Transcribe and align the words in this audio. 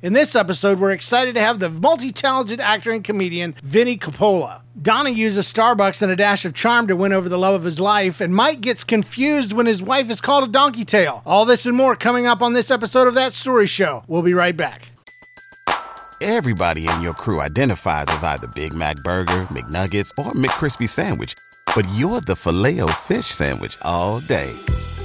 In 0.00 0.12
this 0.12 0.36
episode, 0.36 0.78
we're 0.78 0.92
excited 0.92 1.34
to 1.34 1.40
have 1.40 1.58
the 1.58 1.68
multi 1.68 2.12
talented 2.12 2.60
actor 2.60 2.92
and 2.92 3.02
comedian 3.02 3.56
Vinnie 3.64 3.98
Coppola. 3.98 4.62
Donnie 4.80 5.12
uses 5.12 5.52
Starbucks 5.52 6.02
and 6.02 6.12
a 6.12 6.14
dash 6.14 6.44
of 6.44 6.54
charm 6.54 6.86
to 6.86 6.94
win 6.94 7.12
over 7.12 7.28
the 7.28 7.38
love 7.38 7.56
of 7.56 7.64
his 7.64 7.80
life, 7.80 8.20
and 8.20 8.32
Mike 8.32 8.60
gets 8.60 8.84
confused 8.84 9.52
when 9.52 9.66
his 9.66 9.82
wife 9.82 10.08
is 10.08 10.20
called 10.20 10.48
a 10.48 10.52
donkey 10.52 10.84
tail. 10.84 11.22
All 11.26 11.44
this 11.44 11.66
and 11.66 11.76
more 11.76 11.96
coming 11.96 12.28
up 12.28 12.42
on 12.42 12.52
this 12.52 12.70
episode 12.70 13.08
of 13.08 13.14
That 13.14 13.32
Story 13.32 13.66
Show. 13.66 14.04
We'll 14.06 14.22
be 14.22 14.34
right 14.34 14.56
back. 14.56 14.90
Everybody 16.20 16.86
in 16.86 17.02
your 17.02 17.14
crew 17.14 17.40
identifies 17.40 18.06
as 18.08 18.22
either 18.22 18.46
Big 18.54 18.74
Mac 18.74 18.96
Burger, 19.02 19.42
McNuggets, 19.46 20.12
or 20.16 20.30
McCrispy 20.32 20.88
Sandwich, 20.88 21.34
but 21.74 21.84
you're 21.94 22.20
the 22.20 22.36
filet 22.36 22.80
fish 23.00 23.26
Sandwich 23.26 23.76
all 23.82 24.20
day. 24.20 24.54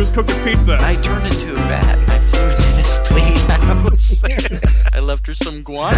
who's 0.00 0.10
cooking 0.10 0.42
pizza? 0.44 0.78
I 0.80 0.96
turned 0.96 1.26
into 1.26 1.52
a 1.52 1.56
bat. 1.56 2.08
I 2.08 2.18
flew 2.18 2.50
into 2.50 2.76
this 2.76 3.10
lady's 3.10 3.42
house. 3.44 4.94
I 4.94 5.00
left 5.00 5.26
her 5.26 5.34
some 5.34 5.62
guano. 5.62 5.96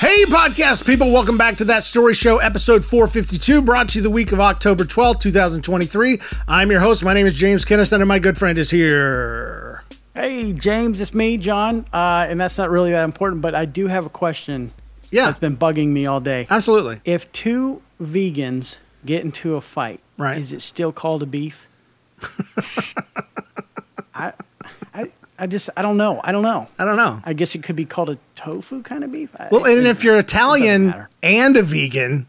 Hey, 0.00 0.24
podcast 0.26 0.86
people, 0.86 1.12
welcome 1.12 1.38
back 1.38 1.56
to 1.58 1.64
That 1.64 1.84
Story 1.84 2.14
Show, 2.14 2.38
episode 2.38 2.84
452, 2.84 3.62
brought 3.62 3.90
to 3.90 3.98
you 3.98 4.02
the 4.02 4.10
week 4.10 4.32
of 4.32 4.40
October 4.40 4.84
12th, 4.84 5.20
2023. 5.20 6.20
I'm 6.46 6.70
your 6.70 6.80
host. 6.80 7.04
My 7.04 7.14
name 7.14 7.26
is 7.26 7.34
James 7.34 7.64
Kennison, 7.64 7.98
and 7.98 8.08
my 8.08 8.18
good 8.18 8.38
friend 8.38 8.58
is 8.58 8.70
here. 8.70 9.84
Hey, 10.14 10.52
James, 10.52 11.00
it's 11.00 11.14
me, 11.14 11.36
John. 11.36 11.84
Uh, 11.92 12.26
and 12.28 12.40
that's 12.40 12.58
not 12.58 12.70
really 12.70 12.90
that 12.90 13.04
important, 13.04 13.40
but 13.42 13.54
I 13.54 13.64
do 13.66 13.86
have 13.86 14.06
a 14.06 14.10
question 14.10 14.72
Yeah, 15.10 15.26
that's 15.26 15.38
been 15.38 15.56
bugging 15.56 15.88
me 15.88 16.06
all 16.06 16.20
day. 16.20 16.46
absolutely. 16.50 17.00
If 17.04 17.30
two 17.32 17.80
vegans 18.00 18.76
get 19.06 19.22
into 19.24 19.56
a 19.56 19.60
fight, 19.60 20.00
Right. 20.18 20.36
is 20.38 20.52
it 20.52 20.60
still 20.62 20.92
called 20.92 21.22
a 21.22 21.26
beef? 21.26 21.66
I, 24.14 24.32
I, 24.94 25.10
I 25.38 25.46
just, 25.46 25.70
I 25.76 25.82
don't 25.82 25.96
know. 25.96 26.20
I 26.24 26.32
don't 26.32 26.42
know. 26.42 26.68
I 26.78 26.84
don't 26.84 26.96
know. 26.96 27.20
I 27.24 27.32
guess 27.32 27.54
it 27.54 27.62
could 27.62 27.76
be 27.76 27.84
called 27.84 28.10
a 28.10 28.18
tofu 28.34 28.82
kind 28.82 29.04
of 29.04 29.12
beef. 29.12 29.30
I- 29.38 29.48
Well, 29.50 29.64
it- 29.64 29.78
and 29.78 29.86
if 29.86 30.02
you're 30.04 30.18
Italian 30.18 31.06
and 31.22 31.56
a 31.56 31.62
vegan, 31.62 32.26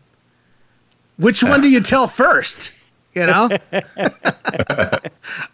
which 1.18 1.44
one 1.44 1.62
do 1.62 1.70
you 1.70 1.82
tell 1.82 2.08
first? 2.08 2.72
You 3.14 3.26
know? 3.26 3.50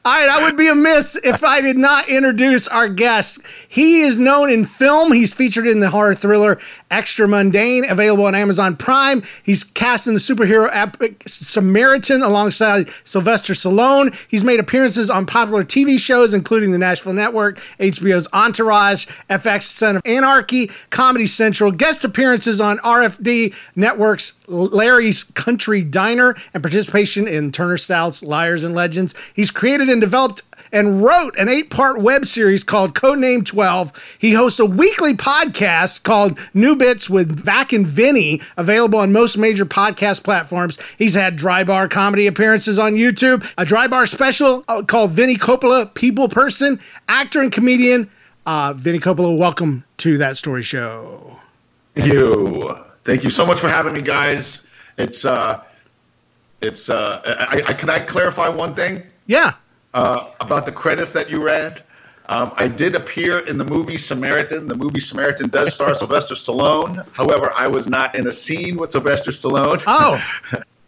All 0.05 0.13
right, 0.13 0.29
I 0.29 0.43
would 0.43 0.57
be 0.57 0.67
amiss 0.67 1.15
if 1.23 1.43
I 1.43 1.61
did 1.61 1.77
not 1.77 2.09
introduce 2.09 2.67
our 2.67 2.87
guest. 2.87 3.39
He 3.67 4.01
is 4.01 4.19
known 4.19 4.49
in 4.49 4.65
film. 4.65 5.13
He's 5.13 5.33
featured 5.33 5.67
in 5.67 5.79
the 5.79 5.89
horror 5.89 6.15
thriller 6.15 6.59
Extra 6.91 7.27
Mundane, 7.27 7.89
available 7.89 8.25
on 8.25 8.35
Amazon 8.35 8.77
Prime. 8.77 9.23
He's 9.43 9.63
cast 9.63 10.07
in 10.07 10.13
the 10.13 10.19
superhero 10.19 10.69
epic 10.71 11.23
Samaritan 11.25 12.21
alongside 12.21 12.89
Sylvester 13.03 13.53
Stallone. 13.53 14.15
He's 14.27 14.43
made 14.43 14.59
appearances 14.59 15.09
on 15.09 15.25
popular 15.25 15.63
TV 15.63 15.97
shows, 15.97 16.33
including 16.33 16.71
the 16.71 16.77
Nashville 16.77 17.13
Network, 17.13 17.59
HBO's 17.79 18.27
Entourage, 18.33 19.07
FX 19.29 19.63
Son 19.63 19.97
of 19.97 20.03
Anarchy, 20.05 20.69
Comedy 20.89 21.27
Central, 21.27 21.71
guest 21.71 22.03
appearances 22.03 22.61
on 22.61 22.77
RFD 22.79 23.53
Network's 23.75 24.33
Larry's 24.47 25.23
Country 25.23 25.83
Diner, 25.83 26.35
and 26.53 26.63
participation 26.63 27.27
in 27.27 27.51
Turner 27.51 27.77
South's 27.77 28.23
Liars 28.23 28.63
and 28.63 28.73
Legends. 28.73 29.13
He's 29.33 29.51
created 29.51 29.89
and 29.89 30.01
developed 30.01 30.43
and 30.71 31.03
wrote 31.03 31.37
an 31.37 31.47
eight 31.47 31.69
part 31.69 32.01
web 32.01 32.25
series 32.25 32.63
called 32.63 32.93
Codename 32.93 33.45
12. 33.45 34.17
He 34.19 34.33
hosts 34.33 34.59
a 34.59 34.65
weekly 34.65 35.13
podcast 35.13 36.03
called 36.03 36.37
New 36.53 36.75
Bits 36.75 37.09
with 37.09 37.31
Vac 37.31 37.71
and 37.71 37.87
Vinnie, 37.87 38.41
available 38.57 38.99
on 38.99 39.11
most 39.11 39.37
major 39.37 39.65
podcast 39.65 40.23
platforms. 40.23 40.77
He's 40.97 41.13
had 41.13 41.35
dry 41.35 41.63
bar 41.63 41.87
comedy 41.87 42.27
appearances 42.27 42.77
on 42.77 42.95
YouTube, 42.95 43.49
a 43.57 43.65
dry 43.65 43.87
bar 43.87 44.05
special 44.05 44.63
uh, 44.67 44.81
called 44.83 45.11
Vinnie 45.11 45.37
Coppola 45.37 45.93
People 45.93 46.27
Person, 46.27 46.79
actor 47.07 47.41
and 47.41 47.51
comedian. 47.51 48.09
Uh, 48.45 48.73
Vinnie 48.75 48.99
Coppola, 48.99 49.35
welcome 49.37 49.85
to 49.97 50.17
That 50.17 50.37
Story 50.37 50.61
Show. 50.61 51.39
Thank 51.95 52.13
you. 52.13 52.85
Thank 53.05 53.23
you 53.23 53.29
so 53.29 53.45
much 53.45 53.59
for 53.59 53.69
having 53.69 53.93
me, 53.93 54.01
guys. 54.01 54.65
It's 54.97 55.25
uh, 55.25 55.63
it's 56.61 56.89
uh, 56.89 57.21
I, 57.49 57.63
I 57.67 57.73
can 57.73 57.89
I 57.89 57.99
clarify 57.99 58.49
one 58.49 58.73
thing 58.73 59.03
Yeah. 59.27 59.53
uh, 59.93 60.31
about 60.39 60.65
the 60.65 60.71
credits 60.71 61.11
that 61.13 61.29
you 61.29 61.43
read. 61.43 61.83
Um, 62.27 62.51
I 62.55 62.67
did 62.67 62.95
appear 62.95 63.39
in 63.39 63.59
the 63.59 63.63
movie 63.65 63.99
Samaritan. 63.99 64.67
The 64.67 64.73
movie 64.75 64.99
Samaritan 64.99 65.49
does 65.49 65.75
star 65.75 65.93
Sylvester 66.01 66.33
Stallone. 66.33 67.05
However, 67.11 67.51
I 67.55 67.67
was 67.67 67.87
not 67.87 68.15
in 68.15 68.25
a 68.27 68.31
scene 68.31 68.77
with 68.77 68.91
Sylvester 68.91 69.31
Stallone. 69.31 69.83
Oh, 69.85 70.19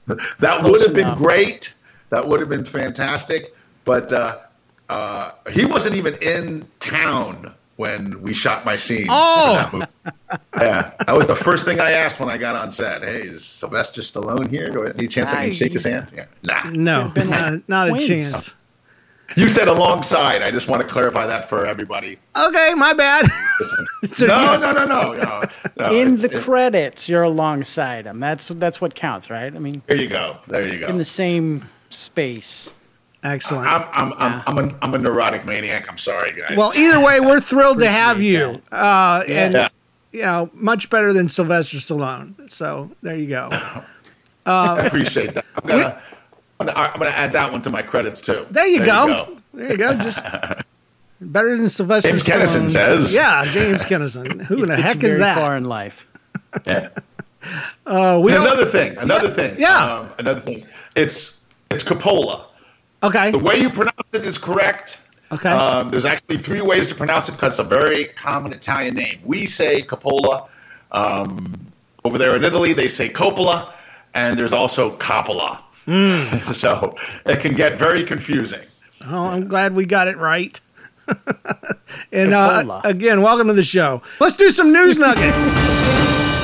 that 0.40 0.64
would 0.64 0.82
have 0.82 0.96
been 0.96 1.14
great. 1.16 1.76
That 2.10 2.28
would 2.28 2.40
have 2.40 2.50
been 2.50 2.66
fantastic. 2.66 3.56
But 3.86 4.12
uh, 4.12 4.40
uh, 4.90 5.32
he 5.52 5.66
wasn't 5.66 5.96
even 5.96 6.16
in 6.16 6.68
town 6.80 7.54
when 7.78 8.22
we 8.22 8.34
shot 8.34 8.66
my 8.66 8.76
scene. 8.76 9.06
for 9.08 9.14
Oh. 9.14 9.54
that 9.54 9.74
movie. 9.74 9.86
yeah, 10.58 10.92
that 11.06 11.16
was 11.18 11.28
the 11.28 11.36
first 11.36 11.66
thing 11.66 11.80
I 11.80 11.92
asked 11.92 12.20
when 12.20 12.30
I 12.30 12.38
got 12.38 12.56
on 12.56 12.72
set. 12.72 13.04
Hey, 13.04 13.22
is 13.22 13.46
Sylvester 13.46 14.02
Stallone 14.02 14.50
here? 14.50 14.70
Do 14.70 14.86
I- 14.86 14.92
Any 14.98 15.08
chance 15.08 15.32
I 15.32 15.46
can 15.46 15.54
shake 15.54 15.72
his 15.74 15.84
hand? 15.86 16.08
Yeah. 16.14 16.26
Nah. 16.44 16.70
no, 16.72 17.12
not, 17.16 17.70
not 17.70 17.88
a 17.88 17.92
twins. 17.92 18.08
chance. 18.08 18.54
You 19.36 19.50
said 19.50 19.68
alongside. 19.68 20.42
I 20.42 20.52
just 20.52 20.68
want 20.70 20.82
to 20.82 20.88
clarify 20.88 21.28
that 21.28 21.50
for 21.50 21.66
everybody. 21.66 22.18
Okay, 22.38 22.74
my 22.76 22.94
bad. 22.94 23.26
So 24.12 24.28
no, 24.28 24.58
no, 24.60 24.72
no, 24.74 24.86
no, 24.86 25.14
no, 25.14 25.42
no. 25.80 25.92
in 25.92 26.14
it's- 26.16 26.22
the 26.22 26.38
it- 26.38 26.44
credits, 26.44 27.10
you're 27.10 27.24
alongside 27.24 28.06
him. 28.06 28.20
That's 28.20 28.48
that's 28.50 28.80
what 28.80 28.94
counts, 28.96 29.30
right? 29.30 29.54
I 29.54 29.60
mean, 29.60 29.82
There 29.88 29.98
you 29.98 30.08
go. 30.08 30.38
There 30.48 30.68
you 30.68 30.80
go. 30.80 30.88
in 30.88 30.98
the 30.98 31.06
same 31.06 31.68
space. 31.90 32.74
Excellent. 33.34 33.68
I'm, 33.68 33.84
I'm, 33.92 34.14
I'm, 34.18 34.44
I'm, 34.48 34.58
a, 34.70 34.76
I'm 34.82 34.94
a 34.94 34.98
neurotic 34.98 35.46
maniac. 35.46 35.90
I'm 35.90 35.98
sorry, 35.98 36.32
guys. 36.32 36.58
Well, 36.58 36.72
either 36.76 37.00
way, 37.00 37.20
we're 37.20 37.40
thrilled 37.42 37.80
to 37.80 37.90
have 37.90 38.22
you. 38.22 38.56
Uh, 38.72 39.24
and, 39.28 39.54
Yeah. 39.54 39.68
you 40.12 40.22
know, 40.22 40.50
much 40.54 40.90
better 40.90 41.12
than 41.14 41.28
Sylvester 41.28 41.78
Stallone. 41.78 42.50
So 42.50 42.92
there 43.02 43.16
you 43.18 43.28
go. 43.28 43.50
I 44.46 44.80
appreciate 44.86 45.34
that. 45.34 45.46
I'm 45.64 45.68
gonna, 45.70 46.02
I'm 46.60 47.00
gonna, 47.00 47.10
add 47.10 47.34
that 47.34 47.52
one 47.52 47.62
to 47.64 47.70
my 47.70 47.82
credits 47.82 48.22
too. 48.22 48.48
There 48.50 48.66
you, 48.66 48.86
go. 48.86 49.38
There 49.54 49.72
you 49.72 49.78
go. 49.78 49.94
Just 49.96 50.26
better 51.22 51.58
than 51.58 51.70
Sylvester 51.70 52.10
James 52.12 52.24
Stallone. 52.24 52.42
Kennison 52.42 52.70
says. 52.70 53.14
Yeah, 53.14 53.46
James 53.52 53.84
Kennison. 53.84 54.42
Who 54.44 54.64
in 54.64 54.70
the 54.70 54.78
heck 54.78 55.04
is 55.04 55.18
very 55.18 55.36
Far 55.36 55.52
that? 55.52 55.58
in 55.58 55.66
life. 55.66 56.08
Yeah. 56.66 56.90
Uh, 57.86 58.20
we 58.22 58.36
another 58.36 58.66
thing. 58.66 58.98
Another 58.98 59.30
thing. 59.30 59.56
Yeah. 59.58 59.94
Um, 60.00 60.10
another 60.18 60.42
thing. 60.42 60.66
It's 60.98 61.40
it's 61.72 61.82
Coppola. 61.84 62.47
Okay. 63.04 63.32
The 63.32 63.40
way 63.40 63.58
you 63.58 63.70
pronounce 63.70 64.08
it 64.14 64.26
is 64.26 64.38
correct. 64.38 65.00
Okay. 65.32 65.50
Um, 65.50 65.90
there's 65.90 66.06
actually 66.06 66.38
three 66.38 66.62
ways 66.62 66.88
to 66.88 66.96
pronounce 66.96 67.28
it 67.28 67.34
because 67.34 67.60
it's 67.60 67.68
a 67.68 67.70
very 67.70 68.06
common 68.06 68.54
Italian 68.54 68.96
name. 68.96 69.20
We 69.24 69.46
say 69.46 69.82
Coppola. 69.82 70.48
Um, 70.92 71.68
over 72.06 72.18
there 72.18 72.36
in 72.36 72.46
Italy, 72.46 72.72
they 72.72 72.88
say 72.88 73.10
Coppola, 73.10 73.74
and 74.14 74.40
there's 74.40 74.54
also 74.54 74.96
Coppola. 74.98 75.60
Hmm. 75.86 76.52
so 76.54 76.96
it 77.26 77.40
can 77.42 77.56
get 77.56 77.78
very 77.78 78.04
confusing. 78.04 78.62
Oh, 79.06 79.26
I'm 79.26 79.48
glad 79.48 79.76
we 79.76 79.86
got 79.86 80.08
it 80.08 80.18
right. 80.18 80.60
and 82.12 82.34
uh, 82.34 82.82
again, 82.84 83.22
welcome 83.22 83.48
to 83.48 83.54
the 83.54 83.64
show. 83.64 84.02
Let's 84.20 84.36
do 84.36 84.50
some 84.50 84.72
news 84.74 84.98
nuggets. 84.98 85.56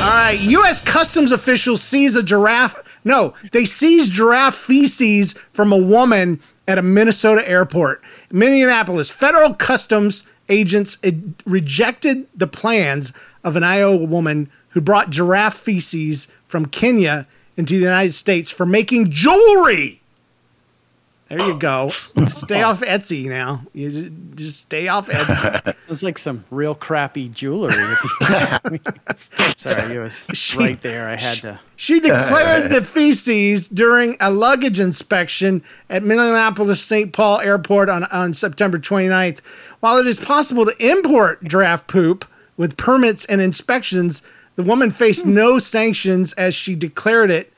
All 0.04 0.10
right, 0.10 0.38
U.S. 0.40 0.82
Customs 0.82 1.32
officials 1.32 1.82
seize 1.82 2.16
a 2.16 2.24
giraffe. 2.24 3.00
No, 3.06 3.34
they 3.54 3.64
seize 3.64 4.10
giraffe 4.10 4.56
feces 4.56 5.34
from 5.54 5.72
a 5.72 5.78
woman 5.78 6.42
at 6.68 6.78
a 6.78 6.82
Minnesota 6.82 7.48
airport. 7.48 8.02
Minneapolis 8.32 9.10
federal 9.10 9.54
customs 9.54 10.26
agents 10.50 10.98
ed- 11.04 11.34
rejected 11.46 12.28
the 12.36 12.48
plans 12.48 13.12
of 13.44 13.56
an 13.56 13.64
Iowa 13.64 13.98
woman 14.06 14.50
who 14.70 14.82
brought 14.82 15.10
giraffe 15.10 15.58
feces 15.58 16.28
from 16.48 16.66
Kenya 16.66 17.28
into 17.56 17.76
the 17.76 17.84
United 17.84 18.14
States 18.14 18.52
for 18.52 18.66
making 18.66 19.12
jewelry. 19.12 20.02
There 21.38 21.48
you 21.48 21.58
go. 21.58 21.92
Stay 22.30 22.62
oh. 22.62 22.70
off 22.70 22.82
Etsy 22.82 23.26
now. 23.26 23.64
You 23.74 23.90
just, 23.90 24.12
just 24.36 24.60
stay 24.62 24.88
off 24.88 25.08
Etsy. 25.10 25.76
It's 25.90 26.02
like 26.02 26.18
some 26.18 26.46
real 26.50 26.74
crappy 26.74 27.28
jewelry. 27.28 27.76
Sorry, 29.58 29.96
it 29.96 30.00
was 30.00 30.26
She- 30.34 30.58
right 30.58 30.82
there. 30.82 31.10
I 31.10 31.18
had 31.18 31.38
to. 31.40 31.60
She 31.76 32.00
declared 32.00 32.72
the 32.72 32.84
feces 32.84 33.68
during 33.68 34.16
a 34.20 34.32
luggage 34.32 34.80
inspection 34.80 35.62
at 35.90 36.04
Minneapolis 36.04 36.82
St. 36.82 37.12
Paul 37.12 37.42
Airport 37.42 37.90
on, 37.90 38.06
on 38.06 38.34
September 38.34 38.80
29th. 38.80 39.42
While 39.82 39.98
it 39.98 40.08
is 40.08 40.18
possible 40.18 40.66
to 40.66 40.76
import 40.80 41.44
draft 41.44 41.88
poop 41.88 42.26
with 42.56 42.78
permits 42.78 43.26
and 43.26 43.42
inspections, 43.42 44.22
the 44.56 44.64
woman 44.64 44.90
faced 44.90 45.26
no 45.26 45.60
sanctions 45.60 46.34
as 46.34 46.56
she 46.56 46.76
declared 46.76 47.30
it. 47.30 47.53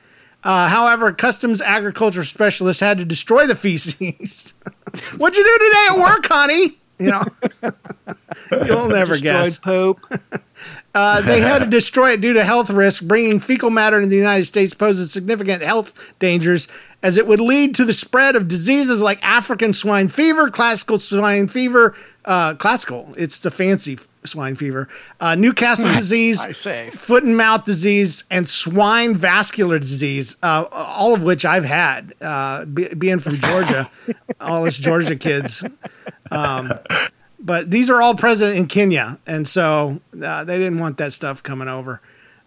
Uh, 0.45 0.69
however, 0.69 1.11
customs 1.11 1.59
agriculture 1.59 2.23
specialists 2.23 2.79
had 2.79 2.99
to 2.99 3.05
destroy 3.05 3.47
the 3.47 3.55
feces. 3.55 4.51
What'd 5.17 5.37
you 5.37 5.43
do 5.43 5.65
today 5.65 5.87
at 5.89 5.97
work, 5.97 6.25
honey? 6.27 6.77
You 6.99 7.11
know, 7.11 7.23
you'll 8.65 8.87
never 8.87 9.17
guess. 9.17 9.57
Destroyed 9.57 9.97
Pope. 9.97 10.41
Uh, 10.95 11.19
they 11.19 11.41
had 11.41 11.59
to 11.59 11.65
destroy 11.65 12.11
it 12.13 12.21
due 12.21 12.31
to 12.31 12.41
health 12.41 12.69
risk. 12.69 13.03
Bringing 13.03 13.41
fecal 13.41 13.69
matter 13.69 13.97
into 13.97 14.07
the 14.07 14.15
United 14.15 14.45
States 14.45 14.73
poses 14.73 15.11
significant 15.11 15.61
health 15.61 16.13
dangers 16.19 16.69
as 17.03 17.17
it 17.17 17.27
would 17.27 17.41
lead 17.41 17.75
to 17.75 17.83
the 17.83 17.91
spread 17.91 18.37
of 18.37 18.47
diseases 18.47 19.01
like 19.01 19.21
African 19.21 19.73
swine 19.73 20.07
fever, 20.07 20.49
classical 20.49 20.97
swine 20.97 21.49
fever, 21.49 21.97
uh, 22.23 22.53
classical, 22.55 23.13
it's 23.17 23.45
a 23.45 23.51
fancy 23.51 23.99
swine 24.25 24.55
fever, 24.55 24.87
uh, 25.19 25.35
Newcastle 25.35 25.91
disease, 25.93 26.41
I 26.41 26.51
say. 26.51 26.89
foot 26.91 27.23
and 27.23 27.35
mouth 27.37 27.65
disease, 27.65 28.23
and 28.29 28.47
swine 28.47 29.15
vesicular 29.15 29.79
disease, 29.79 30.35
uh, 30.43 30.65
all 30.71 31.13
of 31.13 31.23
which 31.23 31.45
I've 31.45 31.65
had, 31.65 32.13
uh, 32.21 32.65
be, 32.65 32.87
being 32.89 33.19
from 33.19 33.37
Georgia, 33.37 33.89
all 34.39 34.65
us 34.65 34.75
Georgia 34.75 35.15
kids 35.15 35.63
but 37.45 37.69
these 37.69 37.89
are 37.89 38.01
all 38.01 38.15
present 38.15 38.55
in 38.55 38.65
Kenya, 38.65 39.19
and 39.27 39.47
so 39.47 40.01
uh, 40.21 40.43
they 40.43 40.57
didn't 40.57 40.79
want 40.79 40.97
that 40.97 41.13
stuff 41.13 41.43
coming 41.43 41.67
over. 41.67 42.01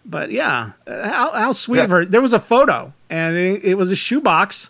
But 0.05 0.29
yeah, 0.29 0.71
how, 0.85 1.31
how 1.31 1.51
sweet 1.53 1.79
of 1.79 1.89
her! 1.89 2.03
There 2.03 2.21
was 2.21 2.33
a 2.33 2.39
photo, 2.39 2.93
and 3.09 3.35
it, 3.37 3.63
it 3.63 3.75
was 3.75 3.91
a 3.91 3.95
shoebox 3.95 4.69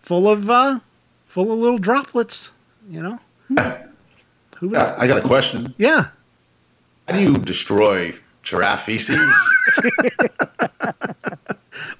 full 0.00 0.28
of 0.28 0.48
uh, 0.48 0.80
full 1.24 1.52
of 1.52 1.58
little 1.58 1.78
droplets. 1.78 2.52
You 2.88 3.02
know, 3.02 3.20
who 4.58 4.68
would? 4.68 4.72
Yeah, 4.72 4.94
I 4.96 5.08
got 5.08 5.18
a 5.18 5.26
question. 5.26 5.74
Yeah, 5.78 6.08
How 7.08 7.14
do 7.16 7.22
you 7.22 7.34
destroy 7.38 8.14
giraffe 8.42 8.84
feces? 8.84 9.18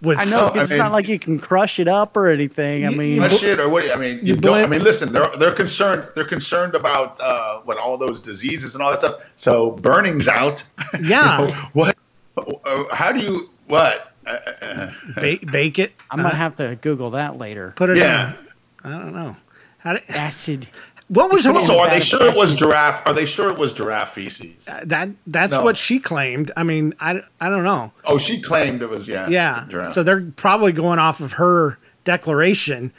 with 0.03 0.19
I 0.19 0.25
know 0.25 0.49
I 0.55 0.63
it's 0.63 0.71
mean- 0.71 0.79
not 0.79 0.93
like 0.93 1.09
you 1.09 1.19
can 1.19 1.39
crush 1.39 1.79
it 1.79 1.89
up 1.89 2.17
or 2.17 2.29
anything. 2.29 2.87
I 2.87 2.91
mean, 2.91 3.21
What 3.21 3.33
shit 3.33 3.59
or 3.61 3.69
what? 3.69 3.83
do 3.83 3.89
you- 3.89 3.93
I 3.95 3.97
mean, 3.97 4.19
you, 4.19 4.35
You 4.35 4.37
don't. 4.37 4.55
I 4.63 4.67
mean, 4.67 4.83
listen, 4.83 5.13
they're 5.13 5.31
they're 5.39 5.53
concerned. 5.53 6.09
They're 6.15 6.25
concerned 6.25 6.75
about 6.75 7.21
uh, 7.21 7.61
what 7.65 7.79
all 7.79 7.99
those 7.99 8.21
diseases 8.21 8.75
and 8.75 8.83
all 8.83 8.91
that 8.91 9.01
stuff. 9.01 9.31
So 9.37 9.73
burning's 9.73 10.29
out. 10.29 10.63
Yeah. 11.01 11.41
You 11.43 11.47
know, 11.49 11.55
what? 11.73 11.97
Uh, 12.37 12.85
how 12.95 13.13
do 13.13 13.21
you 13.21 13.51
what? 13.67 14.13
ba- 14.25 15.39
bake 15.51 15.79
it, 15.79 15.93
I'm 16.11 16.21
gonna 16.23 16.35
have 16.35 16.57
to 16.57 16.77
Google 16.81 17.11
that 17.13 17.39
later. 17.39 17.73
put 17.77 17.91
it 17.91 17.97
Yeah. 17.99 18.33
in. 18.33 18.93
I 18.93 18.99
don't 18.99 19.15
know. 19.15 19.37
How 19.79 19.93
did, 19.95 20.03
Acid. 20.09 20.69
What 21.09 21.31
was 21.33 21.45
her? 21.45 21.61
So 21.61 21.79
are 21.81 21.89
they 21.89 21.99
bad 21.99 22.05
sure 22.05 22.27
it 22.27 22.37
was 22.37 22.49
acid. 22.51 22.59
giraffe? 22.59 23.07
Are 23.07 23.15
they 23.15 23.27
sure 23.27 23.49
it 23.51 23.59
was 23.59 23.73
giraffe 23.73 24.15
feces? 24.15 24.55
that 24.85 25.11
that's 25.27 25.53
No. 25.53 25.63
what 25.63 25.77
she 25.77 25.99
claimed. 26.01 26.51
I 26.57 26.63
mean, 26.65 26.95
I, 27.01 27.23
I 27.41 27.49
don't 27.49 27.65
know. 27.65 27.93
Oh, 28.05 28.19
she 28.19 28.41
claimed 28.43 28.83
it 28.83 28.91
was 28.91 29.07
yeah. 29.07 29.29
Yeah. 29.29 29.67
giraffe. 29.69 29.93
So 29.93 30.03
they're 30.03 30.23
probably 30.37 30.73
going 30.73 30.99
off 30.99 31.21
of 31.21 31.33
her 31.35 31.79
declaration. 32.05 32.93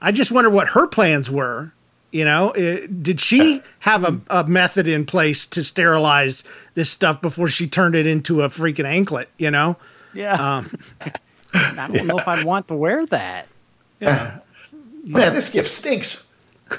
I 0.00 0.12
just 0.12 0.30
wonder 0.30 0.50
what 0.50 0.68
her 0.68 0.86
plans 0.86 1.30
were. 1.30 1.72
You 2.12 2.24
know, 2.24 2.50
Uh, 2.50 2.86
did 3.02 3.18
she 3.18 3.60
have 3.80 4.04
a, 4.04 4.20
a 4.28 4.44
method 4.44 4.86
in 4.86 5.04
place 5.06 5.46
to 5.48 5.64
sterilize 5.64 6.44
this 6.74 6.88
stuff 6.90 7.20
before 7.20 7.48
she 7.48 7.66
turned 7.66 7.94
it 7.96 8.06
into 8.06 8.42
a 8.42 8.48
freaking 8.48 8.84
anklet? 8.84 9.28
You 9.38 9.50
know, 9.50 9.76
Yeah. 10.12 10.34
Um, 10.58 10.78
I 11.54 11.88
don't 11.90 12.06
know 12.06 12.18
if 12.18 12.28
I'd 12.28 12.44
want 12.44 12.68
to 12.68 12.74
wear 12.74 13.04
that. 13.06 13.46
Yeah. 14.00 14.38
Man, 15.04 15.34
this 15.34 15.50
gift 15.50 15.70
stinks. 15.70 16.23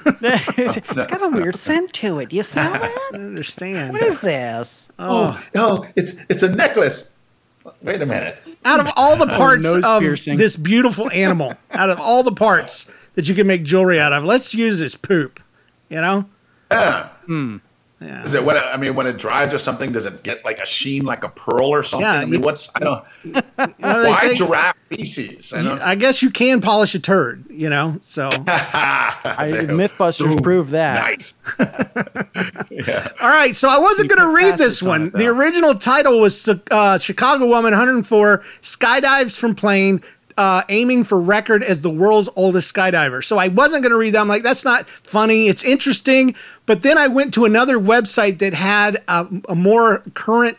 it's 0.21 0.79
got 1.11 1.21
a 1.23 1.29
weird 1.29 1.55
scent 1.55 1.93
to 1.93 2.19
it. 2.19 2.29
Do 2.29 2.35
you 2.35 2.43
smell 2.43 2.71
that? 2.79 2.83
I 2.83 3.09
don't 3.17 3.25
understand. 3.27 3.93
What 3.93 4.01
is 4.01 4.21
this? 4.21 4.87
Oh, 4.99 5.41
no, 5.53 5.85
it's 5.95 6.17
it's 6.29 6.43
a 6.43 6.55
necklace. 6.55 7.11
Wait 7.81 8.01
a 8.01 8.05
minute. 8.05 8.37
out 8.63 8.79
of 8.79 8.87
all 8.95 9.15
the 9.17 9.25
parts 9.37 9.63
nose 9.63 9.83
of 9.83 10.01
piercing. 10.01 10.37
this 10.37 10.55
beautiful 10.55 11.09
animal, 11.11 11.55
out 11.71 11.89
of 11.89 11.99
all 11.99 12.21
the 12.23 12.31
parts 12.31 12.85
that 13.15 13.27
you 13.27 13.33
can 13.35 13.47
make 13.47 13.63
jewelry 13.63 13.99
out 13.99 14.13
of, 14.13 14.23
let's 14.23 14.53
use 14.53 14.77
this 14.79 14.95
poop. 14.95 15.39
You 15.89 16.01
know, 16.01 16.25
Yeah. 16.71 17.07
Hmm. 17.25 17.57
Yeah. 18.01 18.23
Is 18.23 18.33
it 18.33 18.43
when 18.43 18.57
it, 18.57 18.63
I 18.63 18.77
mean 18.77 18.93
when 18.95 19.07
it 19.07 19.17
dries 19.17 19.53
or 19.53 19.59
something? 19.59 19.91
Does 19.91 20.05
it 20.05 20.21
get 20.23 20.43
like 20.43 20.59
a 20.59 20.65
sheen 20.65 21.05
like 21.05 21.23
a 21.23 21.29
pearl 21.29 21.69
or 21.69 21.83
something? 21.83 22.05
Yeah, 22.05 22.13
I 22.19 22.25
mean, 22.25 22.33
you- 22.35 22.39
what's 22.41 22.69
I 22.75 22.79
don't. 22.79 23.03
You 23.23 23.31
know, 23.31 23.41
Why 23.79 24.19
say- 24.21 24.35
giraffe 24.35 24.75
feces? 24.89 25.53
I 25.53 25.63
don't. 25.63 25.79
I 25.81 25.95
guess 25.95 26.21
you 26.21 26.29
can 26.29 26.59
polish 26.61 26.93
a 26.95 26.99
turd. 26.99 27.45
You 27.49 27.69
know, 27.69 27.97
so 28.01 28.27
I, 28.47 29.51
Mythbusters 29.67 30.43
proved 30.43 30.71
that. 30.71 31.01
Nice. 31.01 31.35
All 33.21 33.29
right, 33.29 33.55
so 33.55 33.69
I 33.69 33.77
wasn't 33.79 34.09
going 34.09 34.19
to 34.21 34.35
read 34.35 34.57
this 34.57 34.79
facets 34.79 34.83
on 34.83 34.87
one. 34.89 35.07
it, 35.07 35.13
the 35.13 35.27
original 35.27 35.75
title 35.75 36.19
was 36.19 36.47
uh, 36.71 36.97
Chicago 36.97 37.45
Woman 37.47 37.71
104 37.71 38.39
skydives 38.61 39.37
from 39.39 39.55
plane, 39.55 40.01
uh, 40.37 40.63
aiming 40.69 41.03
for 41.03 41.19
record 41.19 41.63
as 41.63 41.81
the 41.81 41.89
world's 41.89 42.29
oldest 42.35 42.73
skydiver. 42.73 43.23
So 43.23 43.37
I 43.37 43.47
wasn't 43.47 43.83
going 43.83 43.91
to 43.91 43.97
read 43.97 44.13
that. 44.13 44.21
I'm 44.21 44.27
like, 44.27 44.43
that's 44.43 44.65
not 44.65 44.89
funny. 44.89 45.47
It's 45.47 45.63
interesting. 45.63 46.35
But 46.65 46.83
then 46.83 46.97
I 46.97 47.07
went 47.07 47.33
to 47.35 47.45
another 47.45 47.77
website 47.79 48.39
that 48.39 48.53
had 48.53 49.01
a, 49.07 49.27
a 49.47 49.55
more 49.55 49.99
current 50.13 50.57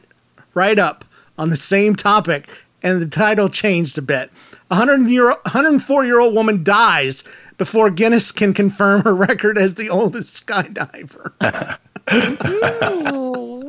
write 0.55 0.79
up 0.79 1.05
on 1.39 1.51
the 1.51 1.57
same 1.57 1.95
topic, 1.95 2.49
and 2.83 3.03
the 3.03 3.07
title 3.07 3.49
changed 3.49 3.99
a 3.99 4.03
bit. 4.03 4.31
A 4.71 4.79
100 4.79 5.09
year, 5.09 5.29
104 5.29 6.07
year 6.07 6.19
old 6.19 6.35
woman 6.35 6.65
dies 6.65 7.23
before 7.59 7.91
Guinness 7.91 8.33
can 8.33 8.55
confirm 8.55 9.03
her 9.03 9.15
record 9.15 9.59
as 9.59 9.75
the 9.75 9.91
oldest 9.91 10.47
skydiver. 10.47 11.79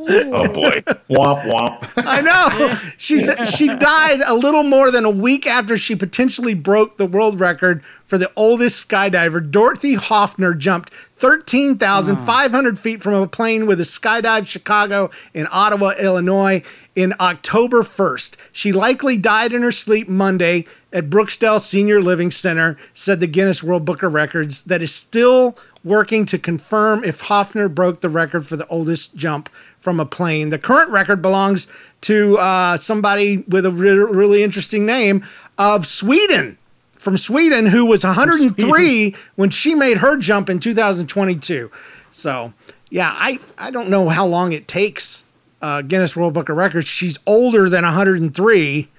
Oh 0.09 0.53
boy. 0.53 0.83
womp 1.09 1.41
womp. 1.41 1.91
I 1.97 2.21
know. 2.21 2.75
She 2.97 3.27
she 3.45 3.67
died 3.67 4.21
a 4.25 4.33
little 4.33 4.63
more 4.63 4.91
than 4.91 5.05
a 5.05 5.09
week 5.09 5.45
after 5.45 5.77
she 5.77 5.95
potentially 5.95 6.53
broke 6.53 6.97
the 6.97 7.05
world 7.05 7.39
record 7.39 7.83
for 8.05 8.17
the 8.17 8.31
oldest 8.35 8.87
skydiver. 8.87 9.51
Dorothy 9.51 9.95
Hoffner 9.95 10.53
jumped 10.53 10.93
13,500 10.93 12.79
feet 12.79 13.01
from 13.01 13.13
a 13.15 13.27
plane 13.27 13.65
with 13.65 13.79
a 13.79 13.83
skydive 13.83 14.47
Chicago 14.47 15.09
in 15.33 15.47
Ottawa, 15.51 15.91
Illinois 15.99 16.63
in 16.95 17.13
October 17.19 17.83
1st. 17.83 18.35
She 18.51 18.71
likely 18.71 19.17
died 19.17 19.53
in 19.53 19.61
her 19.61 19.71
sleep 19.71 20.07
Monday 20.07 20.65
at 20.93 21.09
Brookdale 21.09 21.59
Senior 21.59 22.01
Living 22.01 22.31
Center, 22.31 22.77
said 22.93 23.19
the 23.19 23.27
Guinness 23.27 23.61
World 23.61 23.83
Book 23.85 24.03
of 24.03 24.13
Records, 24.13 24.61
that 24.61 24.81
is 24.81 24.93
still 24.93 25.57
working 25.87 26.25
to 26.25 26.37
confirm 26.37 27.03
if 27.03 27.21
Hoffner 27.21 27.69
broke 27.69 28.01
the 28.01 28.09
record 28.09 28.45
for 28.45 28.55
the 28.55 28.67
oldest 28.67 29.15
jump 29.15 29.49
from 29.79 29.99
a 29.99 30.05
plane. 30.05 30.49
The 30.49 30.59
current 30.59 30.91
record 30.91 31.21
belongs 31.21 31.67
to 32.01 32.37
uh, 32.37 32.77
somebody 32.77 33.37
with 33.47 33.65
a 33.65 33.71
re- 33.71 33.89
really 33.89 34.43
interesting 34.43 34.85
name 34.85 35.25
of 35.57 35.85
Sweden, 35.85 36.57
from 36.97 37.17
Sweden, 37.17 37.67
who 37.67 37.85
was 37.85 38.03
103 38.03 39.15
when 39.35 39.49
she 39.49 39.73
made 39.73 39.97
her 39.97 40.17
jump 40.17 40.49
in 40.49 40.59
2022. 40.59 41.71
So, 42.11 42.53
yeah, 42.89 43.13
I, 43.15 43.39
I 43.57 43.71
don't 43.71 43.89
know 43.89 44.09
how 44.09 44.25
long 44.25 44.51
it 44.51 44.67
takes 44.67 45.25
uh, 45.61 45.81
Guinness 45.81 46.15
World 46.15 46.33
Book 46.33 46.49
of 46.49 46.57
Records. 46.57 46.87
She's 46.87 47.17
older 47.25 47.69
than 47.69 47.83
103. 47.83 48.89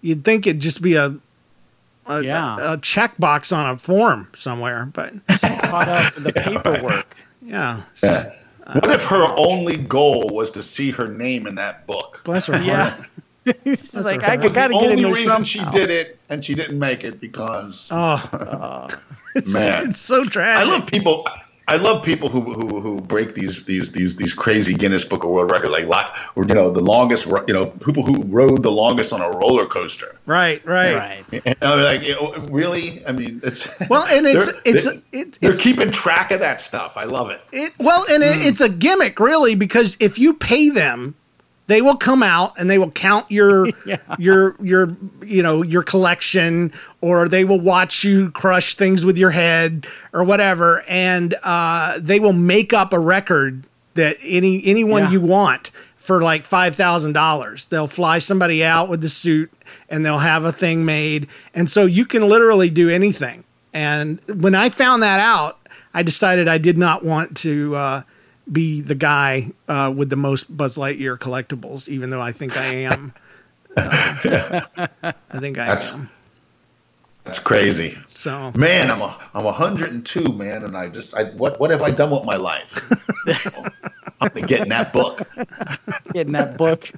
You'd 0.00 0.24
think 0.24 0.46
it'd 0.46 0.60
just 0.60 0.82
be 0.82 0.94
a 0.94 1.16
a, 2.08 2.22
Yeah. 2.22 2.54
a 2.74 2.78
checkbox 2.78 3.56
on 3.56 3.70
a 3.70 3.76
form 3.76 4.28
somewhere, 4.36 4.88
but 4.92 5.12
Caught 5.28 5.88
up 5.88 6.14
with 6.14 6.24
the 6.24 6.32
paperwork. 6.32 7.16
yeah, 7.42 7.82
What 8.00 8.90
if 8.90 9.04
her 9.06 9.24
only 9.36 9.76
goal 9.76 10.28
was 10.32 10.50
to 10.52 10.62
see 10.62 10.90
her 10.92 11.08
name 11.08 11.46
in 11.46 11.54
that 11.56 11.86
book? 11.86 12.20
bless 12.24 12.46
her 12.46 12.58
heart. 12.58 12.64
Yeah. 12.64 13.52
She's 13.64 13.94
like, 13.94 14.24
I 14.24 14.36
gotta 14.36 14.48
get 14.52 14.70
in 14.72 14.76
only 14.76 15.02
there 15.04 15.14
reason 15.14 15.44
she 15.44 15.64
did 15.66 15.88
it, 15.88 16.18
and 16.28 16.44
she 16.44 16.54
didn't 16.56 16.78
make 16.80 17.04
it 17.04 17.20
because 17.20 17.86
Oh, 17.92 18.18
man, 19.52 19.86
it's 19.88 20.00
so 20.00 20.24
tragic. 20.24 20.66
I 20.66 20.70
love 20.70 20.86
people. 20.88 21.24
I 21.68 21.76
love 21.78 22.04
people 22.04 22.28
who, 22.28 22.40
who 22.54 22.80
who 22.80 23.00
break 23.00 23.34
these 23.34 23.64
these 23.64 23.90
these 23.90 24.14
these 24.16 24.32
crazy 24.32 24.72
Guinness 24.72 25.04
Book 25.04 25.24
of 25.24 25.30
World 25.30 25.50
Records, 25.50 25.70
like 25.70 25.86
lot, 25.86 26.14
or 26.36 26.44
you 26.44 26.54
know 26.54 26.70
the 26.70 26.80
longest, 26.80 27.26
you 27.26 27.52
know 27.54 27.66
people 27.66 28.04
who 28.04 28.22
rode 28.22 28.62
the 28.62 28.70
longest 28.70 29.12
on 29.12 29.20
a 29.20 29.30
roller 29.30 29.66
coaster. 29.66 30.16
right, 30.26 30.64
right, 30.64 30.94
Right. 30.94 31.42
And 31.44 31.56
I'm 31.62 31.80
like, 31.80 32.02
you 32.02 32.14
know, 32.14 32.32
really? 32.50 33.04
I 33.04 33.10
mean, 33.10 33.40
it's 33.42 33.68
Well, 33.90 34.04
and 34.06 34.26
it's 34.26 34.46
they're- 34.46 34.60
it's 34.64 34.84
they- 34.84 35.02
it, 35.10 35.38
they're 35.40 35.50
it's 35.52 35.60
keeping 35.60 35.90
track 35.90 36.30
of 36.30 36.38
that 36.40 36.60
stuff. 36.60 36.92
I 36.96 37.04
love 37.04 37.30
it. 37.30 37.40
it 37.50 37.72
well, 37.78 38.04
and 38.08 38.22
it, 38.22 38.36
mm. 38.36 38.46
it's 38.46 38.60
a 38.60 38.68
gimmick 38.68 39.18
really 39.18 39.56
because 39.56 39.96
if 39.98 40.20
you 40.20 40.34
pay 40.34 40.70
them 40.70 41.16
They 41.68 41.82
will 41.82 41.96
come 41.96 42.22
out 42.22 42.58
and 42.58 42.70
they 42.70 42.78
will 42.78 42.90
count 42.92 43.30
your 43.30 43.66
your 44.18 44.54
your 44.62 44.96
you 45.24 45.42
know 45.42 45.62
your 45.62 45.82
collection, 45.82 46.72
or 47.00 47.28
they 47.28 47.44
will 47.44 47.60
watch 47.60 48.04
you 48.04 48.30
crush 48.30 48.74
things 48.74 49.04
with 49.04 49.18
your 49.18 49.30
head 49.30 49.86
or 50.12 50.22
whatever, 50.24 50.82
and 50.88 51.34
uh, 51.42 51.98
they 52.00 52.20
will 52.20 52.32
make 52.32 52.72
up 52.72 52.92
a 52.92 52.98
record 52.98 53.64
that 53.94 54.16
any 54.22 54.64
anyone 54.64 55.04
Yeah. 55.04 55.10
you 55.12 55.20
want 55.20 55.70
for 55.96 56.22
like 56.22 56.44
five 56.44 56.76
thousand 56.76 57.14
dollars. 57.14 57.66
They'll 57.66 57.88
fly 57.88 58.20
somebody 58.20 58.62
out 58.64 58.88
with 58.88 59.00
the 59.00 59.08
suit 59.08 59.50
and 59.88 60.04
they'll 60.06 60.18
have 60.18 60.44
a 60.44 60.52
thing 60.52 60.84
made, 60.84 61.26
and 61.52 61.68
so 61.70 61.84
you 61.84 62.04
can 62.06 62.28
literally 62.28 62.70
do 62.70 62.88
anything. 62.88 63.42
And 63.72 64.20
when 64.28 64.54
I 64.54 64.68
found 64.68 65.02
that 65.02 65.18
out, 65.20 65.58
I 65.92 66.02
decided 66.04 66.46
I 66.48 66.58
did 66.58 66.78
not 66.78 67.04
want 67.04 67.36
to 67.38 67.74
uh, 67.74 68.02
be 68.50 68.80
the 68.80 68.94
guy 68.94 69.50
uh, 69.68 69.92
with 69.96 70.10
the 70.10 70.16
most 70.16 70.54
Buzz 70.56 70.76
Lightyear 70.76 71.18
collectibles, 71.18 71.88
even 71.88 72.10
though 72.10 72.20
I 72.20 72.32
think 72.32 72.56
I 72.56 72.66
am. 72.66 73.12
Uh, 73.76 74.60
I 75.02 75.38
think 75.40 75.58
I 75.58 75.66
That's- 75.66 75.92
am. 75.92 76.10
That's 77.24 77.40
crazy. 77.40 77.98
So 78.06 78.52
Man, 78.54 78.88
I'm 78.88 79.02
a, 79.02 79.18
I'm 79.34 79.42
102, 79.42 80.32
man, 80.32 80.62
and 80.62 80.76
I 80.76 80.88
just 80.88 81.12
I 81.16 81.24
what 81.24 81.58
what 81.58 81.70
have 81.72 81.82
I 81.82 81.90
done 81.90 82.12
with 82.12 82.22
my 82.24 82.36
life? 82.36 82.88
I'm 84.20 84.28
gonna 84.28 84.46
get 84.46 84.60
in 84.60 84.68
that 84.68 84.92
book. 84.92 85.22
Getting 86.12 86.34
that 86.34 86.56
book. 86.56 86.88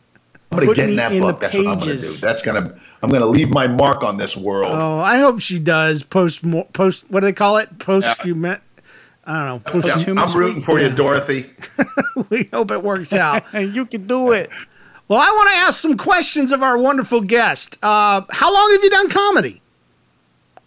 I'm 0.52 0.58
gonna 0.58 0.66
Put 0.66 0.76
get 0.76 0.90
in 0.90 0.96
that 0.96 1.12
in 1.12 1.22
book. 1.22 1.40
the 1.40 1.46
That's 1.46 1.54
what 1.56 1.66
I'm 1.66 1.78
gonna 1.78 1.96
do. 1.96 2.12
That's 2.12 2.42
gonna 2.42 2.78
I'm 3.02 3.08
gonna 3.08 3.24
leave 3.24 3.48
my 3.48 3.68
mark 3.68 4.02
on 4.04 4.18
this 4.18 4.36
world. 4.36 4.72
Oh, 4.74 4.98
I 4.98 5.16
hope 5.18 5.40
she 5.40 5.58
does 5.58 6.02
post 6.02 6.44
mo- 6.44 6.68
post. 6.74 7.06
What 7.08 7.20
do 7.20 7.26
they 7.26 7.32
call 7.32 7.56
it? 7.56 7.78
Post 7.78 8.22
you 8.26 8.34
met. 8.34 8.60
I 9.28 9.46
don't 9.46 9.64
know. 9.64 9.70
Post 9.70 9.86
Yeah, 9.86 9.94
Posthumous 9.94 10.32
I'm 10.34 10.38
rooting 10.40 10.62
for 10.62 10.80
you, 10.80 10.88
Yeah. 10.88 10.94
Dorothy. 10.94 11.50
We 12.30 12.48
hope 12.52 12.70
it 12.70 12.82
works 12.82 13.12
out. 13.12 13.44
And 13.52 13.74
you 13.76 13.84
can 13.86 14.06
do 14.06 14.32
it. 14.32 14.50
well, 15.06 15.20
I 15.20 15.30
want 15.30 15.50
to 15.50 15.56
ask 15.56 15.80
some 15.80 15.96
questions 15.96 16.50
of 16.50 16.62
our 16.62 16.76
wonderful 16.78 17.20
guest. 17.20 17.76
Uh, 17.82 18.22
how 18.30 18.52
long 18.52 18.70
have 18.72 18.82
you 18.82 18.90
done 18.90 19.08
comedy? 19.10 19.60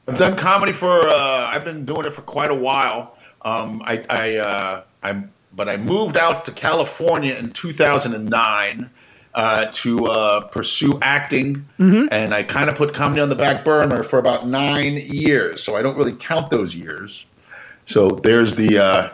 I've 0.07 0.17
done 0.17 0.35
comedy 0.37 0.73
for 0.73 1.07
uh, 1.07 1.49
I've 1.51 1.63
been 1.65 1.85
doing 1.85 2.05
it 2.05 2.13
for 2.13 2.21
quite 2.21 2.51
a 2.51 2.55
while. 2.55 3.17
Um, 3.41 3.81
I 3.85 4.05
I 4.09 4.35
uh, 4.37 4.83
I'm 5.03 5.31
but 5.53 5.67
I 5.67 5.77
moved 5.77 6.15
out 6.17 6.45
to 6.45 6.51
California 6.51 7.33
in 7.35 7.51
2009 7.51 8.89
uh, 9.33 9.65
to 9.71 10.05
uh, 10.05 10.41
pursue 10.47 10.97
acting, 11.01 11.65
and 11.77 12.33
I 12.33 12.43
kind 12.43 12.69
of 12.69 12.75
put 12.75 12.93
comedy 12.93 13.21
on 13.21 13.29
the 13.29 13.35
back 13.35 13.63
burner 13.65 14.03
for 14.03 14.19
about 14.19 14.47
nine 14.47 14.97
years. 14.97 15.63
So 15.63 15.75
I 15.75 15.81
don't 15.81 15.97
really 15.97 16.13
count 16.15 16.49
those 16.51 16.75
years. 16.75 17.25
So 17.85 18.09
there's 18.09 18.55
the 18.55 18.77
uh, 18.77 19.09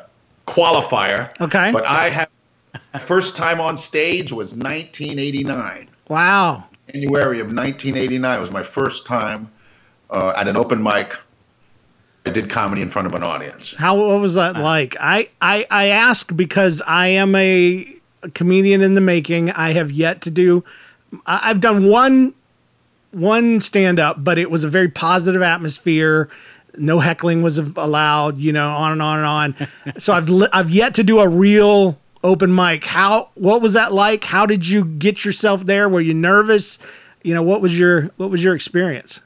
qualifier. 0.47 1.31
Okay. 1.41 1.71
But 1.71 1.85
I 1.85 2.09
have 2.09 2.29
first 2.99 3.35
time 3.35 3.59
on 3.59 3.77
stage 3.77 4.31
was 4.31 4.53
1989. 4.53 5.89
Wow. 6.09 6.65
January 6.91 7.39
of 7.39 7.47
1989 7.47 8.39
was 8.39 8.51
my 8.51 8.63
first 8.63 9.05
time 9.05 9.51
uh, 10.09 10.33
at 10.35 10.47
an 10.47 10.57
open 10.57 10.81
mic. 10.81 11.17
I 12.25 12.29
did 12.29 12.49
comedy 12.49 12.81
in 12.81 12.89
front 12.89 13.07
of 13.07 13.13
an 13.13 13.23
audience. 13.23 13.73
How 13.75 13.95
what 13.95 14.19
was 14.19 14.35
that 14.35 14.57
like? 14.57 14.97
I, 14.99 15.29
I 15.41 15.65
I 15.71 15.87
ask 15.87 16.35
because 16.35 16.81
I 16.85 17.07
am 17.07 17.33
a, 17.35 17.95
a 18.21 18.29
comedian 18.31 18.81
in 18.81 18.95
the 18.95 19.01
making. 19.01 19.51
I 19.51 19.71
have 19.71 19.91
yet 19.91 20.21
to 20.23 20.31
do. 20.31 20.65
I, 21.25 21.39
I've 21.43 21.61
done 21.61 21.87
one 21.87 22.33
one 23.11 23.61
stand 23.61 23.99
up, 23.99 24.23
but 24.23 24.37
it 24.37 24.51
was 24.51 24.65
a 24.65 24.67
very 24.67 24.89
positive 24.89 25.41
atmosphere. 25.41 26.29
No 26.77 26.99
heckling 26.99 27.41
was 27.41 27.57
allowed. 27.57 28.37
You 28.37 28.53
know, 28.53 28.69
on 28.69 28.93
and 28.93 29.01
on 29.01 29.17
and 29.17 29.27
on. 29.27 29.67
so 29.99 30.13
I've 30.13 30.29
li- 30.29 30.49
I've 30.53 30.69
yet 30.69 30.93
to 30.95 31.03
do 31.03 31.19
a 31.19 31.27
real 31.27 31.97
open 32.23 32.53
mic. 32.53 32.85
How 32.85 33.29
what 33.35 33.61
was 33.61 33.73
that 33.73 33.93
like? 33.93 34.23
How 34.23 34.45
did 34.45 34.67
you 34.67 34.85
get 34.85 35.25
yourself 35.25 35.65
there? 35.65 35.87
Were 35.89 36.01
you 36.01 36.13
nervous? 36.13 36.79
You 37.23 37.33
know, 37.33 37.43
what 37.43 37.61
was 37.61 37.77
your 37.77 38.11
what 38.17 38.29
was 38.29 38.43
your 38.43 38.55
experience? 38.55 39.19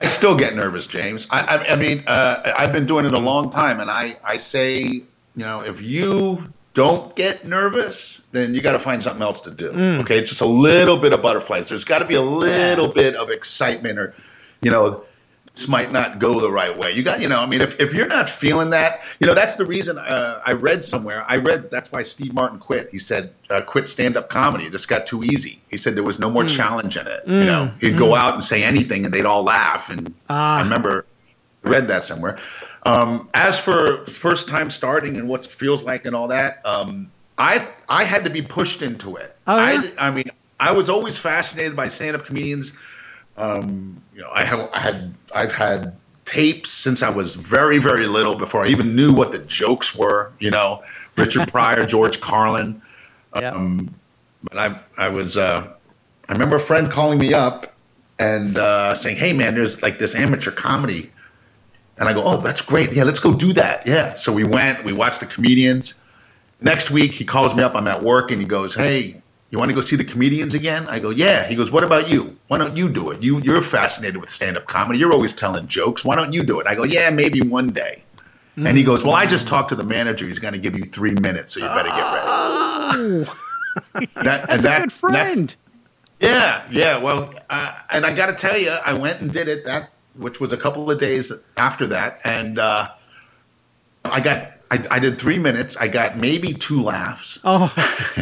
I 0.00 0.06
still 0.06 0.36
get 0.36 0.54
nervous, 0.54 0.86
James. 0.86 1.26
I, 1.30 1.40
I, 1.40 1.72
I 1.72 1.76
mean, 1.76 2.04
uh, 2.06 2.52
I've 2.56 2.72
been 2.72 2.86
doing 2.86 3.04
it 3.04 3.12
a 3.12 3.18
long 3.18 3.50
time, 3.50 3.80
and 3.80 3.90
I, 3.90 4.16
I 4.22 4.36
say, 4.36 4.80
you 4.82 5.04
know, 5.34 5.60
if 5.62 5.80
you 5.82 6.52
don't 6.74 7.16
get 7.16 7.44
nervous, 7.44 8.20
then 8.30 8.54
you 8.54 8.60
got 8.60 8.72
to 8.72 8.78
find 8.78 9.02
something 9.02 9.22
else 9.22 9.40
to 9.40 9.50
do. 9.50 9.70
Okay, 10.02 10.18
it's 10.20 10.28
just 10.30 10.40
a 10.40 10.46
little 10.46 10.98
bit 10.98 11.12
of 11.12 11.20
butterflies. 11.20 11.68
There's 11.68 11.82
got 11.82 11.98
to 11.98 12.04
be 12.04 12.14
a 12.14 12.22
little 12.22 12.86
bit 12.86 13.16
of 13.16 13.30
excitement, 13.30 13.98
or 13.98 14.14
you 14.62 14.70
know, 14.70 15.02
might 15.66 15.90
not 15.90 16.18
go 16.18 16.38
the 16.38 16.50
right 16.50 16.76
way. 16.76 16.92
You 16.92 17.02
got, 17.02 17.20
you 17.20 17.28
know, 17.28 17.40
I 17.40 17.46
mean, 17.46 17.60
if, 17.60 17.80
if 17.80 17.92
you're 17.92 18.06
not 18.06 18.28
feeling 18.28 18.70
that, 18.70 19.00
you 19.18 19.26
know, 19.26 19.34
that's 19.34 19.56
the 19.56 19.64
reason 19.64 19.98
uh, 19.98 20.40
I 20.44 20.52
read 20.52 20.84
somewhere. 20.84 21.24
I 21.26 21.38
read 21.38 21.70
that's 21.70 21.90
why 21.90 22.04
Steve 22.04 22.34
Martin 22.34 22.58
quit. 22.58 22.90
He 22.90 22.98
said, 22.98 23.32
uh, 23.50 23.62
quit 23.62 23.88
stand 23.88 24.16
up 24.16 24.28
comedy. 24.28 24.66
It 24.66 24.72
just 24.72 24.88
got 24.88 25.06
too 25.06 25.24
easy. 25.24 25.60
He 25.70 25.76
said 25.78 25.96
there 25.96 26.04
was 26.04 26.20
no 26.20 26.30
more 26.30 26.44
challenge 26.44 26.96
in 26.96 27.06
it. 27.06 27.22
You 27.26 27.44
know, 27.44 27.72
he'd 27.80 27.98
go 27.98 28.14
out 28.14 28.34
and 28.34 28.44
say 28.44 28.62
anything 28.62 29.04
and 29.04 29.12
they'd 29.12 29.26
all 29.26 29.42
laugh. 29.42 29.90
And 29.90 30.14
I 30.28 30.62
remember 30.62 31.06
I 31.64 31.68
read 31.70 31.88
that 31.88 32.04
somewhere. 32.04 32.38
Um, 32.84 33.28
as 33.34 33.58
for 33.58 34.06
first 34.06 34.48
time 34.48 34.70
starting 34.70 35.16
and 35.16 35.28
what 35.28 35.44
it 35.44 35.50
feels 35.50 35.82
like 35.82 36.04
and 36.04 36.14
all 36.14 36.28
that, 36.28 36.64
um, 36.64 37.10
I 37.36 37.66
I 37.88 38.04
had 38.04 38.24
to 38.24 38.30
be 38.30 38.42
pushed 38.42 38.82
into 38.82 39.16
it. 39.16 39.36
Oh, 39.46 39.56
yeah? 39.56 39.82
I, 39.98 40.08
I 40.08 40.10
mean, 40.10 40.30
I 40.60 40.72
was 40.72 40.88
always 40.88 41.16
fascinated 41.16 41.74
by 41.74 41.88
stand 41.88 42.16
up 42.16 42.26
comedians 42.26 42.72
Um, 43.38 44.02
you 44.14 44.20
know, 44.20 44.30
I 44.32 44.44
have 44.44 44.68
I 44.72 44.80
had 44.80 45.14
I've 45.34 45.52
had 45.52 45.96
tapes 46.24 46.70
since 46.70 47.02
I 47.02 47.08
was 47.08 47.36
very 47.36 47.78
very 47.78 48.06
little 48.06 48.34
before 48.34 48.64
I 48.64 48.68
even 48.68 48.94
knew 48.94 49.12
what 49.12 49.32
the 49.32 49.38
jokes 49.38 49.94
were. 49.94 50.32
You 50.40 50.50
know, 50.50 50.82
Richard 51.16 51.48
Pryor, 51.52 51.84
George 51.84 52.20
Carlin. 52.20 52.82
Yeah. 53.36 53.52
Um, 53.52 53.94
but 54.42 54.58
I 54.58 54.80
I 54.96 55.08
was 55.08 55.36
uh, 55.36 55.72
I 56.28 56.32
remember 56.32 56.56
a 56.56 56.60
friend 56.60 56.90
calling 56.90 57.18
me 57.18 57.32
up 57.32 57.74
and 58.18 58.58
uh, 58.58 58.94
saying, 58.94 59.16
"Hey 59.16 59.32
man, 59.32 59.54
there's 59.54 59.82
like 59.82 59.98
this 59.98 60.14
amateur 60.14 60.50
comedy," 60.50 61.12
and 61.96 62.08
I 62.08 62.12
go, 62.12 62.22
"Oh, 62.24 62.38
that's 62.38 62.60
great. 62.60 62.92
Yeah, 62.92 63.04
let's 63.04 63.20
go 63.20 63.32
do 63.32 63.52
that." 63.52 63.86
Yeah. 63.86 64.16
So 64.16 64.32
we 64.32 64.44
went. 64.44 64.84
We 64.84 64.92
watched 64.92 65.20
the 65.20 65.26
comedians. 65.26 65.94
Next 66.60 66.90
week, 66.90 67.12
he 67.12 67.24
calls 67.24 67.54
me 67.54 67.62
up. 67.62 67.76
I'm 67.76 67.86
at 67.86 68.02
work, 68.02 68.32
and 68.32 68.40
he 68.40 68.46
goes, 68.46 68.74
"Hey, 68.74 69.22
you 69.50 69.58
want 69.58 69.70
to 69.70 69.74
go 69.74 69.80
see 69.80 69.96
the 69.96 70.04
comedians 70.04 70.54
again?" 70.54 70.86
I 70.88 70.98
go, 70.98 71.10
"Yeah." 71.10 71.46
He 71.46 71.54
goes, 71.56 71.70
"What 71.70 71.84
about 71.84 72.08
you? 72.08 72.36
Why 72.48 72.58
don't 72.58 72.76
you 72.76 72.88
do 72.88 73.10
it? 73.10 73.22
You 73.22 73.40
you're 73.42 73.62
fascinated 73.62 74.18
with 74.20 74.30
stand-up 74.30 74.66
comedy. 74.66 74.98
You're 74.98 75.12
always 75.12 75.34
telling 75.34 75.66
jokes. 75.68 76.04
Why 76.04 76.16
don't 76.16 76.32
you 76.32 76.42
do 76.42 76.60
it?" 76.60 76.66
I 76.66 76.74
go, 76.74 76.84
"Yeah, 76.84 77.10
maybe 77.10 77.40
one 77.42 77.70
day." 77.70 78.02
And 78.56 78.76
he 78.76 78.82
goes, 78.82 79.04
"Well, 79.04 79.14
I 79.14 79.24
just 79.26 79.46
talked 79.46 79.68
to 79.68 79.76
the 79.76 79.84
manager. 79.84 80.26
He's 80.26 80.40
going 80.40 80.52
to 80.54 80.58
give 80.58 80.76
you 80.76 80.84
three 80.84 81.12
minutes, 81.12 81.52
so 81.54 81.60
you 81.60 81.66
better 81.66 81.88
get 81.88 82.06
ready." 82.14 83.30
That- 84.16 84.50
and 84.50 84.60
That's 84.60 84.62
that- 84.64 84.78
a 84.78 84.80
good 84.82 84.92
friend. 84.92 85.54
yeah, 86.20 86.62
yeah. 86.70 86.98
Well, 86.98 87.32
uh, 87.48 87.72
and 87.90 88.04
I 88.04 88.12
got 88.12 88.26
to 88.26 88.32
tell 88.34 88.58
you, 88.58 88.70
I 88.70 88.92
went 88.94 89.20
and 89.20 89.32
did 89.32 89.46
it 89.46 89.64
that, 89.66 89.90
which 90.16 90.40
was 90.40 90.52
a 90.52 90.56
couple 90.56 90.90
of 90.90 90.98
days 90.98 91.30
after 91.56 91.86
that, 91.86 92.18
and 92.24 92.58
uh, 92.58 92.88
I 94.04 94.18
got, 94.20 94.52
I, 94.70 94.86
I 94.90 94.98
did 94.98 95.18
three 95.18 95.38
minutes. 95.38 95.76
I 95.76 95.88
got 95.88 96.16
maybe 96.18 96.52
two 96.52 96.82
laughs, 96.82 97.38
Oh, 97.44 97.72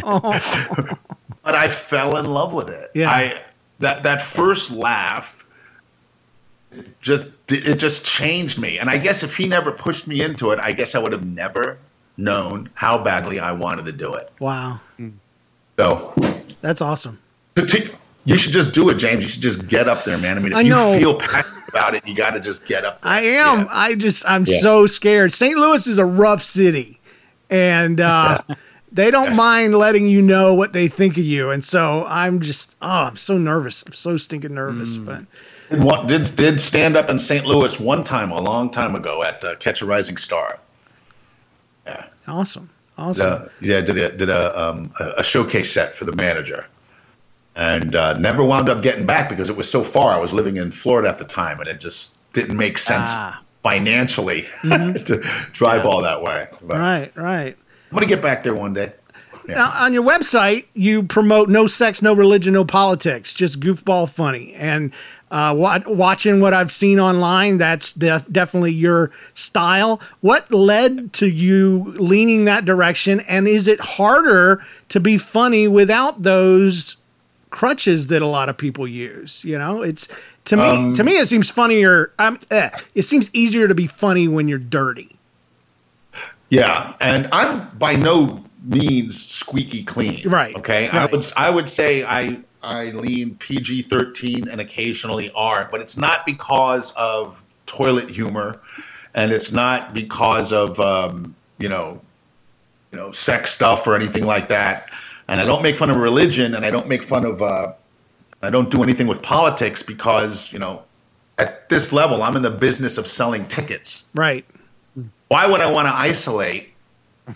oh. 0.03 0.89
but 1.43 1.55
I 1.55 1.67
fell 1.67 2.15
in 2.17 2.25
love 2.25 2.53
with 2.53 2.69
it. 2.69 2.91
Yeah. 2.93 3.09
I 3.09 3.41
that 3.79 4.03
that 4.03 4.21
first 4.21 4.71
laugh 4.71 5.45
just 7.01 7.29
it 7.49 7.75
just 7.75 8.05
changed 8.05 8.59
me, 8.59 8.77
and 8.79 8.89
I 8.89 8.97
guess 8.97 9.23
if 9.23 9.37
he 9.37 9.47
never 9.47 9.71
pushed 9.71 10.07
me 10.07 10.21
into 10.21 10.51
it, 10.51 10.59
I 10.61 10.71
guess 10.73 10.95
I 10.95 10.99
would 10.99 11.11
have 11.11 11.25
never 11.25 11.77
known 12.17 12.69
how 12.75 12.97
badly 13.03 13.39
I 13.39 13.51
wanted 13.51 13.85
to 13.85 13.91
do 13.91 14.13
it. 14.13 14.31
wow. 14.39 14.79
Hmm. 14.97 15.09
So 15.77 16.13
That's 16.61 16.81
awesome. 16.81 17.19
You 18.25 18.37
should 18.37 18.51
just 18.51 18.73
do 18.73 18.89
it, 18.89 18.95
James. 18.95 19.21
You 19.21 19.27
should 19.29 19.41
just 19.41 19.67
get 19.67 19.87
up 19.87 20.03
there, 20.03 20.17
man. 20.17 20.37
I 20.37 20.41
mean, 20.41 20.51
if 20.51 20.57
I 20.57 20.63
know. 20.63 20.93
you 20.93 20.99
feel 20.99 21.15
passionate 21.15 21.56
about 21.67 21.95
it, 21.95 22.07
you 22.07 22.15
got 22.15 22.31
to 22.31 22.39
just 22.39 22.65
get 22.65 22.85
up 22.85 23.01
there. 23.01 23.11
I 23.11 23.21
am. 23.21 23.59
Yeah. 23.61 23.67
I 23.69 23.95
just, 23.95 24.23
I'm 24.27 24.45
Yeah. 24.45 24.59
so 24.61 24.85
scared. 24.87 25.33
St. 25.33 25.55
Louis 25.57 25.85
is 25.87 25.97
a 25.97 26.05
rough 26.05 26.43
city, 26.43 26.99
and 27.49 27.99
uh, 28.01 28.41
they 28.91 29.11
don't 29.11 29.29
Yes. 29.29 29.37
mind 29.37 29.75
letting 29.77 30.07
you 30.07 30.21
know 30.21 30.53
what 30.53 30.73
they 30.73 30.87
think 30.87 31.17
of 31.17 31.23
you. 31.25 31.49
And 31.51 31.63
so 31.63 32.05
I'm 32.07 32.39
just, 32.39 32.75
oh, 32.81 32.87
I'm 33.03 33.15
so 33.17 33.37
nervous. 33.37 33.83
I'm 33.85 33.93
so 33.93 34.17
stinking 34.17 34.53
nervous. 34.53 34.97
Mm. 34.97 35.05
But 35.05 35.21
Did, 35.69 35.83
one- 35.83 36.07
did 36.07 36.35
did 36.35 36.61
stand 36.61 36.95
up 36.95 37.09
in 37.09 37.19
St. 37.19 37.45
Louis 37.45 37.79
one 37.79 38.03
time, 38.03 38.31
a 38.31 38.41
long 38.41 38.69
time 38.69 38.95
ago, 38.95 39.23
at 39.23 39.43
uh, 39.43 39.55
Catch 39.55 39.81
a 39.81 39.85
Rising 39.85 40.17
Star. 40.17 40.59
Yeah, 41.85 42.05
awesome, 42.27 42.69
awesome. 42.97 43.31
uh, 43.31 43.45
yeah, 43.61 43.81
did 43.81 43.97
a 43.97 44.11
did 44.11 44.29
a 44.29 44.57
um, 44.61 44.93
a 44.99 45.15
a 45.17 45.23
showcase 45.23 45.71
set 45.73 45.95
for 45.95 46.05
the 46.05 46.11
manager, 46.13 46.65
and 47.57 47.95
uh, 47.95 48.13
never 48.13 48.43
wound 48.43 48.69
up 48.69 48.81
getting 48.81 49.05
back 49.05 49.27
because 49.27 49.49
it 49.49 49.57
was 49.57 49.69
so 49.69 49.83
far. 49.83 50.13
I 50.13 50.19
was 50.19 50.31
living 50.31 50.55
in 50.55 50.71
Florida 50.71 51.09
at 51.09 51.17
the 51.17 51.25
time, 51.25 51.59
and 51.59 51.67
it 51.67 51.81
just 51.81 52.13
didn't 52.31 52.55
make 52.57 52.77
sense 52.77 53.09
Ah. 53.11 53.41
financially 53.63 54.47
to 54.63 55.21
drive 55.51 55.85
all 55.85 56.01
that 56.03 56.21
way. 56.21 56.47
But 56.61 56.75
Mm-hmm. 56.77 56.81
Right, 56.81 57.11
right. 57.17 57.57
I'm 57.91 57.95
gonna 57.95 58.05
get 58.05 58.21
back 58.21 58.43
there 58.43 58.53
one 58.55 58.73
day. 58.73 58.93
Now, 59.47 59.71
on 59.79 59.93
your 59.93 60.03
website, 60.03 60.65
you 60.73 61.03
promote 61.03 61.47
no 61.47 61.67
sex, 61.67 62.01
no 62.01 62.13
religion, 62.13 62.53
no 62.53 62.65
politics, 62.65 63.33
just 63.33 63.59
goofball 63.61 64.09
funny. 64.09 64.53
And 64.53 64.93
Uh, 65.29 65.53
wa- 65.57 65.79
watching 65.87 66.39
what 66.39 66.53
I've 66.53 66.71
seen 66.71 66.99
online, 67.01 67.57
that's 67.57 67.91
def- 67.93 68.31
definitely 68.31 68.71
your 68.73 69.11
style. 69.33 69.99
What 70.21 70.49
led 70.53 71.11
to 71.13 71.27
you 71.27 71.93
leaning 71.97 72.45
that 72.45 72.63
direction? 72.63 73.19
And 73.27 73.45
is 73.45 73.67
it 73.67 73.79
harder 73.81 74.61
to 74.87 74.99
be 75.01 75.17
funny 75.17 75.67
without 75.67 76.23
those 76.23 76.95
crutches 77.49 78.07
that 78.07 78.21
a 78.21 78.27
lot 78.27 78.49
of 78.49 78.57
people 78.57 78.87
use? 78.87 79.43
You 79.43 79.57
know, 79.57 79.81
it's 79.81 80.07
to 80.45 80.57
me. 80.57 80.93
to 80.95 81.03
me, 81.03 81.17
it 81.17 81.27
seems 81.27 81.49
funnier. 81.49 82.11
Um, 82.19 82.39
eh, 82.51 82.69
it 82.95 83.03
seems 83.03 83.29
easier 83.33 83.67
to 83.67 83.75
be 83.75 83.87
funny 83.87 84.27
when 84.27 84.47
you're 84.47 84.57
dirty. 84.59 85.17
Yeah, 86.49 86.93
and 87.01 87.27
I'm 87.31 87.69
by 87.77 87.93
no 87.95 88.43
means 88.63 89.23
squeaky 89.25 89.83
clean. 89.83 90.27
Right, 90.27 90.55
Okay. 90.55 90.87
I 90.89 91.05
would 91.05 91.25
I 91.35 91.49
would 91.49 91.69
say 91.69 92.03
I 92.03 92.39
I 92.63 92.85
lean 92.91 93.35
PG 93.35 93.83
thirteen 93.83 94.47
and 94.47 94.61
occasionally 94.61 95.31
R, 95.35 95.67
but 95.71 95.81
it's 95.81 95.97
not 95.97 96.25
because 96.25 96.91
of 96.93 97.43
toilet 97.65 98.09
humor, 98.09 98.59
and 99.13 99.31
it's 99.31 99.51
not 99.51 99.93
because 99.93 100.53
of 100.53 100.79
um, 100.79 101.35
you 101.59 101.67
know 101.69 102.01
you 102.91 102.97
know 102.97 103.11
sex 103.11 103.53
stuff 103.53 103.85
or 103.85 103.95
anything 103.95 104.25
like 104.25 104.47
that. 104.47 104.89
And 105.27 105.41
I 105.41 105.45
don't 105.45 105.61
make 105.61 105.75
fun 105.75 105.89
of 105.89 105.97
religion, 105.97 106.55
and 106.55 106.65
I 106.65 106.69
don't 106.69 106.87
make 106.87 107.03
fun 107.03 107.25
of 107.25 107.41
uh, 107.41 107.73
I 108.41 108.49
don't 108.49 108.69
do 108.71 108.81
anything 108.83 109.07
with 109.07 109.21
politics 109.21 109.83
because 109.83 110.51
you 110.53 110.59
know 110.59 110.83
at 111.37 111.69
this 111.69 111.91
level 111.91 112.23
I'm 112.23 112.35
in 112.35 112.43
the 112.43 112.49
business 112.49 112.97
of 112.97 113.07
selling 113.07 113.45
tickets 113.47 114.05
Right. 114.15 114.45
why 115.27 115.45
would 115.45 115.61
I 115.61 115.69
want 115.71 115.87
to 115.87 115.93
isolate 115.93 116.69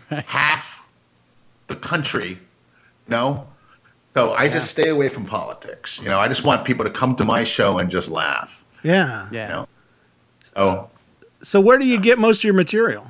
half 0.09 0.83
the 1.67 1.75
country? 1.75 2.39
No. 3.07 3.47
So 4.13 4.33
I 4.33 4.49
just 4.49 4.71
stay 4.71 4.89
away 4.89 5.07
from 5.09 5.25
politics. 5.25 5.97
You 5.99 6.05
know, 6.09 6.19
I 6.19 6.27
just 6.27 6.43
want 6.43 6.65
people 6.65 6.85
to 6.85 6.91
come 6.91 7.15
to 7.17 7.25
my 7.25 7.43
show 7.43 7.77
and 7.77 7.89
just 7.91 8.09
laugh. 8.09 8.63
Yeah. 8.83 9.27
Yeah. 9.31 9.47
You 9.47 9.53
know. 9.53 9.67
So 10.55 10.89
So 11.41 11.59
where 11.61 11.77
do 11.77 11.85
you 11.85 11.99
get 11.99 12.19
most 12.19 12.39
of 12.39 12.43
your 12.45 12.53
material? 12.53 13.07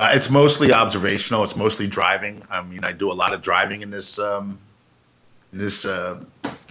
Uh, 0.00 0.12
it's 0.14 0.30
mostly 0.30 0.72
observational. 0.72 1.44
It's 1.44 1.56
mostly 1.56 1.86
driving. 1.86 2.42
I 2.50 2.62
mean, 2.62 2.84
I 2.84 2.92
do 2.92 3.12
a 3.12 3.14
lot 3.14 3.34
of 3.34 3.42
driving 3.42 3.82
in 3.82 3.90
this 3.90 4.18
um, 4.18 4.58
in 5.52 5.58
this 5.58 5.84
uh, 5.84 6.24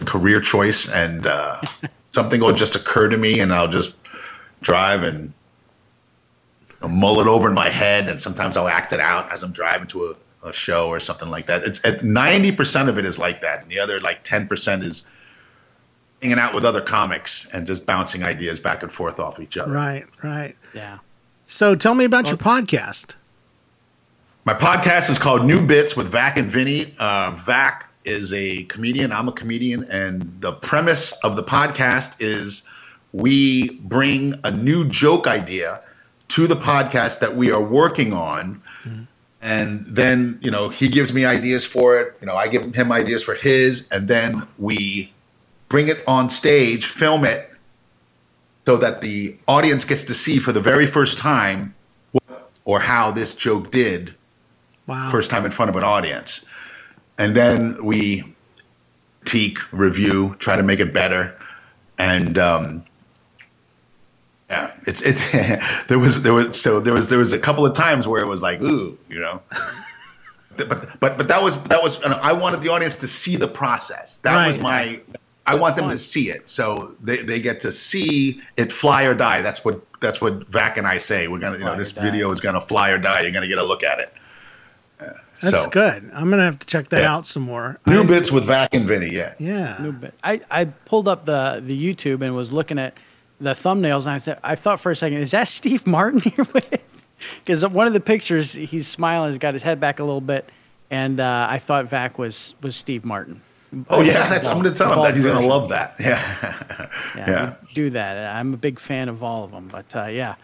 career 0.05 0.41
choice, 0.41 0.89
and 0.89 1.27
uh, 1.27 1.61
something 2.11 2.41
will 2.41 2.53
just 2.53 2.75
occur 2.75 3.07
to 3.07 3.17
me, 3.17 3.39
and 3.39 3.53
I'll 3.53 3.67
just 3.67 3.93
drive 4.61 5.03
and 5.03 5.33
I'll 6.81 6.89
mull 6.89 7.19
it 7.19 7.27
over 7.27 7.47
in 7.47 7.53
my 7.53 7.69
head, 7.69 8.09
and 8.09 8.19
sometimes 8.19 8.57
I'll 8.57 8.67
act 8.67 8.93
it 8.93 8.99
out 8.99 9.31
as 9.31 9.43
I'm 9.43 9.51
driving 9.51 9.87
to 9.89 10.15
a, 10.43 10.47
a 10.47 10.51
show 10.51 10.87
or 10.87 10.99
something 10.99 11.29
like 11.29 11.45
that. 11.45 11.61
It's 11.63 12.01
ninety 12.01 12.51
percent 12.51 12.89
of 12.89 12.97
it 12.97 13.05
is 13.05 13.19
like 13.19 13.41
that, 13.41 13.61
and 13.61 13.69
the 13.69 13.77
other 13.77 13.99
like 13.99 14.23
ten 14.23 14.47
percent 14.47 14.83
is 14.83 15.05
hanging 16.19 16.39
out 16.39 16.55
with 16.55 16.65
other 16.65 16.81
comics 16.81 17.47
and 17.53 17.67
just 17.67 17.85
bouncing 17.85 18.23
ideas 18.23 18.59
back 18.59 18.81
and 18.81 18.91
forth 18.91 19.19
off 19.19 19.39
each 19.39 19.55
other. 19.55 19.71
Right. 19.71 20.07
Right. 20.23 20.55
Yeah. 20.73 20.97
So 21.45 21.75
tell 21.75 21.93
me 21.93 22.05
about 22.05 22.27
your 22.27 22.37
podcast. 22.37 23.15
My 24.45 24.53
podcast 24.53 25.09
is 25.09 25.19
called 25.19 25.43
New 25.43 25.65
Bits 25.65 25.97
with 25.97 26.07
Vac 26.07 26.37
and 26.37 26.49
Vinnie. 26.49 26.95
Uh, 26.97 27.31
Vac 27.31 27.89
is 28.05 28.31
a 28.31 28.63
comedian. 28.63 29.11
I'm 29.11 29.27
a 29.27 29.33
comedian. 29.33 29.83
And 29.91 30.39
the 30.39 30.53
premise 30.53 31.11
of 31.23 31.35
the 31.35 31.43
podcast 31.43 32.15
is 32.19 32.65
we 33.11 33.71
bring 33.81 34.39
a 34.45 34.49
new 34.49 34.87
joke 34.87 35.27
idea 35.27 35.81
to 36.29 36.47
the 36.47 36.55
podcast 36.55 37.19
that 37.19 37.35
we 37.35 37.51
are 37.51 37.61
working 37.61 38.13
on. 38.13 38.61
And 39.41 39.85
then, 39.85 40.39
you 40.41 40.51
know, 40.51 40.69
he 40.69 40.87
gives 40.87 41.13
me 41.13 41.25
ideas 41.25 41.65
for 41.65 41.99
it. 41.99 42.15
You 42.21 42.27
know, 42.27 42.37
I 42.37 42.47
give 42.47 42.73
him 42.73 42.91
ideas 42.93 43.21
for 43.21 43.35
his. 43.35 43.89
And 43.89 44.07
then 44.07 44.47
we 44.57 45.11
bring 45.67 45.89
it 45.89 46.01
on 46.07 46.29
stage, 46.29 46.85
film 46.85 47.25
it, 47.25 47.51
so 48.65 48.77
that 48.77 49.01
the 49.01 49.35
audience 49.49 49.83
gets 49.83 50.05
to 50.05 50.13
see 50.13 50.39
for 50.39 50.53
the 50.53 50.61
very 50.61 50.87
first 50.87 51.19
time 51.19 51.75
what 52.13 52.49
or 52.63 52.79
how 52.79 53.11
this 53.11 53.35
joke 53.35 53.69
did 53.69 54.15
Wow. 54.89 55.11
first 55.11 55.29
time 55.29 55.45
in 55.45 55.51
front 55.51 55.69
of 55.69 55.75
an 55.75 55.83
audience. 55.83 56.45
And 57.17 57.35
then 57.35 57.83
we 57.83 58.35
critique, 59.29 59.59
review, 59.71 60.35
try 60.39 60.55
to 60.55 60.63
make 60.63 60.79
it 60.79 60.91
better. 60.91 61.37
And 61.99 62.37
um, 62.37 62.85
yeah, 64.49 64.71
it's 64.87 65.01
it's 65.03 65.21
there 65.87 65.99
was 65.99 66.23
there 66.23 66.33
was 66.33 66.59
so 66.59 66.79
there 66.79 66.93
was 66.93 67.09
there 67.09 67.19
was 67.19 67.33
a 67.33 67.39
couple 67.39 67.65
of 67.65 67.75
times 67.75 68.07
where 68.07 68.21
it 68.21 68.27
was 68.27 68.41
like 68.41 68.61
ooh, 68.61 68.97
you 69.09 69.19
know. 69.19 69.41
But 70.57 70.99
but 70.99 71.17
but 71.17 71.29
that 71.29 71.41
was 71.41 71.61
that 71.63 71.81
was 71.81 72.03
I 72.03 72.33
wanted 72.33 72.59
the 72.59 72.67
audience 72.67 72.97
to 72.97 73.07
see 73.07 73.37
the 73.37 73.47
process. 73.47 74.19
That 74.19 74.45
was 74.45 74.59
my 74.59 74.99
I 75.45 75.55
want 75.55 75.77
them 75.77 75.89
to 75.89 75.95
see 75.95 76.29
it. 76.29 76.49
So 76.49 76.95
they, 77.01 77.17
they 77.23 77.39
get 77.39 77.61
to 77.61 77.71
see 77.71 78.41
it 78.57 78.73
fly 78.73 79.03
or 79.03 79.13
die. 79.13 79.41
That's 79.41 79.63
what 79.63 79.81
that's 80.01 80.19
what 80.19 80.49
Vac 80.49 80.75
and 80.75 80.85
I 80.85 80.97
say. 80.97 81.29
We're 81.29 81.39
gonna 81.39 81.59
you 81.59 81.63
know 81.63 81.75
Fly 81.75 81.77
this 81.77 81.91
video 81.93 82.29
is 82.31 82.41
gonna 82.41 82.59
fly 82.59 82.89
or 82.89 82.97
die. 82.97 83.21
You're 83.21 83.31
gonna 83.31 83.47
get 83.47 83.57
a 83.57 83.63
look 83.63 83.83
at 83.83 83.99
it. 83.99 84.13
That's 85.41 85.63
So- 85.63 85.69
good. 85.69 86.11
I'm 86.13 86.29
gonna 86.29 86.43
have 86.43 86.59
to 86.59 86.67
check 86.67 86.89
that 86.89 87.01
Yeah. 87.01 87.13
out 87.15 87.25
some 87.25 87.43
more. 87.43 87.79
New 87.85 88.03
I- 88.03 88.05
bits 88.05 88.31
with 88.31 88.43
Vac 88.45 88.73
and 88.75 88.85
Vinnie, 88.87 89.09
yeah. 89.15 89.33
Yeah. 89.39 89.77
New 89.79 89.93
bit. 89.93 90.13
I, 90.23 90.41
I 90.51 90.65
pulled 90.65 91.07
up 91.07 91.25
the, 91.25 91.63
the 91.65 91.77
YouTube 91.93 92.21
and 92.21 92.35
was 92.35 92.51
looking 92.51 92.77
at 92.77 92.95
the 93.39 93.51
thumbnails, 93.51 94.01
and 94.01 94.11
I 94.11 94.17
said, 94.17 94.37
I 94.43 94.55
thought 94.55 94.81
for 94.81 94.91
a 94.91 94.95
second, 94.95 95.19
is 95.19 95.31
that 95.31 95.47
Steve 95.47 95.87
Martin 95.87 96.19
here 96.19 96.45
with? 96.53 96.83
Because 97.45 97.65
one 97.65 97.87
of 97.87 97.93
the 97.93 97.99
pictures, 98.01 98.51
he's 98.53 98.87
smiling, 98.87 99.29
he's 99.31 99.37
got 99.39 99.53
his 99.53 99.63
head 99.63 99.79
back 99.79 99.99
a 99.99 100.03
little 100.03 100.21
bit, 100.21 100.49
and 100.91 101.19
uh, 101.19 101.47
I 101.49 101.59
thought 101.59 101.85
Vac 101.85 102.17
was 102.17 102.53
was 102.61 102.75
Steve 102.75 103.05
Martin. 103.05 103.41
Oh 103.89 104.01
yeah, 104.01 104.27
that's, 104.27 104.47
I'm 104.47 104.59
going 104.61 104.73
to 104.73 104.77
tell 104.77 104.91
him 104.93 105.03
that 105.03 105.15
he's 105.15 105.23
going 105.23 105.39
to 105.39 105.45
love 105.47 105.69
that. 105.69 105.95
Yeah, 105.99 106.57
Yeah, 107.15 107.29
Yeah. 107.29 107.53
do 107.75 107.89
that. 107.91 108.35
I'm 108.35 108.53
a 108.53 108.57
big 108.57 108.79
fan 108.79 109.07
of 109.09 109.21
all 109.21 109.43
of 109.43 109.51
them, 109.51 109.69
but 109.71 109.95
uh, 109.95 110.05
yeah, 110.07 110.35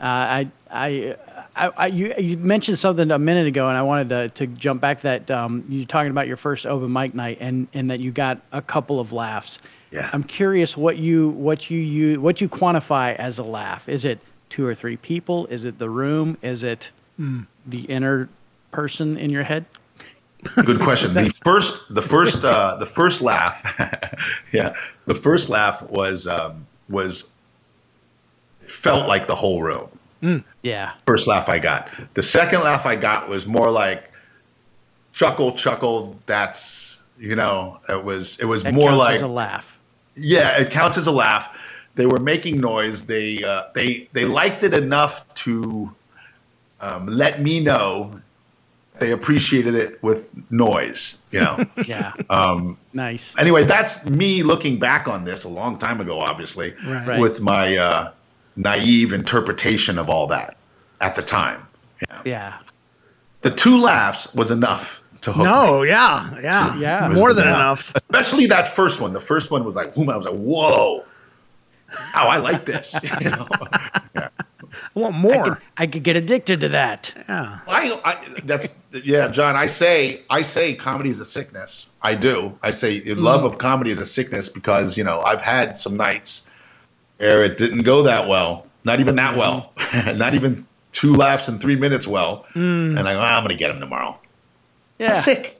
uh, 0.00 0.04
I, 0.04 0.50
I, 0.70 1.16
I, 1.54 1.68
I, 1.76 1.86
you, 1.88 2.14
you 2.18 2.38
mentioned 2.38 2.78
something 2.78 3.10
a 3.10 3.18
minute 3.18 3.46
ago, 3.46 3.68
and 3.68 3.76
I 3.76 3.82
wanted 3.82 4.08
to, 4.08 4.28
to 4.30 4.46
jump 4.46 4.80
back. 4.80 5.02
That 5.02 5.30
um, 5.30 5.64
you're 5.68 5.86
talking 5.86 6.10
about 6.10 6.26
your 6.26 6.36
first 6.36 6.66
open 6.66 6.92
mic 6.92 7.14
night, 7.14 7.38
and, 7.40 7.68
and 7.74 7.90
that 7.90 8.00
you 8.00 8.10
got 8.10 8.40
a 8.52 8.62
couple 8.62 9.00
of 9.00 9.12
laughs. 9.12 9.58
Yeah. 9.90 10.08
I'm 10.12 10.22
curious 10.22 10.76
what 10.76 10.98
you 10.98 11.30
what 11.30 11.68
you 11.68 11.78
use 11.78 12.18
what 12.18 12.40
you 12.40 12.48
quantify 12.48 13.16
as 13.16 13.38
a 13.38 13.42
laugh. 13.42 13.88
Is 13.88 14.04
it 14.04 14.20
two 14.48 14.64
or 14.64 14.74
three 14.74 14.96
people? 14.96 15.46
Is 15.46 15.64
it 15.64 15.78
the 15.78 15.90
room? 15.90 16.38
Is 16.42 16.62
it 16.62 16.92
the 17.66 17.80
inner 17.82 18.28
person 18.70 19.16
in 19.16 19.30
your 19.30 19.42
head? 19.42 19.66
good 20.64 20.80
question. 20.80 21.14
the 21.14 21.30
first, 21.42 21.94
the 21.94 22.02
first, 22.02 22.44
uh, 22.44 22.76
the 22.76 22.86
first 22.86 23.22
laugh, 23.22 23.62
yeah, 24.52 24.74
the 25.06 25.14
first 25.14 25.48
laugh 25.48 25.82
was 25.82 26.26
um, 26.26 26.66
was 26.88 27.24
felt 28.70 29.06
like 29.06 29.26
the 29.26 29.36
whole 29.36 29.62
room. 29.62 29.88
Yeah. 30.62 30.92
First 31.06 31.26
laugh 31.26 31.48
I 31.48 31.58
got. 31.58 31.90
The 32.14 32.22
second 32.22 32.60
laugh 32.60 32.86
I 32.86 32.96
got 32.96 33.28
was 33.28 33.46
more 33.46 33.70
like 33.70 34.10
chuckle, 35.12 35.52
chuckle. 35.52 36.18
That's 36.26 36.98
you 37.18 37.36
know, 37.36 37.80
it 37.88 38.04
was 38.04 38.38
it 38.38 38.44
was 38.44 38.64
That 38.64 38.74
more 38.74 38.92
like 38.92 39.16
as 39.16 39.22
a 39.22 39.28
laugh. 39.28 39.78
Yeah, 40.14 40.58
it 40.58 40.70
counts 40.70 40.98
as 40.98 41.06
a 41.06 41.12
laugh. 41.12 41.56
They 41.94 42.06
were 42.06 42.20
making 42.20 42.60
noise. 42.60 43.06
They 43.06 43.44
uh, 43.44 43.64
they 43.74 44.08
they 44.12 44.24
liked 44.24 44.62
it 44.62 44.74
enough 44.74 45.32
to 45.34 45.94
um, 46.80 47.06
let 47.06 47.40
me 47.40 47.60
know 47.60 48.20
they 48.98 49.12
appreciated 49.12 49.74
it 49.74 50.02
with 50.02 50.28
noise. 50.50 51.16
You 51.30 51.40
know. 51.40 51.64
Yeah. 51.86 52.12
um, 52.30 52.78
nice. 52.92 53.34
anyway, 53.38 53.64
that's 53.64 54.08
me 54.08 54.42
looking 54.42 54.78
back 54.78 55.08
on 55.08 55.24
this 55.24 55.44
a 55.44 55.48
long 55.48 55.78
time 55.78 56.00
ago, 56.00 56.20
obviously. 56.20 56.74
Right. 56.86 57.18
with 57.18 57.40
my 57.40 57.76
uh, 57.76 58.12
naive 58.56 59.12
interpretation 59.12 59.98
of 59.98 60.08
all 60.08 60.26
that 60.28 60.56
at 61.00 61.14
the 61.14 61.22
time. 61.22 61.66
Yeah. 62.00 62.22
Yeah. 62.24 62.58
The 63.42 63.50
two 63.50 63.80
laughs 63.80 64.34
was 64.34 64.50
enough 64.50 65.02
to 65.22 65.32
hook 65.32 65.38
me. 65.38 65.44
No, 65.44 65.82
yeah, 65.82 66.38
yeah, 66.42 66.76
Yeah. 66.78 67.08
more 67.08 67.32
than 67.32 67.46
Yeah. 67.46 67.54
enough. 67.54 67.94
especially 67.96 68.46
that 68.46 68.74
first 68.74 69.00
one. 69.00 69.12
The 69.12 69.20
first 69.20 69.50
one 69.50 69.64
was 69.64 69.74
like, 69.74 69.94
boom, 69.94 70.10
I 70.10 70.16
was 70.16 70.26
like, 70.26 70.38
whoa, 70.38 71.04
oh, 71.04 72.04
I 72.14 72.38
like 72.38 72.64
this. 72.64 72.94
You 73.20 73.30
know? 73.30 73.46
I 74.72 74.98
want 74.98 75.16
more. 75.16 75.60
I 75.76 75.86
could 75.88 76.04
get 76.04 76.16
addicted 76.16 76.60
to 76.60 76.68
that. 76.68 77.12
yeah, 77.28 77.58
I, 77.66 78.00
I, 78.04 78.40
that's 78.44 78.68
yeah, 78.92 79.28
John. 79.28 79.56
I 79.56 79.66
say, 79.66 80.22
I 80.30 80.42
say, 80.42 80.74
comedy 80.74 81.10
is 81.10 81.18
a 81.18 81.24
sickness. 81.24 81.86
I 82.02 82.14
do. 82.14 82.56
I 82.62 82.70
say, 82.70 83.02
love 83.14 83.42
mm. 83.42 83.46
of 83.46 83.58
comedy 83.58 83.90
is 83.90 84.00
a 84.00 84.06
sickness 84.06 84.48
because 84.48 84.96
you 84.96 85.02
know 85.02 85.20
I've 85.22 85.42
had 85.42 85.76
some 85.76 85.96
nights 85.96 86.46
where 87.20 87.44
it 87.44 87.58
didn't 87.58 87.82
go 87.82 88.02
that 88.04 88.26
well, 88.28 88.66
not 88.84 88.98
even 89.00 89.16
that 89.16 89.36
well, 89.36 89.72
not 90.14 90.34
even 90.34 90.66
two 90.92 91.12
laughs 91.14 91.48
in 91.48 91.58
three 91.58 91.76
minutes 91.76 92.06
well, 92.06 92.46
and 92.54 92.98
I 92.98 93.12
go, 93.12 93.20
"Ah, 93.20 93.36
I'm 93.36 93.44
going 93.44 93.56
to 93.56 93.58
get 93.58 93.70
him 93.70 93.78
tomorrow. 93.80 94.18
Yeah. 94.98 95.08
That's 95.08 95.24
sick. 95.24 95.56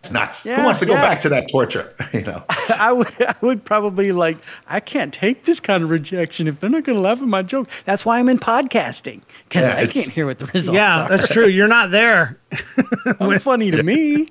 It's 0.00 0.10
nuts. 0.10 0.44
Yeah, 0.44 0.56
Who 0.56 0.64
wants 0.64 0.80
to 0.80 0.86
go 0.86 0.94
yeah. 0.94 1.00
back 1.02 1.20
to 1.20 1.28
that 1.28 1.48
torture? 1.48 1.94
you 2.12 2.22
know. 2.22 2.42
I 2.76 2.90
would, 2.90 3.08
I 3.22 3.36
would 3.40 3.64
probably 3.64 4.10
like, 4.10 4.36
I 4.66 4.80
can't 4.80 5.14
take 5.14 5.44
this 5.44 5.60
kind 5.60 5.84
of 5.84 5.90
rejection 5.90 6.48
if 6.48 6.58
they're 6.58 6.70
not 6.70 6.82
going 6.82 6.96
to 6.98 7.02
laugh 7.02 7.18
at 7.22 7.28
my 7.28 7.42
jokes. 7.42 7.82
That's 7.84 8.04
why 8.04 8.18
I'm 8.18 8.28
in 8.28 8.40
podcasting 8.40 9.20
because 9.48 9.68
Yeah, 9.68 9.76
I 9.76 9.86
can't 9.86 10.08
hear 10.10 10.26
what 10.26 10.40
the 10.40 10.46
results 10.46 10.74
yeah, 10.74 11.04
are. 11.04 11.08
that's 11.08 11.28
true. 11.28 11.46
You're 11.46 11.68
not 11.68 11.92
there. 11.92 12.36
It's 12.50 13.44
funny 13.44 13.70
to 13.70 13.82
me 13.84 14.26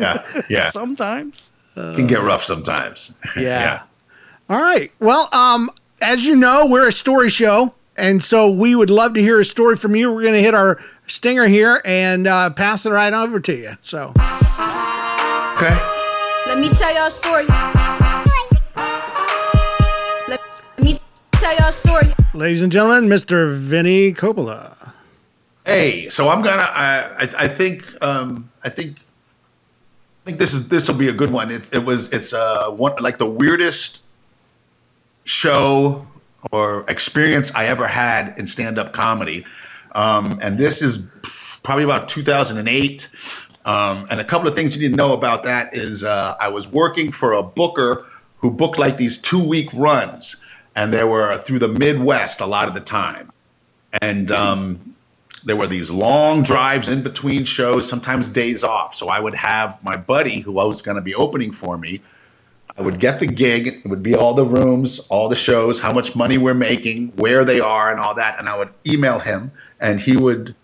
Yeah, 0.00 0.24
yeah. 0.48 0.70
sometimes. 0.70 1.50
can 1.74 2.06
get 2.06 2.22
rough 2.22 2.44
sometimes. 2.44 3.12
Yeah. 3.36 3.82
All 4.48 4.62
right. 4.62 4.90
Well, 4.98 5.28
um, 5.32 5.70
as 6.02 6.24
you 6.24 6.34
know, 6.36 6.66
we're 6.66 6.88
a 6.88 6.92
story 6.92 7.28
show, 7.28 7.74
and 7.96 8.22
so 8.22 8.50
we 8.50 8.74
would 8.74 8.90
love 8.90 9.14
to 9.14 9.20
hear 9.20 9.40
a 9.40 9.44
story 9.44 9.76
from 9.76 9.94
you. 9.96 10.12
We're 10.12 10.22
going 10.22 10.34
to 10.34 10.42
hit 10.42 10.54
our 10.54 10.82
stinger 11.06 11.46
here 11.46 11.80
and 11.84 12.26
uh, 12.26 12.50
pass 12.50 12.84
it 12.86 12.90
right 12.90 13.12
over 13.12 13.40
to 13.40 13.54
you. 13.54 13.76
So, 13.80 14.10
Okay. 15.54 15.78
Let 16.46 16.58
me 16.58 16.68
tell 16.70 16.92
y'all 16.94 17.06
a 17.06 17.10
story. 17.10 17.44
Let 20.28 20.40
me 20.82 20.98
tell 21.32 21.56
y'all 21.56 21.68
a 21.68 21.72
story. 21.72 22.06
ladies 22.34 22.62
and 22.62 22.72
gentlemen, 22.72 23.08
Mr. 23.08 23.54
Vinnie 23.54 24.12
Coppola. 24.12 24.92
Hey, 25.64 26.08
so 26.10 26.28
I'm 26.28 26.42
gonna. 26.42 26.62
I 26.62 26.98
I, 27.18 27.28
I 27.44 27.48
think. 27.48 27.84
Um, 28.02 28.50
I 28.64 28.68
think. 28.70 28.96
I 28.96 30.24
think 30.26 30.38
this 30.38 30.52
is 30.52 30.68
this 30.68 30.88
will 30.88 30.96
be 30.96 31.08
a 31.08 31.12
good 31.12 31.30
one. 31.30 31.50
It, 31.52 31.72
it 31.72 31.84
was. 31.84 32.12
It's 32.12 32.32
uh 32.32 32.68
one 32.70 32.94
like 33.00 33.18
the 33.18 33.26
weirdest 33.26 34.01
show 35.24 36.06
or 36.50 36.84
experience 36.88 37.54
I 37.54 37.66
ever 37.66 37.86
had 37.86 38.38
in 38.38 38.46
stand 38.46 38.78
up 38.78 38.92
comedy, 38.92 39.44
um, 39.92 40.38
and 40.42 40.58
this 40.58 40.82
is 40.82 41.10
probably 41.62 41.84
about 41.84 42.08
2008. 42.08 43.10
Um, 43.64 44.08
and 44.10 44.20
a 44.20 44.24
couple 44.24 44.48
of 44.48 44.54
things 44.56 44.76
you 44.76 44.82
need 44.82 44.96
to 44.96 44.96
know 44.96 45.12
about 45.12 45.44
that 45.44 45.76
is 45.76 46.04
uh, 46.04 46.36
I 46.40 46.48
was 46.48 46.66
working 46.66 47.12
for 47.12 47.32
a 47.32 47.42
booker 47.42 48.04
who 48.38 48.50
booked 48.50 48.78
like 48.78 48.96
these 48.96 49.20
two 49.20 49.42
week 49.42 49.68
runs, 49.72 50.36
and 50.74 50.92
they 50.92 51.04
were 51.04 51.38
through 51.38 51.60
the 51.60 51.68
Midwest 51.68 52.40
a 52.40 52.46
lot 52.46 52.66
of 52.66 52.74
the 52.74 52.80
time. 52.80 53.30
And 54.00 54.32
um, 54.32 54.96
there 55.44 55.56
were 55.56 55.68
these 55.68 55.90
long 55.90 56.42
drives 56.42 56.88
in 56.88 57.02
between 57.02 57.44
shows, 57.44 57.88
sometimes 57.88 58.28
days 58.28 58.64
off. 58.64 58.94
So 58.94 59.08
I 59.08 59.20
would 59.20 59.34
have 59.34 59.82
my 59.82 59.96
buddy 59.96 60.40
who 60.40 60.52
was 60.52 60.82
going 60.82 60.96
to 60.96 61.02
be 61.02 61.14
opening 61.14 61.52
for 61.52 61.78
me. 61.78 62.00
I 62.76 62.82
would 62.82 62.98
get 62.98 63.20
the 63.20 63.26
gig. 63.26 63.66
It 63.68 63.86
would 63.86 64.02
be 64.02 64.14
all 64.14 64.34
the 64.34 64.44
rooms, 64.46 64.98
all 65.10 65.28
the 65.28 65.36
shows, 65.36 65.80
how 65.80 65.92
much 65.92 66.16
money 66.16 66.38
we're 66.38 66.54
making, 66.54 67.08
where 67.16 67.44
they 67.44 67.60
are, 67.60 67.90
and 67.90 68.00
all 68.00 68.14
that. 68.14 68.38
And 68.38 68.48
I 68.48 68.56
would 68.56 68.70
email 68.86 69.18
him, 69.18 69.52
and 69.80 70.00
he 70.00 70.16
would. 70.16 70.54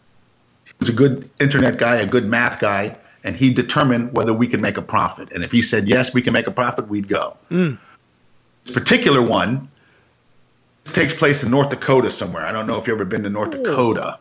He 0.64 0.72
was 0.80 0.88
a 0.88 0.92
good 0.92 1.28
internet 1.40 1.76
guy, 1.76 1.96
a 1.96 2.06
good 2.06 2.26
math 2.26 2.60
guy, 2.60 2.96
and 3.24 3.36
he'd 3.36 3.54
determine 3.56 4.12
whether 4.12 4.32
we 4.32 4.46
could 4.48 4.60
make 4.60 4.76
a 4.76 4.82
profit. 4.82 5.30
And 5.32 5.44
if 5.44 5.52
he 5.52 5.60
said 5.60 5.86
yes, 5.88 6.14
we 6.14 6.22
can 6.22 6.32
make 6.32 6.46
a 6.46 6.50
profit, 6.52 6.88
we'd 6.88 7.08
go. 7.08 7.36
This 7.50 8.74
particular 8.74 9.20
one 9.22 9.68
this 10.84 10.94
takes 10.94 11.14
place 11.14 11.42
in 11.42 11.50
North 11.50 11.68
Dakota 11.68 12.10
somewhere. 12.10 12.46
I 12.46 12.52
don't 12.52 12.66
know 12.66 12.78
if 12.78 12.86
you've 12.86 12.94
ever 12.96 13.04
been 13.04 13.22
to 13.24 13.28
North 13.30 13.50
Dakota, 13.50 14.18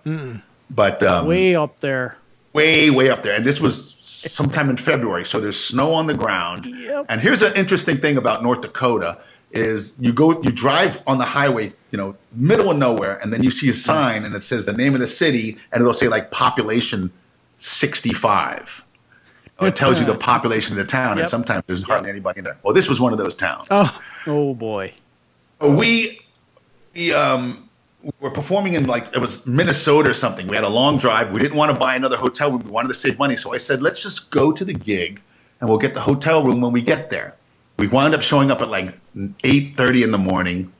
but 0.70 1.02
um, 1.04 1.26
Way 1.28 1.56
up 1.56 1.80
there. 1.80 2.18
way, 2.52 2.90
way 2.90 3.10
up 3.10 3.24
there. 3.24 3.34
And 3.36 3.46
this 3.46 3.62
was 3.62 3.97
sometime 4.18 4.70
in 4.70 4.78
February, 4.78 5.26
so 5.26 5.40
there's 5.40 5.60
snow 5.60 5.94
on 5.94 6.08
the 6.08 6.14
ground. 6.14 6.66
Yep. 6.66 7.06
And 7.10 7.22
here's 7.22 7.42
an 7.42 7.54
interesting 7.56 7.98
thing 7.98 8.18
about 8.18 8.44
North 8.44 8.62
Dakota 8.62 9.20
is 9.52 9.96
you 10.00 10.12
go 10.12 10.42
you 10.42 10.52
drive 10.52 11.02
on 11.08 11.18
the 11.18 11.26
highway, 11.26 11.72
you 11.92 11.98
know, 11.98 12.16
middle 12.34 12.70
of 12.72 12.78
nowhere, 12.78 13.18
and 13.20 13.32
then 13.32 13.44
you 13.44 13.52
see 13.52 13.70
a 13.70 13.74
sign 13.74 14.26
and 14.26 14.36
it 14.36 14.44
says 14.44 14.66
the 14.66 14.74
name 14.74 14.94
of 14.94 15.00
the 15.00 15.08
city, 15.08 15.58
and 15.72 15.82
it'll 15.82 15.94
say 15.94 16.08
like 16.08 16.32
population 16.32 17.12
65. 17.60 18.84
Or 19.60 19.68
it 19.70 19.76
tells 19.76 20.00
you 20.00 20.06
the 20.06 20.14
population 20.16 20.74
of 20.74 20.78
the 20.78 20.86
town, 20.86 21.18
and 21.18 21.28
sometimes 21.28 21.64
there's 21.66 21.82
hardly 21.82 22.12
anybody 22.12 22.40
in 22.40 22.44
there. 22.44 22.58
Well, 22.62 22.76
this 22.76 22.88
was 22.88 23.00
one 23.00 23.12
of 23.12 23.18
those 23.18 23.36
towns. 23.36 23.68
Oh, 23.72 24.00
Oh 24.28 24.54
boy. 24.54 24.94
we 25.62 26.20
we 26.94 27.14
um 27.14 27.67
were 28.20 28.32
performing 28.32 28.74
in 28.74 28.88
like 28.88 29.08
it 29.14 29.20
was 29.20 29.46
Minnesota 29.46 30.12
or 30.12 30.14
something. 30.14 30.48
We 30.48 30.56
had 30.56 30.66
a 30.66 30.70
long 30.70 30.98
drive. 30.98 31.32
We 31.32 31.40
didn't 31.40 31.58
want 31.58 31.72
to 31.72 31.80
buy 31.80 31.96
another 31.96 32.18
hotel. 32.18 32.52
We 32.52 32.70
wanted 32.70 32.90
to 32.90 32.94
save 32.94 33.18
money. 33.20 33.36
So 33.36 33.54
I 33.54 33.58
said, 33.58 33.82
let's 33.82 34.02
just 34.02 34.32
go 34.32 34.52
to 34.52 34.64
the 34.64 34.74
gig 34.74 35.22
and 35.60 35.70
we'll 35.70 35.80
get 35.80 35.94
the 35.94 36.02
hotel 36.02 36.44
room 36.44 36.62
when 36.62 36.72
we 36.72 36.82
get 36.82 37.10
there. 37.10 37.36
We 37.78 37.88
wound 37.88 38.16
up 38.16 38.22
showing 38.22 38.50
up 38.52 38.62
at 38.62 38.70
like 38.70 38.98
eight 39.44 39.76
thirty 39.76 40.04
in 40.04 40.12
the 40.12 40.18
morning. 40.18 40.72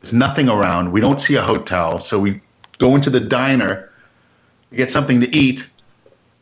There's 0.00 0.14
nothing 0.14 0.48
around. 0.48 0.92
We 0.92 1.00
don't 1.00 1.20
see 1.20 1.34
a 1.34 1.42
hotel, 1.42 1.98
so 1.98 2.18
we 2.18 2.40
go 2.78 2.94
into 2.94 3.10
the 3.10 3.20
diner, 3.20 3.90
get 4.74 4.90
something 4.90 5.20
to 5.20 5.28
eat, 5.36 5.68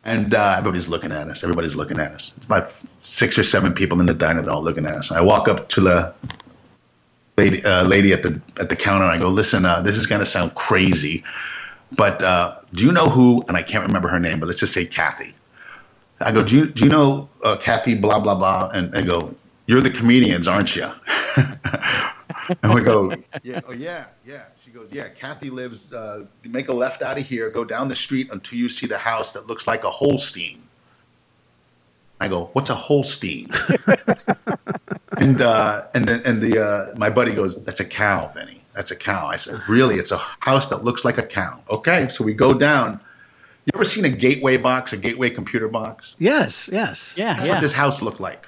and 0.04 0.33
uh, 0.33 0.54
everybody's 0.57 0.88
looking 0.88 1.11
at 1.11 1.26
us. 1.26 1.42
Everybody's 1.42 1.74
looking 1.74 1.98
at 1.98 2.12
us. 2.12 2.33
It's 2.37 2.46
about 2.46 2.70
six 3.00 3.37
or 3.37 3.42
seven 3.42 3.72
people 3.72 3.98
in 3.98 4.07
the 4.07 4.14
diner. 4.14 4.42
They're 4.42 4.54
all 4.54 4.62
looking 4.62 4.87
at 4.87 4.94
us. 4.94 5.11
I 5.11 5.20
walk 5.20 5.48
up 5.48 5.68
to 5.70 5.81
the 5.81 6.14
lady, 7.38 7.64
uh, 7.64 7.85
lady 7.85 8.12
at 8.12 8.22
the 8.22 8.40
at 8.59 8.68
the 8.68 8.77
counter. 8.77 9.07
I 9.07 9.18
go, 9.18 9.29
listen, 9.29 9.64
uh, 9.64 9.81
this 9.81 9.96
is 9.96 10.07
going 10.07 10.20
to 10.20 10.27
sound 10.27 10.55
crazy, 10.55 11.24
but 11.96 12.22
uh, 12.22 12.59
do 12.74 12.85
you 12.85 12.92
know 12.92 13.09
who? 13.09 13.44
And 13.48 13.57
I 13.57 13.62
can't 13.62 13.87
remember 13.87 14.09
her 14.09 14.18
name, 14.18 14.40
but 14.40 14.46
let's 14.46 14.61
just 14.61 14.74
say 14.74 14.85
Kathy. 14.85 15.35
I 16.20 16.33
go, 16.33 16.42
do 16.42 16.57
you 16.57 16.66
do 16.66 16.85
you 16.85 16.90
know 16.90 17.29
uh, 17.44 17.57
Kathy? 17.57 17.94
Blah 17.94 18.20
blah 18.20 18.35
blah. 18.35 18.70
And 18.74 18.94
I 18.94 19.03
go, 19.03 19.35
you're 19.66 19.81
the 19.81 19.90
comedians, 19.90 20.48
aren't 20.48 20.74
you? 20.74 20.90
and 22.62 22.74
we 22.74 22.83
go, 22.83 23.14
yeah, 23.42 23.61
oh 23.66 23.72
yeah, 23.72 24.07
yeah. 24.27 24.42
She 24.64 24.70
goes, 24.70 24.88
yeah. 24.90 25.09
Kathy 25.09 25.48
lives. 25.48 25.92
Uh, 25.92 26.27
make 26.44 26.68
a 26.68 26.74
left 26.74 27.03
out 27.03 27.18
of 27.18 27.24
here. 27.24 27.51
Go 27.51 27.64
down 27.64 27.88
the 27.88 27.96
street 27.96 28.29
until 28.33 28.59
you 28.59 28.68
see 28.68 28.87
the 28.87 28.98
house 28.98 29.33
that 29.33 29.46
looks 29.46 29.66
like 29.66 29.85
a 29.85 29.90
Holstein. 29.90 30.62
I 32.20 32.27
go, 32.27 32.51
what's 32.53 32.68
a 32.68 32.74
Holstein? 32.74 33.48
and 35.28 35.42
uh, 35.42 35.86
and 35.94 36.06
then 36.06 36.22
and 36.24 36.40
the 36.40 36.64
uh, 36.64 36.94
my 36.96 37.10
buddy 37.10 37.32
goes, 37.34 37.62
"That's 37.64 37.80
a 37.80 37.84
cow, 37.84 38.30
Vinnie. 38.34 38.62
That's 38.74 38.90
a 38.90 38.96
cow." 38.96 39.26
I 39.28 39.36
said, 39.36 39.60
"Really? 39.68 39.96
It's 39.96 40.10
a 40.10 40.18
house 40.18 40.68
that 40.70 40.84
looks 40.84 41.04
like 41.04 41.18
a 41.18 41.22
cow." 41.22 41.60
Okay, 41.70 42.08
so 42.08 42.24
we 42.24 42.34
go 42.34 42.52
down. 42.52 43.00
You 43.66 43.72
ever 43.74 43.84
seen 43.84 44.06
a 44.06 44.08
gateway 44.08 44.56
box, 44.56 44.94
a 44.94 44.96
gateway 44.96 45.28
computer 45.28 45.68
box? 45.68 46.14
yes, 46.18 46.70
yes. 46.72 47.14
Yeah, 47.18 47.34
That's 47.34 47.46
yeah. 47.48 47.54
what 47.54 47.60
this 47.60 47.74
house 47.74 48.00
looked 48.00 48.18
like. 48.20 48.46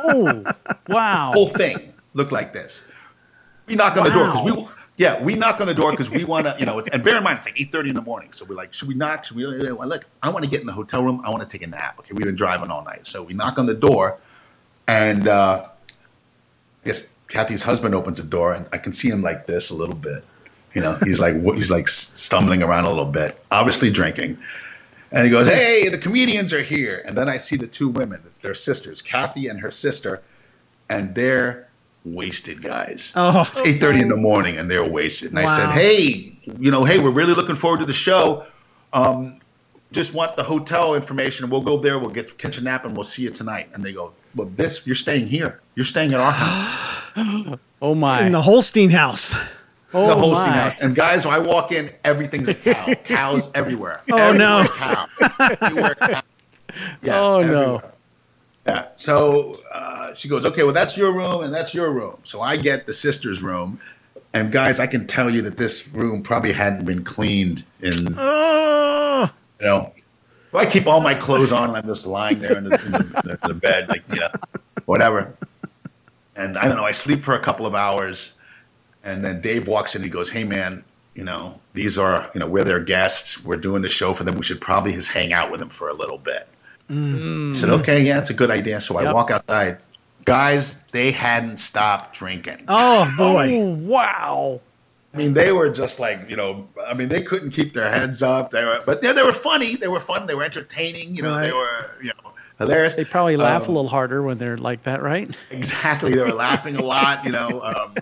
oh, 0.00 0.42
wow. 0.88 1.30
Whole 1.32 1.48
thing 1.48 1.92
looked 2.14 2.32
like 2.32 2.52
this. 2.52 2.82
We 3.66 3.76
knock 3.76 3.96
on 3.96 4.04
the 4.04 4.10
door 4.10 4.26
because 4.32 4.44
we. 4.44 4.68
Yeah, 4.98 5.22
we 5.22 5.34
knock 5.34 5.60
on 5.60 5.66
the 5.66 5.74
door 5.74 5.90
because 5.90 6.08
we 6.08 6.24
want 6.24 6.46
to, 6.46 6.56
you 6.58 6.64
know, 6.64 6.80
and 6.80 7.04
bear 7.04 7.18
in 7.18 7.22
mind 7.22 7.36
it's 7.36 7.46
like 7.46 7.60
eight 7.60 7.70
thirty 7.70 7.90
in 7.90 7.94
the 7.94 8.02
morning. 8.02 8.32
So 8.32 8.44
we're 8.46 8.56
like, 8.56 8.72
should 8.72 8.88
we 8.88 8.94
knock? 8.94 9.24
Should 9.24 9.36
we? 9.36 9.46
Look, 9.46 10.06
I 10.22 10.30
want 10.30 10.44
to 10.44 10.50
get 10.50 10.62
in 10.62 10.66
the 10.66 10.72
hotel 10.72 11.02
room. 11.04 11.20
I 11.24 11.30
want 11.30 11.42
to 11.42 11.48
take 11.48 11.62
a 11.62 11.66
nap. 11.66 11.98
Okay, 12.00 12.12
we've 12.14 12.24
been 12.24 12.34
driving 12.34 12.70
all 12.70 12.82
night, 12.82 13.06
so 13.06 13.22
we 13.22 13.34
knock 13.34 13.58
on 13.58 13.66
the 13.66 13.74
door, 13.74 14.18
and 14.88 15.28
uh, 15.28 15.68
I 16.86 16.90
guess 16.90 17.12
Kathy's 17.26 17.64
husband 17.64 17.96
opens 17.96 18.18
the 18.18 18.28
door, 18.28 18.52
and 18.52 18.64
I 18.72 18.78
can 18.78 18.92
see 18.92 19.08
him 19.08 19.20
like 19.20 19.48
this 19.48 19.70
a 19.70 19.74
little 19.74 19.96
bit. 19.96 20.24
You 20.72 20.82
know, 20.82 20.96
he's 21.02 21.18
like 21.18 21.34
he's 21.56 21.70
like 21.70 21.88
stumbling 21.88 22.62
around 22.62 22.84
a 22.84 22.88
little 22.90 23.04
bit, 23.04 23.36
obviously 23.50 23.90
drinking. 23.90 24.38
And 25.10 25.24
he 25.24 25.30
goes, 25.30 25.48
"Hey, 25.48 25.88
the 25.88 25.98
comedians 25.98 26.52
are 26.52 26.62
here." 26.62 27.02
And 27.04 27.18
then 27.18 27.28
I 27.28 27.38
see 27.38 27.56
the 27.56 27.66
two 27.66 27.88
women. 27.88 28.22
It's 28.26 28.38
their 28.38 28.54
sisters, 28.54 29.02
Kathy 29.02 29.48
and 29.48 29.62
her 29.62 29.72
sister, 29.72 30.22
and 30.88 31.16
they're 31.16 31.68
wasted 32.04 32.62
guys. 32.62 33.10
Oh. 33.16 33.44
it's 33.48 33.60
eight 33.62 33.80
thirty 33.80 34.00
in 34.00 34.08
the 34.08 34.16
morning, 34.16 34.56
and 34.56 34.70
they're 34.70 34.88
wasted. 34.88 35.30
And 35.30 35.40
I 35.40 35.56
said, 35.56 35.72
"Hey, 35.72 36.38
you 36.60 36.70
know, 36.70 36.84
hey, 36.84 37.00
we're 37.00 37.10
really 37.10 37.34
looking 37.34 37.56
forward 37.56 37.80
to 37.80 37.86
the 37.86 37.94
show. 37.94 38.46
Um, 38.92 39.40
just 39.90 40.14
want 40.14 40.36
the 40.36 40.44
hotel 40.44 40.94
information, 40.94 41.50
we'll 41.50 41.62
go 41.62 41.78
there. 41.80 41.98
We'll 41.98 42.10
get 42.10 42.38
catch 42.38 42.58
a 42.58 42.60
nap, 42.60 42.84
and 42.84 42.96
we'll 42.96 43.02
see 43.02 43.22
you 43.22 43.30
tonight." 43.30 43.70
And 43.74 43.84
they 43.84 43.92
go, 43.92 44.12
"Well, 44.36 44.48
this 44.54 44.86
you're 44.86 44.94
staying 44.94 45.26
here. 45.28 45.60
You're 45.74 45.86
staying 45.86 46.12
at 46.14 46.20
our 46.20 46.32
house." 46.32 47.58
Oh 47.82 47.94
my. 47.94 48.24
In 48.24 48.32
the 48.32 48.40
Holstein 48.42 48.88
house. 48.90 49.34
oh 49.92 50.06
the 50.06 50.14
Holstein 50.14 50.46
my. 50.50 50.56
house. 50.56 50.80
And 50.80 50.94
guys, 50.94 51.26
when 51.26 51.34
I 51.34 51.38
walk 51.38 51.72
in, 51.72 51.90
everything's 52.04 52.48
a 52.48 52.54
cow. 52.54 52.94
Cows 53.04 53.50
everywhere. 53.54 54.00
Oh, 54.10 54.32
no. 54.32 54.60
Everywhere 54.60 54.76
Cow. 54.78 55.06
Everywhere 55.60 55.94
cow. 55.94 56.22
Yeah, 57.02 57.20
Oh, 57.22 57.42
no. 57.42 57.82
Yeah. 58.66 58.88
So 58.96 59.60
uh, 59.72 60.14
she 60.14 60.26
goes, 60.28 60.44
okay, 60.46 60.62
well, 60.62 60.72
that's 60.72 60.96
your 60.96 61.12
room 61.12 61.42
and 61.42 61.52
that's 61.54 61.74
your 61.74 61.90
room. 61.92 62.18
So 62.24 62.40
I 62.40 62.56
get 62.56 62.86
the 62.86 62.92
sister's 62.94 63.42
room. 63.42 63.78
And 64.32 64.50
guys, 64.50 64.80
I 64.80 64.86
can 64.86 65.06
tell 65.06 65.28
you 65.30 65.42
that 65.42 65.56
this 65.58 65.86
room 65.88 66.22
probably 66.22 66.52
hadn't 66.52 66.84
been 66.86 67.04
cleaned 67.04 67.64
in, 67.82 68.14
Oh, 68.18 69.30
you 69.60 69.66
know, 69.66 69.92
so 70.52 70.58
I 70.58 70.66
keep 70.66 70.86
all 70.86 71.00
my 71.00 71.14
clothes 71.14 71.52
on 71.52 71.68
and 71.68 71.76
I'm 71.76 71.86
just 71.86 72.06
lying 72.06 72.38
there 72.38 72.56
in 72.56 72.64
the, 72.64 72.74
in 72.84 72.92
the, 72.92 73.38
in 73.42 73.48
the 73.48 73.54
bed, 73.54 73.88
like, 73.88 74.02
you 74.12 74.20
know, 74.20 74.30
whatever. 74.84 75.34
And 76.34 76.58
I 76.58 76.66
don't 76.66 76.76
know, 76.76 76.84
I 76.84 76.92
sleep 76.92 77.22
for 77.22 77.34
a 77.34 77.40
couple 77.40 77.66
of 77.66 77.74
hours. 77.74 78.32
And 79.02 79.24
then 79.24 79.40
Dave 79.40 79.68
walks 79.68 79.94
in. 79.94 80.02
He 80.02 80.08
goes, 80.08 80.30
"Hey, 80.30 80.42
man, 80.42 80.82
you 81.14 81.22
know 81.22 81.60
these 81.74 81.96
are 81.96 82.28
you 82.34 82.40
know 82.40 82.48
we're 82.48 82.64
their 82.64 82.80
guests. 82.80 83.44
We're 83.44 83.56
doing 83.56 83.82
the 83.82 83.88
show 83.88 84.12
for 84.14 84.24
them. 84.24 84.34
We 84.34 84.42
should 84.42 84.60
probably 84.60 84.92
just 84.94 85.12
hang 85.12 85.32
out 85.32 85.48
with 85.50 85.60
them 85.60 85.68
for 85.68 85.88
a 85.88 85.94
little 85.94 86.18
bit." 86.18 86.48
Mm. 86.90 87.54
I 87.54 87.56
said, 87.56 87.70
"Okay, 87.70 88.02
yeah, 88.02 88.18
it's 88.18 88.30
a 88.30 88.34
good 88.34 88.50
idea." 88.50 88.80
So 88.80 88.98
I 88.98 89.12
walk 89.12 89.30
outside. 89.30 89.78
Guys, 90.24 90.78
they 90.90 91.12
hadn't 91.12 91.58
stopped 91.58 92.16
drinking. 92.16 92.64
oh 92.66 93.08
boy. 93.16 93.60
Oh, 93.60 93.68
wow. 93.74 94.60
I 95.16 95.18
mean, 95.18 95.32
they 95.32 95.50
were 95.50 95.70
just 95.70 95.98
like 95.98 96.28
you 96.28 96.36
know. 96.36 96.68
I 96.86 96.92
mean, 96.92 97.08
they 97.08 97.22
couldn't 97.22 97.52
keep 97.52 97.72
their 97.72 97.90
heads 97.90 98.22
up. 98.22 98.50
They 98.50 98.64
were, 98.64 98.82
but 98.84 99.02
yeah, 99.02 99.14
they 99.14 99.22
were 99.22 99.32
funny. 99.32 99.74
They 99.74 99.88
were 99.88 100.00
fun. 100.00 100.26
They 100.26 100.34
were 100.34 100.42
entertaining. 100.42 101.14
You 101.14 101.22
know, 101.22 101.40
they 101.40 101.52
were 101.52 101.90
you 102.02 102.08
know 102.08 102.32
hilarious. 102.58 102.94
They 102.94 103.06
probably 103.06 103.38
laugh 103.38 103.62
Um, 103.62 103.68
a 103.70 103.72
little 103.72 103.88
harder 103.88 104.22
when 104.22 104.36
they're 104.36 104.58
like 104.58 104.82
that, 104.82 105.02
right? 105.02 105.34
Exactly. 105.50 106.12
They 106.14 106.20
were 106.20 106.34
laughing 106.34 106.76
a 106.76 106.82
lot, 106.82 107.24
you 107.24 107.32
know. 107.32 107.62
Um, 107.62 107.94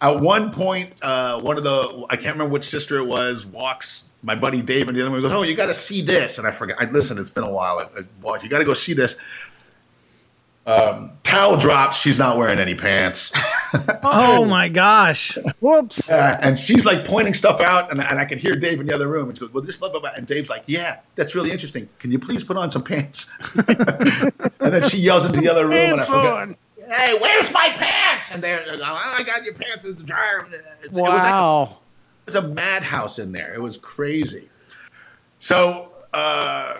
at 0.00 0.20
one 0.20 0.52
point, 0.52 0.92
uh, 1.02 1.40
one 1.40 1.56
of 1.56 1.62
the, 1.64 2.04
I 2.10 2.16
can't 2.16 2.34
remember 2.34 2.52
which 2.52 2.64
sister 2.64 2.98
it 2.98 3.04
was, 3.04 3.46
walks 3.46 4.06
my 4.26 4.34
buddy 4.34 4.60
Dave 4.60 4.88
and 4.88 4.96
the 4.96 5.02
other 5.02 5.10
one 5.10 5.20
goes, 5.20 5.32
Oh, 5.32 5.42
you 5.42 5.54
got 5.54 5.66
to 5.66 5.74
see 5.74 6.02
this. 6.02 6.38
And 6.38 6.46
I 6.46 6.50
forgot. 6.50 6.82
I, 6.82 6.90
listen, 6.90 7.16
it's 7.16 7.30
been 7.30 7.44
a 7.44 7.50
while. 7.50 7.78
I, 7.78 8.00
I. 8.00 8.42
You 8.42 8.48
got 8.48 8.58
to 8.58 8.64
go 8.64 8.74
see 8.74 8.92
this. 8.92 9.16
Um, 10.66 11.12
towel 11.22 11.56
drops. 11.56 11.96
She's 11.96 12.18
not 12.18 12.36
wearing 12.38 12.58
any 12.58 12.74
pants. 12.74 13.32
Oh 14.02 14.44
my 14.46 14.68
gosh. 14.68 15.36
Whoops. 15.60 16.08
Uh, 16.08 16.38
and 16.40 16.58
she's 16.58 16.86
like 16.86 17.04
pointing 17.04 17.34
stuff 17.34 17.60
out, 17.60 17.90
and, 17.90 18.00
and 18.00 18.18
I 18.18 18.24
can 18.24 18.38
hear 18.38 18.54
Dave 18.54 18.80
in 18.80 18.86
the 18.86 18.94
other 18.94 19.06
room. 19.08 19.28
And 19.28 19.36
she 19.36 19.40
goes, 19.44 19.52
"Well, 19.52 19.62
this 19.62 19.76
blah 19.76 19.90
blah 19.90 20.00
blah." 20.00 20.12
And 20.16 20.26
Dave's 20.26 20.48
like, 20.48 20.62
"Yeah, 20.66 21.00
that's 21.16 21.34
really 21.34 21.50
interesting. 21.50 21.88
Can 21.98 22.10
you 22.10 22.18
please 22.18 22.42
put 22.44 22.56
on 22.56 22.70
some 22.70 22.82
pants?" 22.82 23.28
and 23.68 24.72
then 24.72 24.82
she 24.88 24.98
yells 24.98 25.26
into 25.26 25.40
the 25.40 25.48
other 25.48 25.66
room, 25.66 25.74
and 25.76 26.00
I 26.00 26.04
Pants 26.04 26.08
forget, 26.08 26.32
on. 26.32 26.56
"Hey, 26.88 27.18
where's 27.20 27.52
my 27.52 27.68
pants?" 27.74 28.26
And 28.32 28.42
they're, 28.42 28.64
oh, 28.66 28.82
I 28.82 29.22
got 29.24 29.44
your 29.44 29.54
pants 29.54 29.84
in 29.84 29.94
the 29.96 30.02
dryer. 30.04 30.46
It's- 30.46 30.62
It 30.84 30.92
was 30.92 31.00
like 31.00 31.22
Wow. 31.22 31.78
it 32.26 32.26
was 32.26 32.34
a 32.36 32.42
madhouse 32.48 33.18
in 33.18 33.32
there. 33.32 33.52
It 33.54 33.60
was 33.60 33.76
crazy. 33.76 34.48
So 35.40 35.90
uh, 36.14 36.76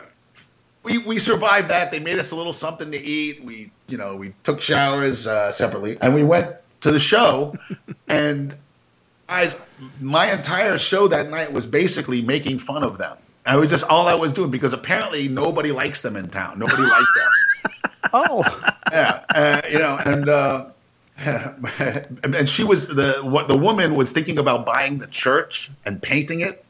we 0.87 0.99
we 0.99 1.19
survived 1.19 1.69
that. 1.69 1.91
They 1.91 1.99
made 1.99 2.19
us 2.19 2.31
a 2.31 2.37
little 2.37 2.53
something 2.53 2.93
to 2.93 2.99
eat. 2.99 3.43
We 3.43 3.73
you 3.89 3.99
know 3.99 4.15
we 4.15 4.35
took 4.45 4.63
showers 4.63 5.27
uh, 5.27 5.51
separately, 5.51 5.99
and 6.01 6.15
we 6.15 6.23
went 6.23 6.55
to 6.83 6.93
the 6.93 7.01
show. 7.01 7.57
and 8.09 8.55
guys, 9.27 9.57
my 10.01 10.33
entire 10.33 10.79
show 10.79 11.09
that 11.09 11.29
night 11.29 11.53
was 11.53 11.67
basically 11.67 12.23
making 12.23 12.61
fun 12.61 12.85
of 12.85 12.99
them. 12.99 13.17
I 13.45 13.57
was 13.57 13.69
just 13.69 13.85
all 13.85 14.07
I 14.07 14.15
was 14.15 14.33
doing 14.33 14.51
because 14.51 14.73
apparently 14.73 15.29
nobody 15.29 15.73
likes 15.73 16.03
them 16.03 16.17
in 16.17 16.29
town. 16.29 16.59
Nobody 16.59 16.83
liked 16.83 17.15
them. 17.17 17.31
Oh. 18.13 18.45
yeah, 18.93 19.25
uh, 19.35 19.63
you 19.69 19.81
know, 19.81 19.99
and 20.07 20.29
uh, 20.29 20.67
and 21.19 22.49
she 22.49 22.63
was 22.63 22.87
the 22.87 23.21
what 23.25 23.49
the 23.49 23.57
woman 23.57 23.97
was 23.97 24.13
thinking 24.13 24.39
about 24.39 24.65
buying 24.65 24.99
the 24.99 25.09
church 25.09 25.73
and 25.85 26.01
painting 26.01 26.41
it. 26.41 26.65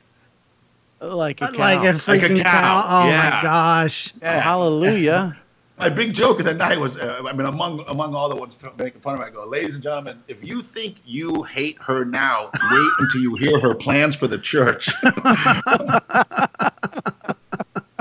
Like 1.01 1.43
a 1.43 1.49
cow. 1.49 1.59
Like 1.59 1.81
a 1.81 1.93
freaking 1.99 2.43
cow. 2.43 2.51
cow. 2.51 2.85
Oh 2.89 3.09
Yeah. 3.09 3.31
my 3.31 3.43
gosh. 3.43 4.15
Oh, 4.23 4.27
hallelujah. 4.27 5.37
My 5.79 5.91
big 5.91 6.15
joke 6.15 6.39
of 6.39 6.47
the 6.47 6.55
night 6.55 6.81
was, 6.81 6.97
uh, 6.97 7.21
I 7.27 7.33
mean, 7.35 7.47
among 7.47 7.85
among 7.87 8.15
all 8.15 8.31
the 8.31 8.35
ones 8.35 8.57
making 8.79 9.03
fun 9.03 9.13
of 9.13 9.21
me, 9.21 9.27
I 9.27 9.31
go, 9.31 9.45
ladies 9.45 9.75
and 9.75 9.85
gentlemen, 9.85 10.23
if 10.27 10.43
you 10.43 10.63
think 10.63 10.97
you 11.05 11.43
hate 11.43 11.77
her 11.83 12.03
now, 12.03 12.49
wait 12.71 12.91
until 12.99 13.21
you 13.21 13.35
hear 13.35 13.61
her 13.61 13.75
plans 13.75 14.17
for 14.17 14.27
the 14.27 14.39
church. 14.39 14.87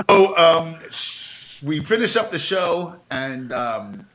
so, 0.08 0.38
um, 0.38 0.78
we 1.62 1.80
finish 1.80 2.16
up 2.16 2.32
the 2.32 2.38
show, 2.38 2.96
and 3.10 3.52
um, 3.52 4.06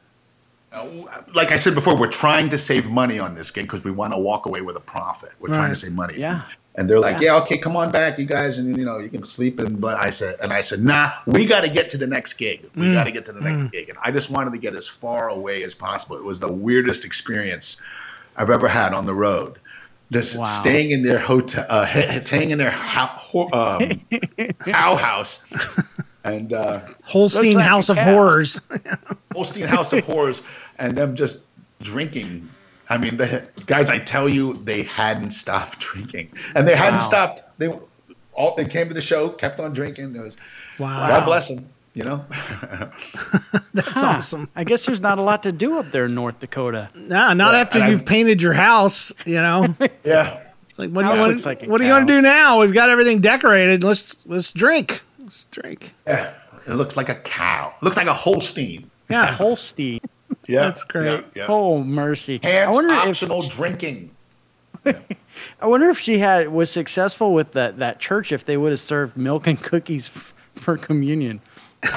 uh, 0.72 0.88
like 1.36 1.52
I 1.52 1.58
said 1.58 1.76
before, 1.76 1.96
we're 1.96 2.08
trying 2.08 2.50
to 2.50 2.58
save 2.58 2.90
money 2.90 3.20
on 3.20 3.36
this 3.36 3.52
gig 3.52 3.66
because 3.66 3.84
we 3.84 3.92
want 3.92 4.14
to 4.14 4.20
walk 4.20 4.48
away 4.48 4.62
with 4.62 4.76
a 4.76 4.80
profit. 4.82 5.34
We're 5.40 5.50
trying 5.50 5.70
to 5.70 5.76
save 5.76 5.94
money. 5.94 6.16
Yeah. 6.18 6.42
And 6.76 6.90
they're 6.90 7.00
like, 7.02 7.20
Yeah. 7.22 7.36
yeah. 7.36 7.42
okay, 7.42 7.58
come 7.58 7.76
on 7.76 7.92
back, 7.92 8.18
you 8.18 8.26
guys, 8.26 8.58
and 8.58 8.78
you 8.78 8.86
know, 8.86 8.98
you 8.98 9.10
can 9.10 9.24
sleep. 9.24 9.60
And 9.60 9.82
but 9.82 9.98
I 9.98 10.10
said, 10.10 10.38
and 10.42 10.54
I 10.54 10.62
said, 10.62 10.82
nah, 10.82 11.12
we 11.28 11.46
got 11.46 11.62
to 11.62 11.70
get 11.70 11.90
to 11.92 11.98
the 11.98 12.08
next 12.08 12.34
gig. 12.36 12.70
We 12.76 12.94
got 12.94 13.04
to 13.04 13.12
get 13.12 13.26
to 13.26 13.34
the 13.34 13.42
next 13.42 13.72
gig. 13.72 13.90
And 13.90 13.98
I 14.02 14.12
just 14.12 14.30
wanted 14.30 14.52
to 14.52 14.58
get 14.58 14.74
as 14.76 14.88
far 14.88 15.28
away 15.30 15.64
as 15.64 15.76
possible. 15.76 16.16
It 16.16 16.24
was 16.24 16.40
the 16.40 16.52
weirdest 16.52 17.04
experience 17.04 17.76
I've 18.38 18.50
ever 18.50 18.70
had 18.70 18.94
on 18.94 19.06
the 19.06 19.14
road. 19.14 19.58
Just 20.12 20.38
Wow. 20.38 20.46
staying 20.46 20.92
in 20.92 21.04
their 21.04 21.20
hotel, 21.20 21.66
uh, 21.70 21.86
staying 22.22 22.50
in 22.52 22.58
their 22.58 22.72
ho- 22.72 23.06
ho- 23.48 23.50
um, 23.54 24.02
cow 24.66 24.96
house, 25.08 25.40
and 26.24 26.52
uh, 26.54 26.82
Holstein 27.04 27.56
like 27.56 27.66
House 27.66 27.88
of. 27.90 27.98
Horrors. 27.98 28.60
Holstein 29.34 29.68
House 29.68 29.94
of 29.94 30.04
Horrors, 30.06 30.42
and 30.78 30.98
them 30.98 31.16
just 31.16 31.44
drinking. 31.82 32.50
I 32.92 32.98
mean, 32.98 33.18
the 33.18 33.48
guys, 33.66 33.90
I 33.90 34.00
tell 34.00 34.28
you, 34.28 34.54
they 34.64 34.84
hadn't 34.84 35.32
stopped 35.32 35.80
drinking, 35.88 36.30
and 36.56 36.68
they 36.68 36.76
hadn't 36.76 37.00
stopped. 37.02 37.42
They 37.58 37.70
all 38.34 38.56
they 38.56 38.66
came 38.66 38.88
to 38.90 38.94
the 38.94 39.02
show, 39.02 39.30
kept 39.30 39.60
on 39.60 39.74
drinking. 39.74 40.16
It 40.16 40.22
was, 40.22 40.34
Wow. 40.80 41.08
God 41.08 41.26
bless 41.26 41.48
them. 41.48 41.68
You 41.94 42.04
know, 42.06 42.26
That's 43.74 43.90
Huh. 44.00 44.06
awesome. 44.18 44.50
I 44.56 44.64
guess 44.64 44.86
there's 44.86 45.02
not 45.02 45.20
a 45.20 45.22
lot 45.22 45.44
to 45.44 45.52
do 45.52 45.78
up 45.78 45.92
there 45.92 46.06
in 46.06 46.16
North 46.16 46.40
Dakota. 46.40 46.90
Nah, 46.96 47.34
not 47.34 47.54
Yeah, 47.54 47.60
after 47.60 47.78
and 47.80 47.84
I- 47.86 47.90
you've 47.92 48.06
painted 48.06 48.42
your 48.42 48.54
house, 48.54 49.12
you 49.26 49.36
know. 49.36 49.76
yeah. 50.04 50.40
It's 50.70 50.80
like 50.80 50.90
what 50.92 51.04
do 51.04 51.14
you 51.14 51.20
want 51.20 51.46
like 51.46 51.64
what 51.64 51.82
are 51.82 51.84
you 51.84 51.90
cow. 51.90 51.98
going 51.98 52.08
to 52.08 52.14
do 52.14 52.22
now? 52.22 52.60
We've 52.62 52.74
got 52.74 52.90
everything 52.90 53.20
decorated. 53.20 53.84
Let's 53.84 54.24
let's 54.26 54.54
drink. 54.54 55.02
Let's 55.20 55.46
drink. 55.52 55.94
Yeah, 56.08 56.34
it 56.66 56.74
looks 56.76 56.96
like 56.96 57.10
a 57.10 57.16
cow. 57.16 57.74
looks 57.82 57.98
like 57.98 58.08
a 58.08 58.14
Holstein. 58.14 58.90
Yeah. 59.10 59.26
Holstein. 59.34 60.00
Yeah, 60.48 60.62
That's 60.62 60.84
great. 60.84 61.06
Yeah, 61.06 61.22
yeah. 61.36 61.46
Oh 61.50 61.84
mercy! 61.84 62.36
I 62.36 62.38
Pants 62.40 62.76
wonder 62.76 62.94
if 62.94 62.98
optional 63.00 63.42
drinking. 63.44 64.12
I 64.86 65.66
wonder 65.68 65.90
if 65.90 66.00
she 66.00 66.18
had 66.20 66.50
was 66.50 66.70
successful 66.72 67.34
with 67.34 67.52
that 67.54 67.78
that 67.80 68.00
church 68.00 68.32
if 68.32 68.46
they 68.46 68.58
would 68.58 68.72
have 68.72 68.80
served 68.80 69.16
milk 69.18 69.48
and 69.48 69.62
cookies 69.62 70.12
for 70.56 70.78
communion. 70.78 71.42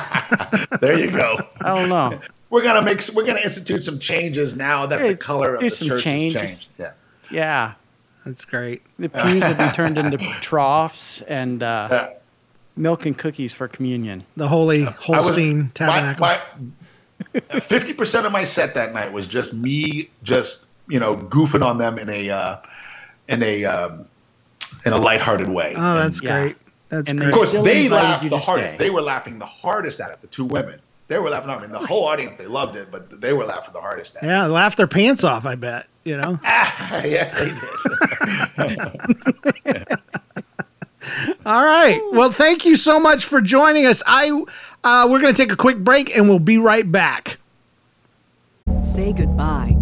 There 0.80 0.98
you 0.98 1.10
go. 1.10 1.38
I 1.62 1.74
don't 1.78 1.88
know. 1.88 2.20
We're 2.50 2.62
gonna 2.62 2.82
make. 2.82 3.02
We're 3.14 3.24
gonna 3.24 3.40
institute 3.40 3.84
some 3.84 3.98
changes 3.98 4.54
now 4.54 4.86
that 4.86 5.00
Hey, 5.00 5.08
the 5.10 5.16
color 5.16 5.54
of 5.54 5.60
the 5.62 5.70
some 5.70 5.88
church 5.88 6.02
changes. 6.02 6.40
has 6.40 6.50
changed. 6.50 6.68
Yeah. 6.78 6.90
Yeah, 7.30 7.72
That's 8.26 8.44
great. 8.44 8.82
the 8.98 9.08
pews 9.08 9.42
would 9.42 9.56
be 9.58 9.68
turned 9.70 9.96
into 9.98 10.18
troughs 10.40 11.22
and 11.22 11.62
uh, 11.62 11.88
Yeah. 11.90 12.10
milk 12.76 13.06
and 13.06 13.16
cookies 13.16 13.54
for 13.54 13.66
communion. 13.66 14.24
The 14.36 14.48
Holy 14.48 14.82
I 14.82 14.86
was- 14.86 14.94
Holstein 15.00 15.70
Tabernacle. 15.74 16.28
Fifty 17.62 17.92
percent 17.92 18.26
of 18.26 18.32
my 18.32 18.44
set 18.44 18.74
that 18.74 18.92
night 18.94 19.12
was 19.12 19.26
just 19.28 19.54
me, 19.54 20.10
just 20.22 20.66
you 20.88 20.98
know, 21.00 21.14
goofing 21.14 21.64
on 21.64 21.78
them 21.78 21.98
in 21.98 22.08
a 22.10 22.30
uh, 22.30 22.56
in 23.28 23.42
a 23.42 23.64
um, 23.64 24.06
in 24.84 24.92
a 24.92 24.96
lighthearted 24.98 25.48
way. 25.48 25.74
oh, 25.76 25.94
that's 25.94 26.22
Yeah. 26.22 26.42
great. 26.42 26.56
That's 26.90 27.10
And 27.10 27.18
great. 27.18 27.30
of 27.30 27.34
course, 27.34 27.52
they 27.52 27.88
laughed 27.88 28.28
the 28.28 28.38
hardest. 28.38 28.74
stay. 28.74 28.84
They 28.84 28.90
were 28.90 29.00
laughing 29.02 29.38
the 29.38 29.46
hardest 29.46 30.00
at 30.00 30.10
it. 30.10 30.20
The 30.20 30.26
two 30.28 30.44
women, 30.44 30.80
they 31.08 31.18
were 31.18 31.30
laughing. 31.30 31.50
I 31.50 31.60
mean, 31.60 31.72
the 31.72 31.78
whole 31.78 32.04
audience, 32.04 32.36
they 32.36 32.46
loved 32.46 32.76
it, 32.76 32.90
but 32.90 33.20
they 33.20 33.32
were 33.32 33.44
laughing 33.46 33.72
the 33.72 33.80
hardest 33.80 34.16
at 34.16 34.22
it. 34.22 34.26
yeah, 34.26 34.46
laughed 34.46 34.76
their 34.76 34.86
pants 34.86 35.24
off, 35.24 35.46
I 35.46 35.54
bet, 35.54 35.86
you 36.04 36.16
know. 36.16 36.38
yes, 36.44 37.34
they 37.34 37.50
did. 38.66 39.86
All 41.46 41.64
right. 41.64 42.00
Well, 42.12 42.32
thank 42.32 42.64
you 42.64 42.74
so 42.76 42.98
much 42.98 43.24
for 43.24 43.40
joining 43.40 43.86
us. 43.86 44.02
I 44.06 44.30
uh, 44.82 45.08
we're 45.10 45.20
going 45.20 45.34
to 45.34 45.42
take 45.42 45.52
a 45.52 45.56
quick 45.56 45.78
break 45.78 46.14
and 46.14 46.28
we'll 46.28 46.38
be 46.38 46.58
right 46.58 46.90
back. 46.90 47.38
Say 48.80 49.12
goodbye 49.12 49.73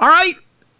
All 0.00 0.08
right. 0.08 0.34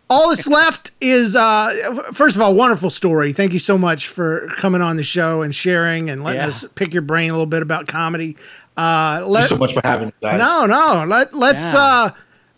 All 0.08 0.30
that's 0.30 0.48
left 0.48 0.90
is, 1.00 1.36
uh, 1.36 2.02
first 2.12 2.34
of 2.34 2.42
all, 2.42 2.52
wonderful 2.54 2.90
story. 2.90 3.32
Thank 3.32 3.52
you 3.52 3.60
so 3.60 3.78
much 3.78 4.08
for 4.08 4.48
coming 4.56 4.82
on 4.82 4.96
the 4.96 5.04
show 5.04 5.42
and 5.42 5.54
sharing 5.54 6.10
and 6.10 6.24
letting 6.24 6.40
Yeah. 6.40 6.48
us 6.48 6.64
pick 6.74 6.92
your 6.92 7.02
brain 7.02 7.30
a 7.30 7.32
little 7.32 7.46
bit 7.46 7.62
about 7.62 7.86
comedy. 7.86 8.36
Uh, 8.76 9.18
Thank 9.20 9.28
let, 9.28 9.40
you 9.42 9.46
so 9.48 9.56
much 9.58 9.72
for 9.74 9.82
having 9.84 10.06
me, 10.08 10.12
guys. 10.20 10.38
no, 10.40 10.66
no. 10.66 11.04
Let 11.06 11.32
let's 11.34 11.72
Yeah. 11.72 11.78
uh, 11.80 12.10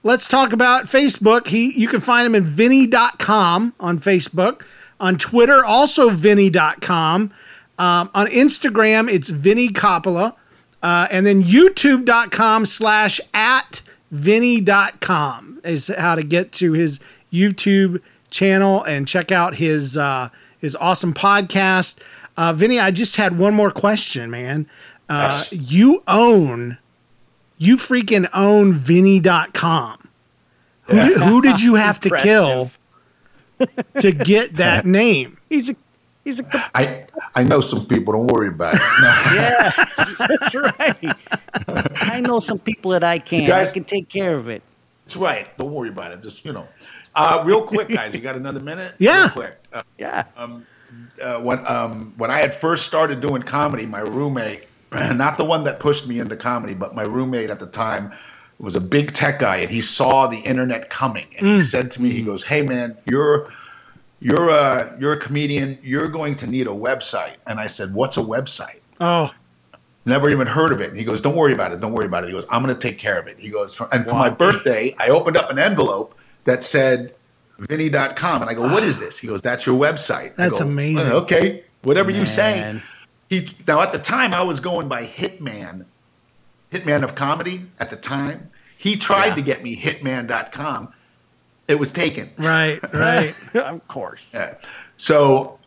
let's 0.02 0.26
talk 0.28 0.54
about 0.54 0.86
Facebook. 0.86 1.48
He 1.48 1.78
you 1.78 1.88
can 1.88 2.00
find 2.00 2.24
him 2.24 2.34
at 2.34 2.44
Vinny.com 2.44 3.74
on 3.78 3.98
Facebook. 3.98 4.62
On 4.98 5.18
Twitter, 5.18 5.62
also 5.64 6.08
Vinny.com. 6.08 7.32
Um, 7.78 8.10
on 8.14 8.28
Instagram, 8.28 9.10
it's 9.12 9.28
Vinnie 9.30 9.68
Coppola. 9.68 10.34
Uh, 10.82 11.06
and 11.10 11.26
then 11.26 11.42
youtube.com 11.44 12.64
slash 12.66 13.20
at 13.34 13.82
vinny.com 14.12 15.60
is 15.64 15.88
how 15.88 16.14
to 16.14 16.22
get 16.22 16.52
to 16.52 16.72
his 16.72 17.00
YouTube 17.32 18.00
channel 18.30 18.82
and 18.84 19.08
check 19.08 19.32
out 19.32 19.56
his 19.56 19.96
uh, 19.96 20.28
his 20.58 20.76
awesome 20.76 21.12
podcast. 21.12 21.96
Uh, 22.36 22.52
Vinnie, 22.52 22.78
I 22.78 22.90
just 22.90 23.16
had 23.16 23.36
one 23.38 23.54
more 23.54 23.70
question, 23.70 24.30
man. 24.30 24.68
Uh, 25.08 25.44
Yes. 25.50 25.52
You 25.52 26.02
own, 26.08 26.78
you 27.58 27.76
freaking 27.76 28.28
own 28.32 28.72
Vinny.com. 28.74 29.98
Who, 30.84 30.96
who 31.14 31.42
did 31.42 31.60
you 31.60 31.74
have 31.86 32.00
to 32.00 32.10
kill 32.18 32.70
to 33.98 34.12
get 34.12 34.56
that 34.56 34.86
name? 35.00 35.38
He's 35.50 35.68
a 35.68 35.76
he's 36.24 36.40
a 36.40 36.70
I 36.74 37.04
I 37.34 37.42
know 37.44 37.60
some 37.60 37.86
people. 37.86 38.12
Don't 38.14 38.26
worry 38.28 38.48
about 38.48 38.74
it. 38.74 38.80
No. 39.00 39.08
yeah. 39.34 39.70
That's 40.28 40.54
right. 40.54 41.16
I 42.00 42.20
know 42.20 42.40
some 42.40 42.58
people 42.58 42.90
that 42.92 43.04
I 43.04 43.18
can. 43.18 43.46
guys- 43.46 43.68
I 43.70 43.72
can 43.72 43.84
take 43.84 44.08
care 44.08 44.36
of 44.36 44.48
it. 44.48 44.62
That's 45.06 45.16
right. 45.16 45.56
Don't 45.58 45.72
worry 45.72 45.88
about 45.88 46.12
it. 46.12 46.22
Just 46.22 46.44
you 46.44 46.52
know, 46.52 46.66
uh, 47.14 47.42
real 47.44 47.62
quick, 47.64 47.88
guys. 47.88 48.14
You 48.14 48.20
got 48.20 48.36
another 48.36 48.60
minute? 48.60 48.94
Yeah. 48.98 49.22
Real 49.22 49.30
quick. 49.30 49.58
Uh, 49.72 49.82
Yeah. 49.98 50.24
uh, 51.22 51.38
when 51.40 51.66
um, 51.66 52.12
when 52.16 52.30
I 52.30 52.38
had 52.38 52.54
first 52.54 52.86
started 52.86 53.20
doing 53.20 53.42
comedy, 53.42 53.86
my 53.86 54.00
roommate, 54.00 54.64
not 54.92 55.36
the 55.38 55.44
one 55.44 55.64
that 55.64 55.80
pushed 55.80 56.06
me 56.06 56.20
into 56.20 56.36
comedy, 56.36 56.74
but 56.74 56.94
my 56.94 57.02
roommate 57.02 57.50
at 57.50 57.58
the 57.58 57.66
time 57.66 58.12
was 58.58 58.76
a 58.76 58.80
big 58.80 59.12
tech 59.12 59.40
guy, 59.40 59.56
and 59.56 59.70
he 59.70 59.80
saw 59.80 60.28
the 60.28 60.38
internet 60.38 60.88
coming, 60.88 61.26
and 61.36 61.46
he 61.46 61.64
said 61.64 61.90
to 61.92 62.02
me, 62.02 62.10
he 62.10 62.22
goes, 62.22 62.44
"Hey 62.44 62.62
man, 62.62 62.96
you're." 63.10 63.48
You're 64.22 64.50
a 64.50 64.96
you're 65.00 65.12
a 65.14 65.18
comedian. 65.18 65.78
You're 65.82 66.08
going 66.08 66.36
to 66.36 66.46
need 66.46 66.66
a 66.68 66.70
website, 66.70 67.34
and 67.46 67.58
I 67.58 67.66
said, 67.66 67.92
"What's 67.92 68.16
a 68.16 68.22
website?" 68.22 68.80
Oh, 69.00 69.32
Never 70.04 70.28
even 70.30 70.46
heard 70.46 70.72
of 70.72 70.80
it. 70.80 70.90
And 70.90 70.98
he 70.98 71.04
goes, 71.04 71.20
"Don't 71.20 71.34
worry 71.36 71.52
about 71.52 71.72
it. 71.72 71.80
Don't 71.80 71.92
worry 71.92 72.06
about 72.06 72.24
it." 72.24 72.28
He 72.28 72.32
goes, 72.32 72.46
"I'm 72.50 72.62
going 72.62 72.74
to 72.74 72.80
take 72.80 72.98
care 72.98 73.18
of 73.18 73.26
it." 73.26 73.38
He 73.40 73.48
goes, 73.48 73.80
and 73.92 74.04
for 74.04 74.14
my 74.14 74.30
birthday, 74.30 74.94
I 74.98 75.08
opened 75.08 75.36
up 75.36 75.50
an 75.50 75.58
envelope 75.58 76.16
that 76.44 76.62
said 76.62 77.14
Vinnie.com, 77.58 78.42
and 78.42 78.50
I 78.50 78.54
go, 78.54 78.62
"What 78.62 78.82
is 78.84 78.98
this?" 78.98 79.18
He 79.18 79.26
goes, 79.26 79.42
"That's 79.42 79.66
your 79.66 79.78
website." 79.78 80.36
That's 80.36 80.60
go, 80.60 80.66
amazing. 80.66 81.10
"Uh, 81.10 81.22
Okay, 81.22 81.64
whatever 81.82 82.10
you 82.10 82.26
say. 82.26 82.80
He 83.28 83.56
now 83.66 83.80
at 83.80 83.92
the 83.92 83.98
time 83.98 84.34
I 84.34 84.42
was 84.42 84.60
going 84.60 84.88
by 84.88 85.06
Hitman, 85.06 85.86
Hitman 86.70 87.02
of 87.02 87.14
comedy. 87.14 87.66
At 87.80 87.90
the 87.90 87.96
time, 87.96 88.50
he 88.76 88.96
tried 88.96 89.34
to 89.36 89.42
get 89.42 89.62
me 89.62 89.76
Hitman.com. 89.76 90.92
It 91.72 91.78
was 91.78 91.90
taken. 91.90 92.30
right, 92.36 92.78
right. 92.92 93.34
of 93.54 93.88
course. 93.88 94.28
Yeah. 94.34 94.56
So 94.98 95.58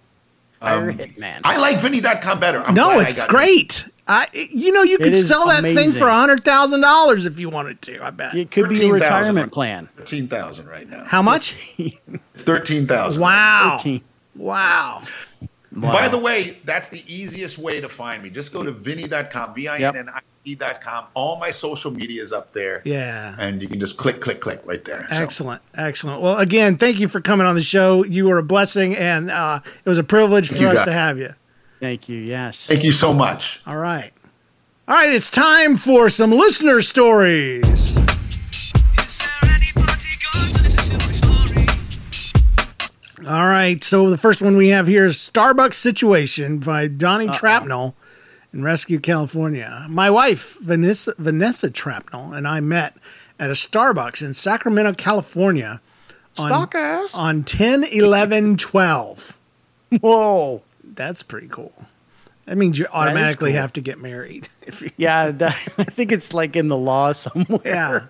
um, 0.62 0.70
Fire 0.70 0.94
Hitman. 0.94 1.41
I 1.44 1.58
like 1.58 1.80
Vinnie.com 1.80 2.39
better. 2.39 2.62
I'm 2.62 2.76
no, 2.76 3.00
it's 3.00 3.18
I 3.18 3.22
got 3.22 3.30
great. 3.30 3.86
I, 4.08 4.28
you 4.34 4.72
know, 4.72 4.84
you 4.84 5.00
could 5.00 5.15
sell 5.15 5.48
that 5.48 5.63
thing 5.63 5.91
for 5.91 6.08
a 6.08 6.13
hundred 6.13 6.44
thousand 6.44 6.82
dollars 6.82 7.26
if 7.26 7.39
you 7.39 7.50
wanted 7.50 7.82
to. 7.84 8.06
I 8.06 8.12
bet. 8.12 8.36
it 8.36 8.52
could 8.52 8.70
be 8.70 8.76
a 8.76 8.89
13,000. 8.89 8.94
retirement 9.02 9.52
plan. 9.52 9.89
Thirteen 9.98 10.28
thousand 10.28 10.68
right 10.68 10.88
now. 10.88 11.04
How 11.06 11.24
much? 11.24 11.56
It's 11.80 12.44
thirteen 12.44 12.86
thousand. 12.86 13.20
Wow, 13.20 13.78
13. 13.80 14.04
wow. 14.36 15.02
By 15.76 16.08
the 16.08 16.18
way, 16.18 16.58
that's 16.64 16.90
the 16.90 17.04
easiest 17.14 17.58
way 17.58 17.82
to 17.82 17.90
find 17.90 18.24
me. 18.24 18.30
Just 18.30 18.54
go 18.54 18.64
to 18.64 18.72
vinnie.com, 18.72 19.54
V 19.54 19.68
I 19.68 19.78
N 19.80 19.96
N 19.98 20.10
I 20.10 20.20
E.com. 20.46 21.06
All 21.16 21.38
my 21.38 21.52
social 21.52 21.92
media 21.92 22.22
is 22.22 22.32
up 22.32 22.54
there. 22.54 22.82
Yeah. 22.86 23.36
And 23.40 23.62
you 23.62 23.68
can 23.68 23.80
just 23.80 23.98
click, 23.98 24.22
click, 24.22 24.40
click 24.42 24.62
right 24.64 24.84
there. 24.86 25.06
So, 25.10 25.16
Excellent, 25.16 25.62
excellent. 25.76 26.22
Well, 26.22 26.38
again, 26.38 26.78
thank 26.78 27.00
you 27.00 27.08
for 27.08 27.20
coming 27.20 27.46
on 27.48 27.56
the 27.56 27.64
show. 27.64 28.06
You 28.06 28.26
were 28.26 28.38
a 28.38 28.44
blessing, 28.44 28.96
and 28.96 29.30
uh, 29.32 29.60
it 29.84 29.90
was 29.90 29.98
a 29.98 30.04
privilege 30.04 30.50
for 30.50 30.58
You 30.58 30.70
us 30.70 30.84
to 30.86 30.90
it. 30.90 30.94
have 30.94 31.18
you. 31.18 31.34
Thank 31.80 32.08
you. 32.08 32.20
Yes. 32.20 32.66
thank 32.68 32.84
you 32.84 32.92
so 32.94 33.14
much. 33.14 33.62
All 33.68 33.78
right, 33.78 34.14
all 34.88 34.96
right. 34.96 35.10
It's 35.12 35.30
time 35.30 35.76
for 35.78 36.10
some 36.10 36.32
listener 36.32 36.82
stories. 36.82 38.05
All 43.26 43.48
right. 43.48 43.84
So 43.84 44.10
the 44.10 44.18
first 44.18 44.42
one 44.42 44.56
we 44.58 44.68
have 44.70 44.88
here 44.88 45.06
is 45.06 45.16
Starbucks 45.18 45.74
Situation 45.76 46.60
by 46.60 46.88
Donnie 46.88 47.28
Trapnell 47.28 47.94
in 48.54 48.64
Rescue, 48.64 49.00
California. 49.00 49.86
My 49.90 50.10
wife, 50.12 50.58
Vanessa, 50.62 51.14
Vanessa 51.18 51.70
Trapnell, 51.70 52.36
and 52.38 52.48
I 52.48 52.60
met 52.60 52.96
at 53.40 53.50
a 53.50 53.54
Starbucks 53.54 54.22
in 54.22 54.34
Sacramento, 54.34 54.94
California 54.94 55.82
on, 56.38 56.48
Stalkers. 56.50 57.14
on 57.14 57.44
10 57.44 57.84
11 57.86 58.58
12. 58.58 59.38
Whoa. 60.02 60.62
That's 60.84 61.24
pretty 61.24 61.48
cool. 61.48 61.74
That 62.46 62.58
means 62.58 62.78
you 62.78 62.86
automatically 62.92 63.52
cool. 63.52 63.62
have 63.62 63.74
to 63.74 63.82
get 63.82 64.00
married. 64.00 64.50
If 64.68 64.82
you, 64.82 64.90
Yeah, 64.98 65.30
that- 65.32 65.74
I 65.78 65.84
think 65.84 66.12
it's 66.12 66.34
like 66.34 66.56
in 66.56 66.68
the 66.70 66.78
law 66.78 67.12
somewhere. 67.12 67.60
yeah. 67.64 68.06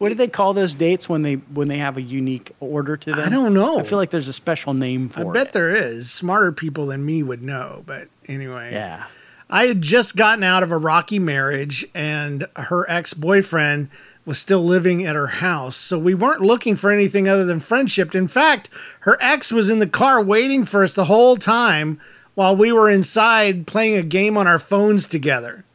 What 0.00 0.08
do 0.08 0.14
they 0.14 0.28
call 0.28 0.54
those 0.54 0.74
dates 0.74 1.10
when 1.10 1.20
they 1.20 1.34
when 1.34 1.68
they 1.68 1.76
have 1.76 1.98
a 1.98 2.02
unique 2.02 2.52
order 2.58 2.96
to 2.96 3.12
them? 3.12 3.20
I 3.20 3.28
don't 3.28 3.52
know. 3.52 3.80
I 3.80 3.82
feel 3.82 3.98
like 3.98 4.08
there's 4.08 4.28
a 4.28 4.32
special 4.32 4.72
name 4.72 5.10
for 5.10 5.20
it. 5.20 5.26
I 5.26 5.28
it. 5.28 5.34
bet 5.34 5.52
there 5.52 5.68
is. 5.68 6.10
Smarter 6.10 6.52
people 6.52 6.86
than 6.86 7.04
me 7.04 7.22
would 7.22 7.42
know. 7.42 7.82
But 7.84 8.08
anyway. 8.26 8.72
Yeah. 8.72 9.04
I 9.50 9.66
had 9.66 9.82
just 9.82 10.16
gotten 10.16 10.42
out 10.42 10.62
of 10.62 10.72
a 10.72 10.78
rocky 10.78 11.18
marriage, 11.18 11.86
and 11.94 12.46
her 12.56 12.88
ex 12.88 13.12
boyfriend 13.12 13.90
was 14.24 14.38
still 14.38 14.64
living 14.64 15.04
at 15.04 15.16
her 15.16 15.26
house. 15.26 15.76
So 15.76 15.98
we 15.98 16.14
weren't 16.14 16.40
looking 16.40 16.76
for 16.76 16.90
anything 16.90 17.28
other 17.28 17.44
than 17.44 17.60
friendship. 17.60 18.14
In 18.14 18.26
fact, 18.26 18.70
her 19.00 19.18
ex 19.20 19.52
was 19.52 19.68
in 19.68 19.80
the 19.80 19.86
car 19.86 20.22
waiting 20.22 20.64
for 20.64 20.82
us 20.82 20.94
the 20.94 21.04
whole 21.04 21.36
time 21.36 22.00
while 22.34 22.56
we 22.56 22.72
were 22.72 22.88
inside 22.88 23.66
playing 23.66 23.98
a 23.98 24.02
game 24.02 24.38
on 24.38 24.46
our 24.46 24.58
phones 24.58 25.06
together. 25.06 25.66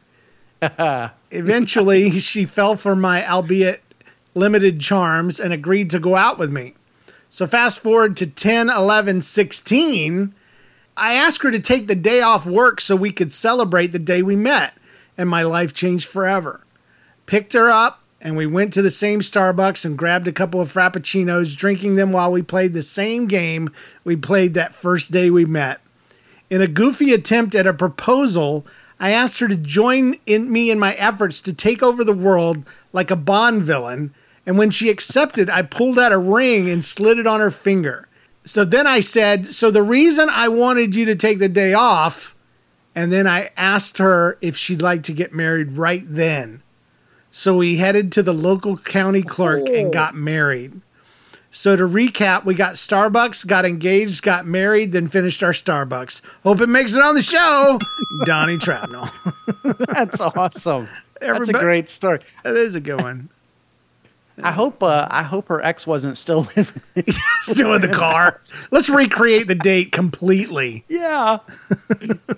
Eventually, 1.30 2.10
she 2.10 2.48
fell 2.48 2.76
for 2.76 2.96
my 2.96 3.30
albeit 3.30 3.84
limited 4.36 4.80
charms 4.80 5.40
and 5.40 5.52
agreed 5.52 5.90
to 5.90 6.00
go 6.00 6.16
out 6.16 6.38
with 6.38 6.52
me. 6.52 6.76
So 7.30 7.48
fast 7.48 7.80
forward 7.80 8.16
to 8.18 8.28
10, 8.28 8.70
11, 8.70 9.22
16. 9.22 10.36
I 10.98 11.14
asked 11.14 11.42
her 11.42 11.52
to 11.52 11.60
take 11.60 11.88
the 11.88 11.96
day 11.96 12.22
off 12.22 12.46
work 12.46 12.80
so 12.80 12.96
we 12.96 13.12
could 13.12 13.32
celebrate 13.32 13.88
the 13.88 14.00
day 14.00 14.22
we 14.22 14.36
met, 14.36 14.74
and 15.18 15.28
my 15.28 15.42
life 15.42 15.74
changed 15.74 16.08
forever. 16.08 16.62
Picked 17.26 17.54
her 17.54 17.70
up, 17.70 18.04
and 18.22 18.38
we 18.38 18.46
went 18.46 18.74
to 18.74 18.82
the 18.82 18.92
same 18.92 19.20
Starbucks 19.20 19.84
and 19.84 19.98
grabbed 19.98 20.28
a 20.28 20.32
couple 20.32 20.62
of 20.62 20.72
Frappuccinos, 20.72 21.58
drinking 21.58 21.96
them 21.96 22.12
while 22.12 22.32
we 22.32 22.42
played 22.42 22.74
the 22.74 22.84
same 22.84 23.28
game 23.28 23.70
we 24.04 24.16
played 24.16 24.54
that 24.54 24.76
first 24.76 25.12
day 25.12 25.30
we 25.30 25.46
met. 25.46 25.82
In 26.50 26.62
a 26.62 26.68
goofy 26.68 27.14
attempt 27.14 27.56
at 27.56 27.68
a 27.68 27.74
proposal, 27.74 28.66
I 29.00 29.12
asked 29.12 29.40
her 29.40 29.48
to 29.48 29.56
join 29.56 30.18
in 30.26 30.52
me 30.52 30.72
in 30.72 30.80
my 30.80 30.94
efforts 30.94 31.42
to 31.42 31.54
take 31.54 31.84
over 31.84 32.04
the 32.04 32.14
world 32.14 32.64
like 32.94 33.12
a 33.12 33.16
Bond 33.16 33.64
villain, 33.64 34.14
and 34.46 34.58
when 34.58 34.70
she 34.70 34.90
accepted, 34.90 35.50
I 35.50 35.64
pulled 35.64 35.98
out 35.98 36.12
a 36.12 36.18
ring 36.18 36.70
and 36.70 36.84
slid 36.84 37.18
it 37.18 37.28
on 37.28 37.40
her 37.40 37.52
finger. 37.52 38.08
So 38.44 38.64
then 38.64 38.86
I 38.86 39.00
said, 39.00 39.48
So 39.48 39.72
the 39.72 39.84
reason 39.84 40.30
I 40.30 40.48
wanted 40.48 40.94
you 40.94 41.06
to 41.06 41.16
take 41.16 41.40
the 41.40 41.50
day 41.50 41.74
off, 41.74 42.36
and 42.94 43.12
then 43.12 43.28
I 43.28 43.50
asked 43.58 43.98
her 43.98 44.38
if 44.42 44.56
she'd 44.56 44.82
like 44.82 45.04
to 45.04 45.14
get 45.14 45.34
married 45.34 45.74
right 45.74 46.04
then. 46.06 46.62
So 47.32 47.58
we 47.58 47.78
headed 47.78 48.12
to 48.14 48.24
the 48.24 48.34
local 48.34 48.78
county 48.78 49.24
clerk 49.24 49.68
and 49.68 49.88
oh. 49.88 49.92
got 49.92 50.16
married. 50.16 50.82
So 51.52 51.76
to 51.76 51.84
recap, 51.84 52.46
we 52.46 52.54
got 52.54 52.76
Starbucks, 52.76 53.48
got 53.48 53.66
engaged, 53.66 54.22
got 54.22 54.46
married, 54.46 54.92
then 54.92 55.08
finished 55.08 55.42
our 55.42 55.52
Starbucks. 55.52 56.22
Hope 56.44 56.62
it 56.62 56.68
makes 56.68 56.96
it 56.96 57.02
on 57.02 57.16
the 57.16 57.22
show. 57.22 57.80
Donnie 58.26 58.58
Trapnell. 58.58 59.10
That's 59.94 60.20
awesome. 60.20 60.88
That's 61.20 61.50
a 61.50 61.54
great 61.54 61.90
story. 61.90 62.20
That 62.44 62.56
is 62.56 62.76
a 62.76 62.82
good 62.82 63.02
one. 63.02 63.30
I 64.44 64.52
hope 64.52 64.84
uh, 64.84 65.08
I 65.10 65.24
hope 65.24 65.48
her 65.48 65.64
ex 65.64 65.88
wasn't 65.88 66.18
still 66.18 66.42
living. 66.56 66.82
Still 67.44 67.74
in 67.74 67.82
the 67.82 67.88
car. 67.90 68.40
Let's 68.72 68.90
recreate 68.90 69.48
the 69.48 69.56
date 69.56 69.92
completely. 69.94 70.84
yeah. 70.90 71.38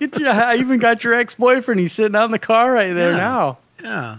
I 0.00 0.56
even 0.58 0.78
got 0.78 1.02
your 1.02 1.14
ex 1.14 1.34
boyfriend. 1.34 1.80
He's 1.80 1.92
sitting 1.92 2.14
out 2.14 2.26
in 2.26 2.30
the 2.30 2.38
car 2.38 2.72
right 2.72 2.92
there 2.94 3.10
Yeah. 3.12 3.16
now. 3.16 3.58
Yeah. 3.82 4.18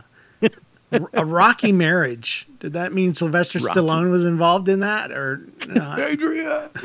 a 1.14 1.26
rocky 1.26 1.72
marriage. 1.72 2.48
Did 2.60 2.74
that 2.74 2.92
mean 2.92 3.14
Sylvester 3.14 3.60
Rocky. 3.60 3.80
Stallone 3.80 4.12
was 4.12 4.26
involved 4.26 4.68
in 4.68 4.80
that 4.82 5.12
or 5.12 5.48
not? 5.68 6.00
Adrian. 6.10 6.70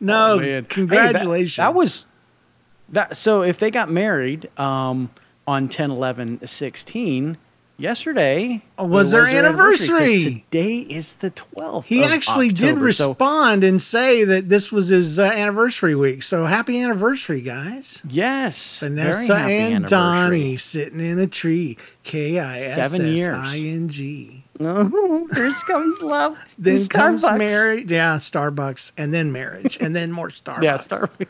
No, 0.00 0.32
Oh, 0.32 0.36
man. 0.38 0.46
Hey, 0.46 0.60
that- 0.60 0.68
congratulations. 0.70 1.56
that, 1.56 1.74
was 1.74 2.06
that. 2.90 3.16
So 3.16 3.42
if 3.42 3.58
they 3.58 3.70
got 3.70 3.90
married 3.90 4.48
um, 4.58 5.10
on 5.46 5.68
10, 5.68 5.90
11, 5.90 6.46
16, 6.46 7.36
yesterday. 7.82 8.62
Oh, 8.78 8.86
was 8.86 9.10
there 9.10 9.24
their 9.24 9.32
'cause 9.34 9.44
anniversary. 9.44 10.44
Today 10.50 10.76
is 10.78 11.14
the 11.14 11.30
12th. 11.30 11.84
He 11.86 12.02
actually 12.04 12.48
did 12.48 12.70
October, 12.70 12.92
so- 12.92 13.08
respond 13.10 13.64
and 13.64 13.80
say 13.82 14.24
that 14.24 14.48
this 14.48 14.72
was 14.72 14.88
his 14.88 15.18
uh, 15.18 15.24
anniversary 15.24 15.94
week. 15.94 16.22
So 16.22 16.46
happy 16.46 16.80
anniversary, 16.80 17.40
guys. 17.42 18.00
yes. 18.08 18.78
Vanessa 18.78 19.34
and 19.36 19.50
anniversary. 19.74 19.88
Donnie 19.88 20.56
sitting 20.56 21.00
in 21.00 21.18
a 21.18 21.26
tree. 21.26 21.76
K 22.04 22.38
I 22.38 22.60
S 22.60 22.78
S 22.78 22.90
Seven 22.92 23.06
years. 23.14 23.36
I 23.38 23.58
N 23.58 23.88
G. 23.88 24.38
Oh, 24.64 25.26
here 25.34 25.52
comes 25.66 26.00
love. 26.00 26.38
Then 26.58 26.76
And 26.76 26.90
comes 26.90 27.22
Starbucks. 27.24 27.38
marriage. 27.38 27.90
Yeah, 27.90 28.16
Starbucks. 28.18 28.92
And 28.96 29.12
then 29.12 29.32
marriage. 29.32 29.76
and 29.80 29.96
then 29.96 30.12
more 30.12 30.28
Starbucks. 30.28 30.62
Yeah, 30.62 30.78
Starbucks. 30.78 31.26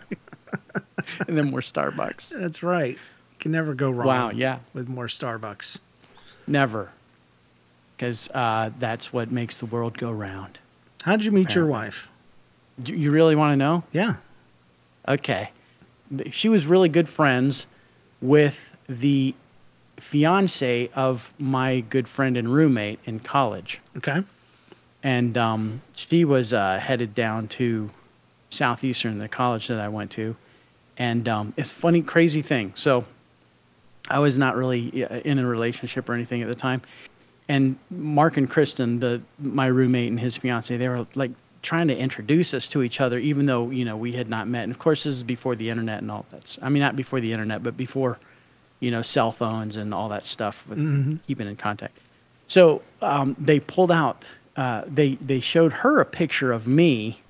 and 1.26 1.38
then 1.38 1.50
more 1.50 1.60
Starbucks. 1.60 2.28
That's 2.38 2.62
right. 2.62 2.96
You 2.96 3.36
can 3.38 3.52
never 3.52 3.72
go 3.74 3.90
wrong. 3.90 4.06
Wow, 4.06 4.30
yeah. 4.34 4.58
With 4.74 4.88
more 4.88 5.06
Starbucks. 5.06 5.78
Never. 6.46 6.90
Because 7.96 8.28
uh, 8.30 8.70
that's 8.78 9.12
what 9.12 9.30
makes 9.30 9.58
the 9.58 9.66
world 9.66 9.96
go 9.96 10.10
round. 10.10 10.58
How'd 11.02 11.22
you 11.24 11.32
meet 11.32 11.54
your 11.54 11.66
wife? 11.66 12.08
Do 12.82 12.94
you 12.94 13.10
really 13.10 13.36
want 13.36 13.52
to 13.52 13.56
know? 13.56 13.84
Yeah. 13.92 14.16
Okay. 15.06 15.50
She 16.30 16.48
was 16.48 16.66
really 16.66 16.88
good 16.88 17.08
friends 17.08 17.66
with 18.20 18.76
the 18.88 19.34
fiance 19.98 20.90
of 20.94 21.32
my 21.38 21.80
good 21.80 22.08
friend 22.08 22.36
and 22.36 22.52
roommate 22.52 22.98
in 23.04 23.20
college. 23.20 23.80
Okay. 23.96 24.22
And 25.02 25.36
um, 25.36 25.82
she 25.94 26.24
was 26.24 26.52
uh, 26.52 26.78
headed 26.78 27.14
down 27.14 27.48
to 27.48 27.90
Southeastern, 28.50 29.18
the 29.18 29.28
college 29.28 29.68
that 29.68 29.80
I 29.80 29.88
went 29.88 30.10
to. 30.12 30.36
And 30.96 31.28
um, 31.28 31.54
it's 31.56 31.72
a 31.72 31.74
funny, 31.74 32.02
crazy 32.02 32.42
thing. 32.42 32.72
So 32.74 33.04
I 34.12 34.18
was 34.18 34.38
not 34.38 34.56
really 34.56 35.04
uh, 35.04 35.18
in 35.20 35.38
a 35.38 35.46
relationship 35.46 36.08
or 36.08 36.14
anything 36.14 36.42
at 36.42 36.48
the 36.48 36.54
time. 36.54 36.82
And 37.48 37.76
Mark 37.90 38.36
and 38.36 38.48
Kristen, 38.48 39.00
the 39.00 39.20
my 39.40 39.66
roommate 39.66 40.10
and 40.10 40.20
his 40.20 40.36
fiance, 40.36 40.76
they 40.76 40.88
were 40.88 41.06
like 41.14 41.32
trying 41.62 41.88
to 41.88 41.96
introduce 41.96 42.54
us 42.54 42.68
to 42.68 42.82
each 42.82 43.00
other, 43.00 43.18
even 43.18 43.46
though 43.46 43.70
you 43.70 43.84
know 43.84 43.96
we 43.96 44.12
had 44.12 44.28
not 44.28 44.46
met. 44.48 44.62
And 44.64 44.72
of 44.72 44.78
course, 44.78 45.04
this 45.04 45.14
is 45.16 45.22
before 45.22 45.56
the 45.56 45.68
internet 45.70 46.00
and 46.02 46.10
all 46.10 46.24
that. 46.30 46.56
I 46.62 46.68
mean, 46.68 46.80
not 46.82 46.94
before 46.96 47.20
the 47.20 47.32
internet, 47.32 47.62
but 47.62 47.76
before 47.76 48.18
you 48.80 48.90
know 48.90 49.02
cell 49.02 49.32
phones 49.32 49.76
and 49.76 49.92
all 49.92 50.08
that 50.10 50.24
stuff 50.24 50.64
with 50.68 50.78
Mhm. 50.78 51.18
keeping 51.26 51.48
in 51.48 51.56
contact. 51.56 51.98
So 52.48 52.82
um, 53.00 53.34
they 53.38 53.60
pulled 53.60 53.90
out. 53.92 54.24
Uh, 54.56 54.82
they 54.86 55.14
they 55.16 55.40
showed 55.40 55.72
her 55.72 56.00
a 56.00 56.04
picture 56.04 56.52
of 56.52 56.66
me, 56.68 57.20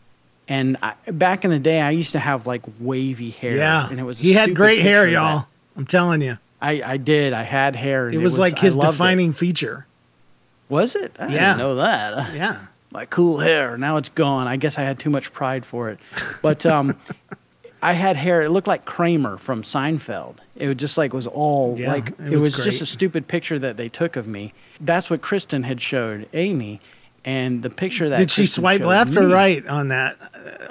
and 0.49 0.77
I, 0.83 0.95
back 1.11 1.45
in 1.45 1.51
the 1.51 1.59
day, 1.59 1.81
I 1.81 1.91
used 1.91 2.11
to 2.13 2.19
have 2.19 2.47
like 2.47 2.63
wavy 2.81 3.31
hair. 3.31 3.57
Yeah. 3.57 3.89
and 3.89 3.99
it 3.99 4.03
was 4.03 4.21
a 4.21 4.23
he 4.23 4.33
had 4.35 4.55
great 4.55 4.81
hair, 4.81 5.05
picture 5.05 5.17
of 5.19 5.23
that. 5.25 5.33
y'all. 5.37 5.47
I'm 5.77 5.87
telling 5.87 6.21
you. 6.21 6.37
I, 6.63 6.83
I 6.93 6.97
did. 6.97 7.33
I 7.33 7.43
had 7.43 7.77
hair. 7.77 8.07
And 8.07 8.15
It 8.15 8.19
was, 8.19 8.39
like 8.39 8.59
his 8.59 8.77
loved 8.77 8.89
it. 8.89 8.93
defining 8.93 9.33
feature. 9.33 9.87
Was 10.69 10.95
it? 10.95 11.15
I 11.19 11.27
Yeah. 11.27 11.41
didn't 11.55 11.59
know 11.59 11.75
that. 11.77 12.35
Yeah. 12.35 12.59
My 12.93 13.05
cool 13.07 13.39
hair. 13.41 13.77
Now 13.77 13.97
it's 13.97 14.11
gone. 14.11 14.47
I 14.47 14.57
guess 14.57 14.79
I 14.79 14.83
had 14.83 14.99
too 14.99 15.11
much 15.11 15.33
pride 15.33 15.65
for 15.65 15.89
it. 15.91 15.99
But 16.43 16.65
um, 16.67 16.97
I 17.83 17.95
had 17.95 18.17
hair. 18.17 18.43
It 18.43 18.51
looked 18.51 18.69
like 18.69 18.85
Kramer 18.85 19.39
from 19.39 19.63
Seinfeld. 19.63 20.37
It 20.57 20.69
was 20.69 20.77
just 20.77 20.97
like 20.99 21.13
was 21.13 21.27
all 21.27 21.75
Yeah, 21.79 21.91
like 21.93 22.09
it 22.11 22.21
it 22.21 22.31
was 22.39 22.57
was, 22.57 22.65
just 22.65 22.81
a 22.83 22.87
stupid 22.87 23.27
picture 23.29 23.59
that 23.59 23.77
they 23.77 23.89
took 23.89 24.17
of 24.17 24.29
me. 24.29 24.53
That's 24.81 25.09
what 25.11 25.21
Kristen 25.23 25.63
had 25.63 25.81
showed 25.81 26.29
Amy, 26.35 26.81
and 27.25 27.63
the 27.63 27.71
picture 27.71 28.11
that 28.11 28.19
Did 28.19 28.31
she 28.31 28.45
swipe 28.47 28.83
left 28.83 29.17
or 29.17 29.27
right 29.27 29.67
on 29.67 29.89
that? 29.89 30.17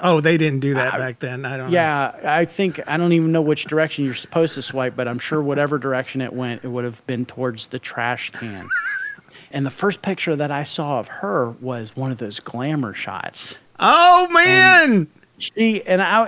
Oh, 0.00 0.20
they 0.20 0.36
didn't 0.36 0.60
do 0.60 0.74
that 0.74 0.94
I- 0.94 0.98
back 0.98 1.18
then. 1.18 1.44
I 1.44 1.56
don't 1.56 1.66
know. 1.66 1.72
Yeah, 1.72 2.12
I 2.24 2.44
think 2.44 2.80
I 2.86 2.96
don't 2.96 3.12
even 3.12 3.32
know 3.32 3.40
which 3.40 3.64
direction 3.66 4.04
you're 4.04 4.14
supposed 4.14 4.54
to 4.54 4.62
swipe, 4.62 4.94
but 4.96 5.06
I'm 5.08 5.18
sure 5.18 5.40
whatever 5.42 5.78
direction 5.78 6.20
it 6.20 6.32
went, 6.32 6.64
it 6.64 6.68
would 6.68 6.84
have 6.84 7.04
been 7.06 7.24
towards 7.26 7.66
the 7.66 7.78
trash 7.78 8.30
can. 8.30 8.66
and 9.50 9.64
the 9.66 9.70
first 9.70 10.02
picture 10.02 10.36
that 10.36 10.50
I 10.50 10.64
saw 10.64 10.98
of 10.98 11.08
her 11.08 11.50
was 11.60 11.96
one 11.96 12.10
of 12.10 12.18
those 12.18 12.40
glamour 12.40 12.94
shots. 12.94 13.54
Oh 13.78 14.28
man. 14.28 15.08
She 15.42 15.82
and 15.84 16.00
I, 16.00 16.22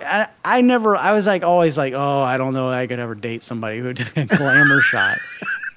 I, 0.45 0.57
I 0.59 0.61
never. 0.61 0.97
I 0.97 1.13
was 1.13 1.27
like 1.27 1.45
always 1.45 1.79
like, 1.79 1.93
oh, 1.95 2.21
I 2.23 2.37
don't 2.37 2.53
know, 2.53 2.71
I 2.71 2.87
could 2.87 2.99
ever 2.99 3.15
date 3.15 3.45
somebody 3.45 3.79
who 3.79 3.93
did 3.93 4.09
a 4.17 4.27
glamour 4.27 4.81
shot. 4.83 5.17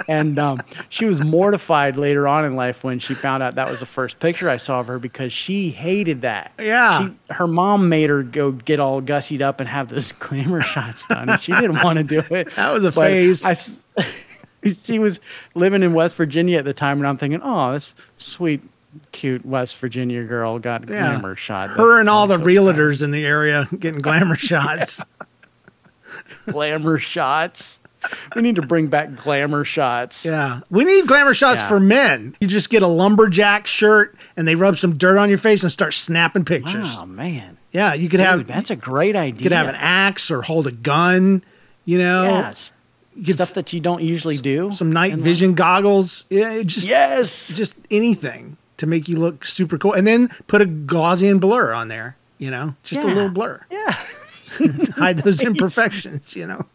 And 0.08 0.38
um, 0.40 0.60
she 0.90 1.06
was 1.06 1.24
mortified 1.24 1.98
later 1.98 2.28
on 2.28 2.46
in 2.46 2.56
life 2.56 2.84
when 2.84 3.00
she 3.00 3.14
found 3.14 3.44
out 3.44 3.56
that 3.56 3.68
was 3.70 3.80
the 3.80 3.86
first 3.86 4.20
picture 4.20 4.48
I 4.50 4.58
saw 4.58 4.80
of 4.80 4.88
her 4.88 5.00
because 5.00 5.34
she 5.34 5.70
hated 5.70 6.22
that. 6.22 6.52
Yeah. 6.60 7.10
She, 7.10 7.34
her 7.34 7.48
mom 7.48 7.90
made 7.90 8.10
her 8.10 8.24
go 8.24 8.52
get 8.52 8.80
all 8.80 9.02
gussied 9.02 9.42
up 9.42 9.60
and 9.60 9.68
have 9.68 9.90
those 9.90 10.12
glamour 10.20 10.62
shots 10.62 11.06
done. 11.08 11.30
and 11.30 11.42
she 11.42 11.52
didn't 11.52 11.84
want 11.84 11.98
to 11.98 12.04
do 12.04 12.20
it. 12.34 12.56
That 12.56 12.74
was 12.74 12.84
a 12.86 12.92
But 12.92 13.08
phase. 13.08 13.46
I 13.46 13.56
she 14.86 15.00
was 15.00 15.20
living 15.56 15.84
in 15.84 15.94
West 15.94 16.16
Virginia 16.16 16.58
at 16.58 16.66
the 16.66 16.74
time, 16.74 16.98
and 17.00 17.08
I'm 17.08 17.18
thinking, 17.18 17.42
oh, 17.44 17.74
this 17.74 17.96
sweet, 18.18 18.62
cute 19.12 19.46
West 19.46 19.78
Virginia 19.78 20.24
girl 20.24 20.60
got 20.60 20.88
Yeah. 20.90 21.08
glamour 21.10 21.36
shot. 21.36 21.70
Her 21.72 22.00
and 22.00 22.10
all 22.10 22.28
the 22.28 22.38
so 22.38 22.44
realtors 22.46 23.02
in 23.04 23.12
the 23.12 23.26
area 23.26 23.68
getting 23.80 24.02
glamour 24.02 24.36
shots. 24.38 25.02
glamour 26.48 27.00
shots. 27.00 27.80
We 28.36 28.42
need 28.42 28.56
to 28.56 28.62
bring 28.62 28.88
back 28.88 29.16
glamour 29.16 29.66
shots. 29.66 30.24
Yeah. 30.24 30.62
We 30.70 30.86
need 30.86 31.08
glamour 31.08 31.34
shots 31.34 31.60
Yeah. 31.62 31.68
for 31.68 31.80
men. 31.80 32.36
You 32.40 32.48
just 32.48 32.70
get 32.70 32.82
a 32.84 32.88
lumberjack 32.88 33.68
shirt 33.68 34.16
and 34.38 34.48
they 34.48 34.56
rub 34.56 34.78
some 34.78 34.98
dirt 34.98 35.18
on 35.18 35.30
your 35.30 35.38
face 35.40 35.64
and 35.64 35.72
start 35.72 35.94
snapping 35.94 36.46
pictures. 36.46 36.98
Oh 37.02 37.06
man, 37.06 37.58
Yeah, 37.72 37.94
you 37.96 38.08
could 38.08 38.18
Dude, 38.18 38.26
have 38.26 38.48
that's 38.48 38.70
a 38.70 38.76
great 38.76 39.16
idea. 39.16 39.38
you 39.38 39.44
could 39.44 39.52
have 39.52 39.68
an 39.68 39.76
axe 39.76 40.32
or 40.32 40.42
hold 40.42 40.68
a 40.68 40.72
gun, 40.72 41.44
you 41.86 41.98
know. 41.98 42.24
Yeah, 42.24 42.50
s- 42.50 42.72
You 43.16 43.34
stuff 43.34 43.56
that 43.56 43.74
you 43.74 43.80
don't 43.82 44.02
usually 44.04 44.38
do. 44.38 44.72
some 44.72 44.92
night 44.92 45.16
vision 45.16 45.54
goggles. 45.56 46.24
Yeah, 46.30 46.62
just 46.62 46.88
Yes. 46.88 47.48
just 47.50 47.76
anything 47.92 48.58
to 48.78 48.88
make 48.88 49.08
you 49.08 49.18
look 49.20 49.46
super 49.46 49.78
cool. 49.78 49.94
And 49.94 50.06
then 50.08 50.30
put 50.48 50.62
a 50.62 50.66
Gaussian 50.66 51.40
blur 51.40 51.74
on 51.74 51.88
there, 51.88 52.16
you 52.38 52.52
know. 52.52 52.76
Just 52.84 53.02
a 53.04 53.08
little 53.08 53.30
blur. 53.30 53.66
Yeah. 53.70 53.92
Hide 54.96 55.18
those 55.20 55.42
imperfections, 55.44 56.36
you 56.36 56.48
know. 56.48 56.66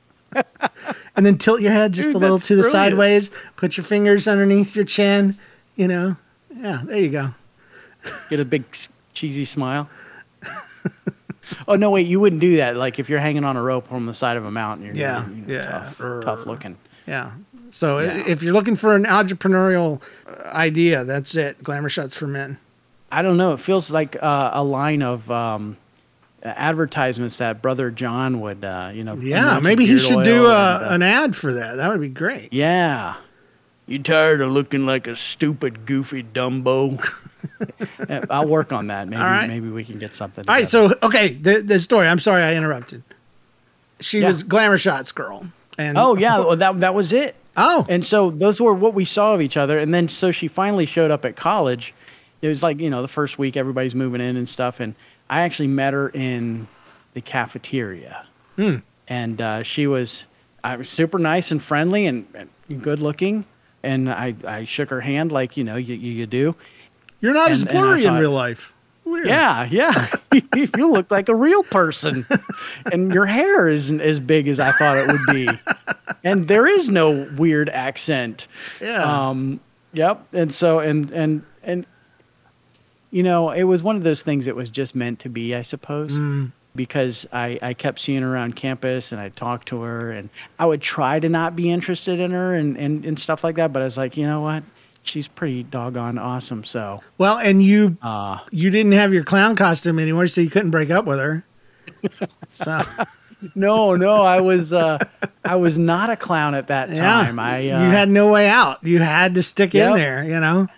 and 1.16 1.26
then 1.26 1.36
tilt 1.38 1.60
your 1.60 1.72
head 1.72 1.92
just 1.92 2.08
Dude, 2.08 2.16
a 2.16 2.18
little 2.18 2.38
to 2.38 2.56
the 2.56 2.62
brilliant. 2.62 2.72
sideways. 2.72 3.30
Put 3.56 3.76
your 3.76 3.84
fingers 3.84 4.26
underneath 4.28 4.74
your 4.76 4.84
chin, 4.84 5.36
you 5.76 5.88
know. 5.88 6.16
Yeah, 6.56 6.82
there 6.84 6.98
you 6.98 7.08
go. 7.08 7.34
Get 8.30 8.40
a 8.40 8.44
big 8.44 8.64
cheesy 9.14 9.44
smile. 9.44 9.88
oh 11.68 11.74
no, 11.76 11.90
wait! 11.90 12.06
You 12.06 12.18
wouldn't 12.20 12.40
do 12.40 12.56
that. 12.56 12.76
Like 12.76 12.98
if 12.98 13.08
you're 13.08 13.20
hanging 13.20 13.44
on 13.44 13.56
a 13.56 13.62
rope 13.62 13.88
from 13.88 14.06
the 14.06 14.14
side 14.14 14.36
of 14.36 14.44
a 14.46 14.50
mountain, 14.50 14.86
you're 14.86 14.94
Yeah, 14.94 15.28
you 15.28 15.36
know, 15.36 15.54
yeah. 15.54 15.92
tough, 15.98 16.24
tough 16.24 16.46
looking. 16.46 16.76
Yeah. 17.06 17.32
So 17.74 17.98
Yeah. 18.00 18.22
if 18.26 18.42
you're 18.42 18.52
looking 18.52 18.76
for 18.76 18.94
an 18.94 19.04
entrepreneurial 19.04 20.02
uh, 20.28 20.48
idea, 20.50 21.04
that's 21.04 21.34
it. 21.34 21.62
Glamour 21.64 21.88
shots 21.88 22.14
for 22.14 22.26
men. 22.26 22.58
I 23.10 23.22
don't 23.22 23.36
know. 23.38 23.54
It 23.54 23.60
feels 23.60 23.90
like 23.90 24.14
uh, 24.22 24.50
a 24.52 24.62
line 24.62 25.02
of 25.02 25.30
um, 25.30 25.78
advertisements 26.42 27.38
that 27.38 27.62
Brother 27.62 27.90
John 27.90 28.40
would, 28.40 28.64
uh, 28.64 28.90
you 28.94 29.04
know. 29.04 29.14
Yeah, 29.16 29.58
maybe 29.60 29.86
he 29.86 29.98
should 29.98 30.24
do 30.24 30.46
a, 30.46 30.76
and, 30.76 30.84
uh, 30.84 30.88
an 30.90 31.02
ad 31.02 31.34
for 31.36 31.52
that. 31.54 31.76
That 31.76 31.88
would 31.90 32.00
be 32.00 32.08
great. 32.10 32.52
Yeah. 32.52 33.14
You 33.86 33.98
tired 33.98 34.40
of 34.40 34.50
looking 34.50 34.86
like 34.86 35.06
a 35.06 35.16
stupid, 35.16 35.86
goofy 35.86 36.22
Dumbo? 36.22 37.02
I'll 38.30 38.46
work 38.48 38.72
on 38.72 38.86
that. 38.88 39.08
Maybe 39.08 39.20
All 39.20 39.28
right. 39.28 39.48
maybe 39.48 39.68
we 39.68 39.84
can 39.84 39.98
get 39.98 40.14
something. 40.14 40.44
All 40.48 40.54
right, 40.54 40.66
together. 40.68 40.94
so 41.00 41.06
okay, 41.06 41.28
the 41.34 41.60
the 41.62 41.80
story. 41.80 42.06
I'm 42.06 42.18
sorry 42.20 42.42
I 42.42 42.54
interrupted. 42.54 43.02
She 44.00 44.20
Yeah. 44.20 44.28
was 44.28 44.42
glamour 44.44 44.78
shots 44.78 45.10
girl, 45.12 45.46
and 45.78 45.98
oh 45.98 46.16
yeah, 46.16 46.38
well, 46.38 46.56
that 46.56 46.80
that 46.80 46.94
was 46.94 47.12
it. 47.12 47.34
Oh, 47.56 47.86
And 47.88 48.04
so 48.04 48.30
those 48.30 48.60
were 48.60 48.74
what 48.74 48.94
we 48.94 49.04
saw 49.04 49.34
of 49.34 49.40
each 49.42 49.56
other. 49.56 49.78
And 49.78 49.94
then 49.94 50.08
so 50.08 50.30
she 50.30 50.48
finally 50.48 50.86
showed 50.86 51.10
up 51.10 51.24
at 51.24 51.36
college. 51.36 51.94
It 52.40 52.48
was 52.48 52.62
like, 52.62 52.80
you 52.80 52.90
know, 52.90 53.02
the 53.02 53.08
first 53.08 53.38
week 53.38 53.56
everybody's 53.56 53.94
moving 53.94 54.20
in 54.20 54.36
and 54.36 54.48
stuff. 54.48 54.80
And 54.80 54.94
I 55.30 55.42
actually 55.42 55.68
met 55.68 55.92
her 55.92 56.08
in 56.08 56.66
the 57.14 57.20
cafeteria. 57.20 58.26
Hmm. 58.56 58.76
And 59.08 59.40
uh, 59.40 59.62
she 59.62 59.86
was, 59.86 60.24
I 60.64 60.76
was 60.76 60.88
super 60.88 61.18
nice 61.18 61.50
and 61.50 61.62
friendly 61.62 62.06
and, 62.06 62.26
and 62.34 62.82
good 62.82 63.00
looking. 63.00 63.44
And 63.82 64.10
I, 64.10 64.34
I 64.46 64.64
shook 64.64 64.90
her 64.90 65.00
hand 65.00 65.32
like, 65.32 65.56
you 65.56 65.64
know, 65.64 65.76
you, 65.76 65.94
you, 65.94 66.12
you 66.12 66.26
do. 66.26 66.54
you're 67.20 67.34
not 67.34 67.50
as 67.50 67.62
and- 67.62 67.70
I 67.70 67.72
blurry 67.72 68.04
in 68.04 68.14
real 68.14 68.30
life. 68.30 68.74
Weird. 69.12 69.26
Yeah, 69.26 69.68
yeah. 69.70 70.08
you 70.56 70.90
look 70.90 71.10
like 71.10 71.28
a 71.28 71.34
real 71.34 71.62
person. 71.64 72.24
and 72.90 73.12
your 73.12 73.26
hair 73.26 73.68
isn't 73.68 74.00
as 74.00 74.18
big 74.18 74.48
as 74.48 74.58
I 74.58 74.72
thought 74.72 74.96
it 74.96 75.06
would 75.12 75.26
be. 75.34 75.48
And 76.24 76.48
there 76.48 76.66
is 76.66 76.88
no 76.88 77.28
weird 77.36 77.68
accent. 77.68 78.46
yeah. 78.80 79.28
Um, 79.28 79.60
yep. 79.92 80.26
And 80.32 80.50
so, 80.52 80.78
and, 80.78 81.10
and, 81.10 81.42
and, 81.62 81.84
you 83.10 83.22
know, 83.22 83.50
it 83.50 83.64
was 83.64 83.82
one 83.82 83.96
of 83.96 84.02
those 84.02 84.22
things 84.22 84.46
that 84.46 84.56
was 84.56 84.70
just 84.70 84.94
meant 84.94 85.18
to 85.20 85.28
be, 85.28 85.54
I 85.54 85.60
suppose, 85.62 86.18
because 86.74 87.26
I, 87.32 87.58
I 87.60 87.74
kept 87.74 87.98
seeing 88.00 88.22
her 88.22 88.32
around 88.32 88.56
campus 88.56 89.12
and 89.12 89.20
I 89.20 89.28
talked 89.28 89.68
to 89.68 89.82
her 89.82 90.10
and 90.10 90.30
I 90.58 90.64
would 90.64 90.80
try 90.80 91.20
to 91.20 91.28
not 91.28 91.54
be 91.54 91.70
interested 91.70 92.18
in 92.18 92.30
her 92.30 92.54
and, 92.54 92.78
and, 92.78 93.04
and 93.04 93.18
stuff 93.18 93.44
like 93.44 93.56
that. 93.56 93.74
But 93.74 93.82
I 93.82 93.84
was 93.84 93.98
like, 93.98 94.16
you 94.16 94.26
know 94.26 94.40
what? 94.40 94.62
She's 95.04 95.26
pretty 95.28 95.64
doggone 95.64 96.16
awesome. 96.18 96.62
So, 96.64 97.02
well, 97.18 97.38
and 97.38 97.62
you 97.62 97.96
uh, 98.02 98.38
you 98.50 98.70
didn't 98.70 98.92
have 98.92 99.12
your 99.12 99.24
clown 99.24 99.56
costume 99.56 99.98
anymore, 99.98 100.26
so 100.28 100.40
you 100.40 100.50
couldn't 100.50 100.70
break 100.70 100.90
up 100.90 101.04
with 101.04 101.18
her. 101.18 101.44
So 102.50 102.82
no, 103.54 103.94
no, 103.96 104.22
I 104.22 104.40
was 104.40 104.72
uh, 104.72 104.98
I 105.44 105.56
was 105.56 105.78
not 105.78 106.10
a 106.10 106.16
clown 106.16 106.54
at 106.54 106.66
that 106.68 106.94
time. 106.94 107.38
I 107.38 107.70
uh, 107.70 107.84
you 107.84 107.90
had 107.90 108.08
no 108.08 108.30
way 108.30 108.48
out. 108.48 108.84
You 108.84 108.98
had 109.00 109.34
to 109.34 109.42
stick 109.42 109.72
Yep. 109.74 109.88
in 109.92 109.94
there. 109.98 110.22
You 110.24 110.38
know. 110.38 110.68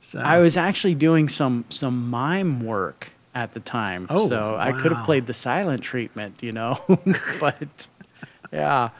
So 0.00 0.18
I 0.18 0.38
was 0.40 0.56
actually 0.56 0.96
doing 0.96 1.28
some 1.28 1.64
some 1.70 2.10
mime 2.10 2.64
work 2.64 3.10
at 3.34 3.54
the 3.54 3.60
time, 3.60 4.06
Oh, 4.10 4.28
so 4.28 4.56
I 4.58 4.72
could 4.72 4.92
have 4.92 5.04
played 5.06 5.26
the 5.26 5.34
silent 5.34 5.82
treatment, 5.82 6.42
you 6.42 6.52
know. 6.52 6.80
but 7.40 7.88
yeah, 8.52 8.90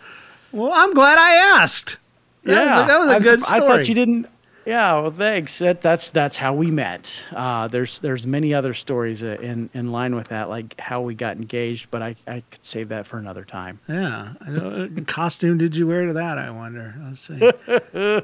well. 0.52 0.72
I'm 0.72 0.94
glad 0.94 1.18
I 1.18 1.60
asked. 1.60 1.96
That 2.44 2.52
yeah, 2.52 2.80
was 2.80 2.84
a, 2.84 2.88
that 2.92 2.98
was 3.00 3.08
a 3.08 3.12
I 3.12 3.18
good 3.20 3.42
I 3.42 3.56
story. 3.56 3.60
thought 3.60 3.88
you 3.88 3.94
didn't. 3.94 4.26
Yeah, 4.66 5.00
well, 5.00 5.10
thanks. 5.10 5.58
That, 5.58 5.80
that's 5.82 6.08
that's 6.10 6.36
how 6.38 6.54
we 6.54 6.70
met. 6.70 7.14
Uh, 7.32 7.68
there's 7.68 7.98
there's 7.98 8.26
many 8.26 8.54
other 8.54 8.72
stories 8.72 9.22
uh, 9.22 9.36
in 9.40 9.68
in 9.74 9.92
line 9.92 10.14
with 10.14 10.28
that, 10.28 10.48
like 10.48 10.78
how 10.80 11.02
we 11.02 11.14
got 11.14 11.36
engaged. 11.36 11.90
But 11.90 12.02
I 12.02 12.16
I 12.26 12.42
could 12.50 12.64
save 12.64 12.88
that 12.88 13.06
for 13.06 13.18
another 13.18 13.44
time. 13.44 13.78
Yeah. 13.88 14.32
What 14.46 15.06
costume 15.06 15.58
did 15.58 15.76
you 15.76 15.86
wear 15.86 16.06
to 16.06 16.12
that? 16.14 16.38
I 16.38 16.50
wonder. 16.50 16.94
Let's 17.02 17.20
see. 17.26 17.52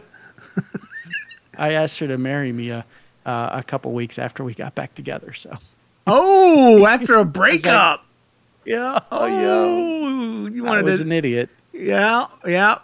I 1.58 1.72
asked 1.72 1.98
her 1.98 2.08
to 2.08 2.16
marry 2.16 2.52
me 2.52 2.70
a 2.70 2.84
uh, 3.26 3.50
a 3.52 3.62
couple 3.62 3.92
weeks 3.92 4.18
after 4.18 4.42
we 4.42 4.54
got 4.54 4.74
back 4.74 4.94
together. 4.94 5.34
So 5.34 5.58
oh, 6.06 6.86
after 6.86 7.16
a 7.16 7.24
breakup. 7.26 8.04
yeah, 8.64 8.98
Oh, 9.12 9.26
yeah. 9.26 10.48
you 10.54 10.64
wanted 10.64 10.80
I 10.86 10.90
was 10.90 11.00
to 11.00 11.06
an 11.06 11.12
idiot. 11.12 11.50
Yeah, 11.72 12.26
yeah. 12.46 12.78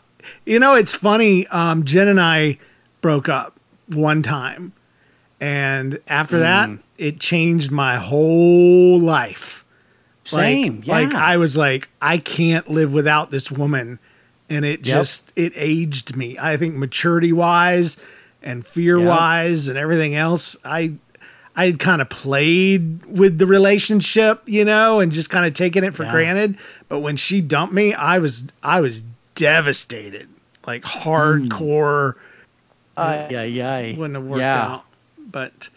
You 0.44 0.58
know, 0.58 0.74
it's 0.74 0.92
funny. 0.94 1.46
Um, 1.46 1.84
Jen 1.84 2.08
and 2.08 2.20
I 2.20 2.58
broke 3.06 3.28
up 3.28 3.54
one 3.86 4.20
time, 4.20 4.72
and 5.40 6.00
after 6.08 6.40
that, 6.40 6.68
Mm. 6.68 6.80
it 6.98 7.20
changed 7.20 7.70
my 7.70 7.98
whole 7.98 8.98
life. 8.98 9.64
Same, 10.24 10.82
Like, 10.84 11.12
like. 11.12 11.14
I 11.14 11.36
was 11.36 11.56
like, 11.56 11.88
I 12.02 12.18
can't 12.18 12.68
live 12.68 12.92
without 12.92 13.30
this 13.30 13.48
woman, 13.48 14.00
and 14.50 14.64
it 14.64 14.84
Yep. 14.84 14.96
just 14.96 15.32
it 15.36 15.52
aged 15.54 16.16
me. 16.16 16.36
I 16.40 16.56
think 16.56 16.74
maturity 16.74 17.32
wise 17.32 17.96
and 18.42 18.66
fear 18.66 18.98
wise 18.98 19.68
and 19.68 19.78
everything 19.78 20.16
else. 20.16 20.56
I 20.64 20.94
I 21.54 21.66
had 21.66 21.78
kind 21.78 22.02
of 22.02 22.08
played 22.08 23.06
with 23.06 23.38
the 23.38 23.46
relationship, 23.46 24.42
you 24.46 24.64
know, 24.64 24.98
and 24.98 25.12
just 25.12 25.30
kind 25.30 25.46
of 25.46 25.54
taken 25.54 25.84
it 25.84 25.94
for 25.94 26.02
Yeah. 26.04 26.10
granted. 26.10 26.56
But 26.88 26.98
when 27.00 27.16
she 27.16 27.40
dumped 27.40 27.72
me, 27.72 27.94
I 27.94 28.18
was 28.18 28.44
I 28.64 28.80
was 28.80 29.04
devastated, 29.36 30.26
like 30.66 30.82
hardcore. 30.82 32.14
Uh, 32.96 33.28
yeah, 33.30 33.42
yeah. 33.42 33.96
Wouldn't 33.96 34.14
have 34.14 34.24
worked 34.24 34.40
yeah. 34.40 34.62
out. 34.62 34.84
But 35.18 35.68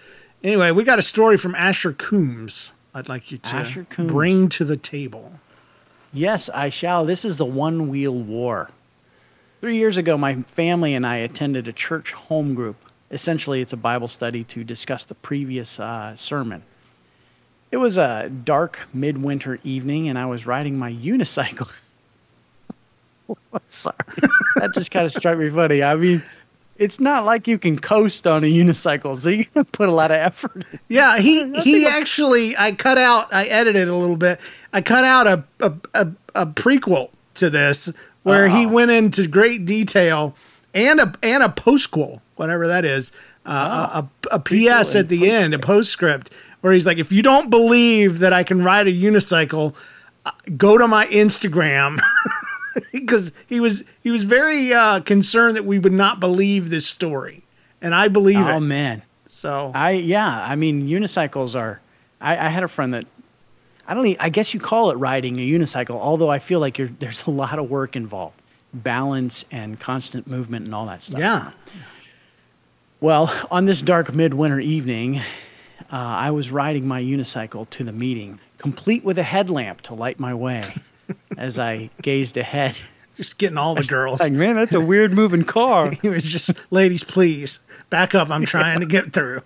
anyway, 0.43 0.72
we 0.72 0.84
got 0.84 0.99
a 0.99 1.03
story 1.03 1.38
from 1.38 1.55
Asher 1.55 1.93
Coombs. 1.93 2.72
I'd 2.93 3.09
like 3.09 3.32
you 3.32 3.38
to 3.39 3.55
Asher 3.55 3.86
bring 3.97 4.49
to 4.49 4.65
the 4.65 4.78
table. 4.78 5.39
Yes, 6.11 6.49
I 6.49 6.70
shall. 6.70 7.05
This 7.05 7.24
is 7.24 7.38
the 7.38 7.45
One 7.45 7.89
Wheel 7.89 8.17
War. 8.17 8.70
Three 9.61 9.78
years 9.78 9.97
ago, 9.97 10.17
my 10.17 10.41
family 10.43 10.95
and 10.95 11.05
I 11.05 11.17
attended 11.17 11.67
a 11.67 11.74
church 11.74 12.13
home 12.13 12.55
group. 12.55 12.78
Essentially, 13.11 13.61
it's 13.61 13.74
a 13.74 13.78
Bible 13.78 14.07
study 14.07 14.43
to 14.45 14.63
discuss 14.63 15.05
the 15.05 15.15
previous 15.15 15.80
uh, 15.80 16.15
sermon. 16.15 16.63
It 17.72 17.78
was 17.78 17.97
a 17.97 18.30
dark 18.30 18.80
midwinter 18.93 19.59
evening, 19.63 20.09
and 20.09 20.17
I 20.17 20.26
was 20.26 20.45
riding 20.45 20.80
my 20.80 20.91
unicycle. 20.91 21.72
Sorry, 23.67 23.95
that 24.55 24.72
just 24.74 24.89
kind 24.89 25.05
of 25.05 25.11
struck 25.11 25.38
me 25.38 25.49
funny. 25.49 25.84
I 25.84 25.95
mean, 25.95 26.24
it's 26.80 26.99
not 26.99 27.25
like 27.25 27.47
you 27.47 27.59
can 27.59 27.77
coast 27.77 28.25
on 28.25 28.43
a 28.43 28.47
unicycle, 28.51 29.15
so 29.15 29.30
you 29.30 29.45
can 29.45 29.65
put 29.65 29.89
a 29.89 29.91
lot 29.91 30.09
of 30.11 30.17
effort. 30.17 30.55
in. 30.71 30.80
Yeah, 30.88 31.17
he 31.19 31.51
he 31.61 31.86
actually 31.86 32.57
I 32.57 32.71
cut 32.71 32.97
out 32.97 33.32
I 33.34 33.45
edited 33.45 33.88
a 33.88 33.95
little 33.95 34.17
bit. 34.17 34.39
I 34.73 34.82
cut 34.82 35.03
out 35.03 35.27
a 35.27 35.43
a, 35.59 35.73
a, 35.93 36.07
a 36.36 36.45
prequel 36.47 37.09
to 37.36 37.49
this 37.49 37.91
where 38.23 38.47
he 38.49 38.65
Oh. 38.65 38.69
went 38.69 38.91
into 38.91 39.27
great 39.27 39.65
detail 39.65 40.36
and 40.73 40.99
a 40.99 41.13
and 41.21 41.43
a 41.43 41.49
postquel, 41.49 42.21
whatever 42.36 42.67
that 42.67 42.86
is, 42.86 43.11
uh, 43.45 44.03
a, 44.03 44.27
a, 44.32 44.36
a 44.36 44.39
PS 44.39 44.95
at 44.95 45.09
the 45.09 45.30
end, 45.32 45.53
a 45.53 45.59
postscript 45.59 46.32
where 46.61 46.73
he's 46.73 46.86
like, 46.86 46.97
if 46.97 47.11
you 47.11 47.21
don't 47.21 47.49
believe 47.49 48.19
that 48.19 48.34
I 48.34 48.43
can 48.43 48.61
ride 48.63 48.88
a 48.88 48.91
unicycle, 48.91 49.73
uh, 50.25 50.32
go 50.57 50.77
to 50.77 50.88
my 50.88 51.07
Instagram. 51.07 51.99
Because 52.91 53.32
he 53.47 53.59
was 53.59 53.84
he 54.01 54.11
was 54.11 54.24
very 54.24 54.74
uh, 54.74 54.99
concerned 55.01 55.55
that 55.57 55.65
we 55.65 55.80
would 55.80 55.93
not 55.93 56.20
believe 56.20 56.70
this 56.70 56.86
story, 56.86 57.43
and 57.82 57.93
I 57.95 58.07
believe 58.07 58.38
Oh 58.38 58.57
it. 58.57 58.59
man, 58.61 59.01
So 59.26 59.72
I 59.74 59.91
yeah, 59.91 60.43
I 60.47 60.55
mean 60.55 60.88
unicycles 60.88 61.59
are. 61.59 61.82
I, 62.22 62.34
I 62.47 62.49
had 62.49 62.63
a 62.63 62.67
friend 62.67 62.93
that 62.93 63.05
I 63.88 63.93
don't. 63.93 64.15
I 64.20 64.30
guess 64.30 64.53
you 64.53 64.59
call 64.59 64.91
it 64.91 64.95
riding 64.95 65.39
a 65.39 65.47
unicycle, 65.47 65.95
although 65.95 66.30
I 66.30 66.39
feel 66.39 66.59
like 66.59 66.78
you're, 66.78 66.91
there's 66.99 67.26
a 67.26 67.32
lot 67.32 67.57
of 67.59 67.70
work 67.70 67.95
involved, 67.95 68.39
balance 68.74 69.45
and 69.51 69.80
constant 69.80 70.28
movement 70.28 70.65
and 70.65 70.76
all 70.76 70.86
that 70.88 71.01
stuff. 71.01 71.20
yeah, 71.20 71.51
Well, 73.01 73.34
on 73.49 73.65
this 73.65 73.82
dark 73.82 74.13
midwinter 74.13 74.59
evening, 74.59 75.17
uh, 75.91 75.95
I 75.95 76.32
was 76.32 76.51
riding 76.51 76.88
my 76.88 77.01
unicycle 77.01 77.70
to 77.72 77.84
the 77.84 77.91
meeting, 77.93 78.39
complete 78.57 79.03
with 79.03 79.17
a 79.17 79.24
headlamp 79.24 79.82
to 79.84 79.93
light 79.93 80.20
my 80.20 80.34
way. 80.34 80.76
as 81.38 81.60
I 81.60 81.89
gazed 82.01 82.38
ahead, 82.38 82.78
just 83.16 83.38
getting 83.38 83.57
all 83.57 83.76
the 83.76 83.84
girls. 83.84 84.20
like 84.20 84.34
man, 84.34 84.55
that's 84.55 84.74
a 84.74 84.80
weird 84.80 85.12
moving 85.14 85.43
car. 85.43 85.91
He 86.01 86.10
was 86.10 86.24
just, 86.24 86.51
ladies, 86.72 87.03
please 87.03 87.60
back 87.89 88.16
up. 88.16 88.30
I'm 88.30 88.45
trying 88.45 88.80
to 88.80 88.86
get 88.86 89.14
through. 89.14 89.41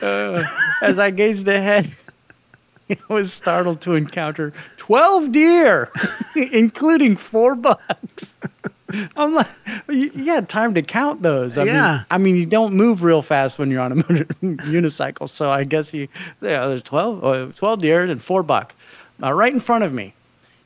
Uh, 0.00 0.44
as 0.82 0.98
I 0.98 1.10
gazed 1.10 1.48
ahead, 1.48 1.92
I 2.90 2.96
was 3.08 3.32
startled 3.32 3.80
to 3.82 3.94
encounter 3.94 4.52
12 4.76 5.32
deer, 5.32 5.90
including 6.36 7.16
four 7.16 7.54
bucks. 7.54 8.34
I'm 9.16 9.34
like, 9.34 9.48
you, 9.88 10.10
you 10.14 10.24
had 10.26 10.48
time 10.48 10.74
to 10.74 10.82
count 10.82 11.22
those. 11.22 11.58
I 11.58 11.64
Yeah. 11.64 11.72
Mean, 11.96 12.06
I 12.10 12.18
mean, 12.18 12.36
you 12.36 12.46
don't 12.46 12.74
move 12.74 13.02
real 13.02 13.22
fast 13.22 13.58
when 13.58 13.70
you're 13.70 13.80
on 13.80 13.92
a 13.92 13.96
unicycle. 14.04 15.28
So 15.28 15.50
I 15.50 15.64
guess 15.64 15.92
you, 15.92 16.08
yeah, 16.40 16.66
there's 16.66 16.82
12, 16.82 17.24
uh, 17.24 17.46
12 17.54 17.80
deer 17.80 18.02
and 18.02 18.22
four 18.22 18.42
buck 18.42 18.74
uh, 19.22 19.32
right 19.32 19.52
in 19.52 19.60
front 19.60 19.84
of 19.84 19.92
me. 19.92 20.14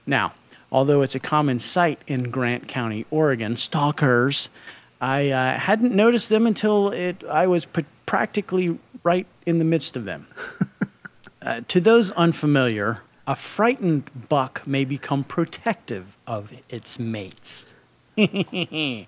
Now, 0.06 0.32
although 0.70 1.02
it's 1.02 1.14
a 1.14 1.20
common 1.20 1.58
sight 1.58 2.00
in 2.06 2.30
Grant 2.30 2.68
County, 2.68 3.06
Oregon, 3.10 3.56
stalkers, 3.56 4.48
I 5.00 5.30
uh, 5.30 5.58
hadn't 5.58 5.94
noticed 5.94 6.28
them 6.28 6.46
until 6.46 6.90
it, 6.90 7.24
I 7.24 7.46
was 7.48 7.64
p- 7.64 7.84
practically 8.06 8.78
right 9.02 9.26
in 9.46 9.58
the 9.58 9.64
midst 9.64 9.96
of 9.96 10.04
them. 10.04 10.26
Uh, 11.44 11.60
to 11.66 11.80
those 11.80 12.12
unfamiliar, 12.12 13.02
a 13.26 13.34
frightened 13.34 14.08
buck 14.28 14.64
may 14.64 14.84
become 14.84 15.24
protective 15.24 16.16
of 16.24 16.52
its 16.68 17.00
mates. 17.00 17.74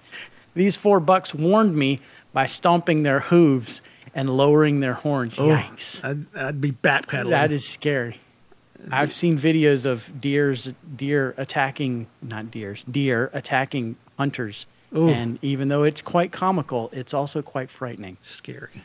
These 0.55 0.77
four 0.77 1.01
bucks 1.01 1.35
warned 1.35 1.77
me 1.77 2.01
by 2.33 2.47
stomping 2.47 3.03
their 3.03 3.21
hooves 3.21 3.81
and 4.15 4.31
lowering 4.31 4.81
their 4.81 4.95
horns. 4.95 5.37
Yikes. 5.37 6.05
I'd, 6.05 6.27
I'd 6.37 6.61
be 6.61 6.73
backpedaling. 6.73 7.31
That 7.31 7.51
is 7.53 7.67
scary. 7.67 8.21
I've 8.91 9.15
seen 9.15 9.39
videos 9.39 9.87
of 9.87 10.21
deers, 10.21 10.73
deer 10.95 11.35
attacking, 11.39 12.07
not 12.21 12.51
deers, 12.51 12.85
deer 12.85 13.31
attacking 13.33 13.97
hunters. 14.19 14.67
Ooh. 14.95 15.09
And 15.09 15.39
even 15.43 15.69
though 15.69 15.83
it's 15.85 16.03
quite 16.03 16.33
comical, 16.33 16.91
it's 16.93 17.15
also 17.15 17.43
quite 17.43 17.71
frightening. 17.71 18.19
scary. 18.23 18.85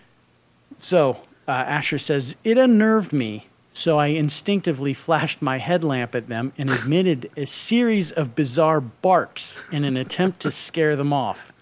So 0.80 1.18
uh, 1.48 1.52
Asher 1.52 2.00
says, 2.00 2.36
It 2.44 2.58
unnerved 2.58 3.12
me, 3.12 3.48
so 3.80 3.98
I 3.98 4.08
instinctively 4.08 4.94
flashed 4.94 5.42
my 5.42 5.58
headlamp 5.58 6.14
at 6.14 6.28
them 6.28 6.52
and 6.58 6.70
emitted 6.70 7.32
a 7.38 7.48
series 7.48 8.12
of 8.12 8.36
bizarre 8.36 8.82
barks 8.82 9.58
in 9.72 9.86
an 9.86 9.96
attempt 9.96 10.42
to 10.42 10.52
scare 10.52 10.98
them 10.98 11.14
off. 11.14 11.54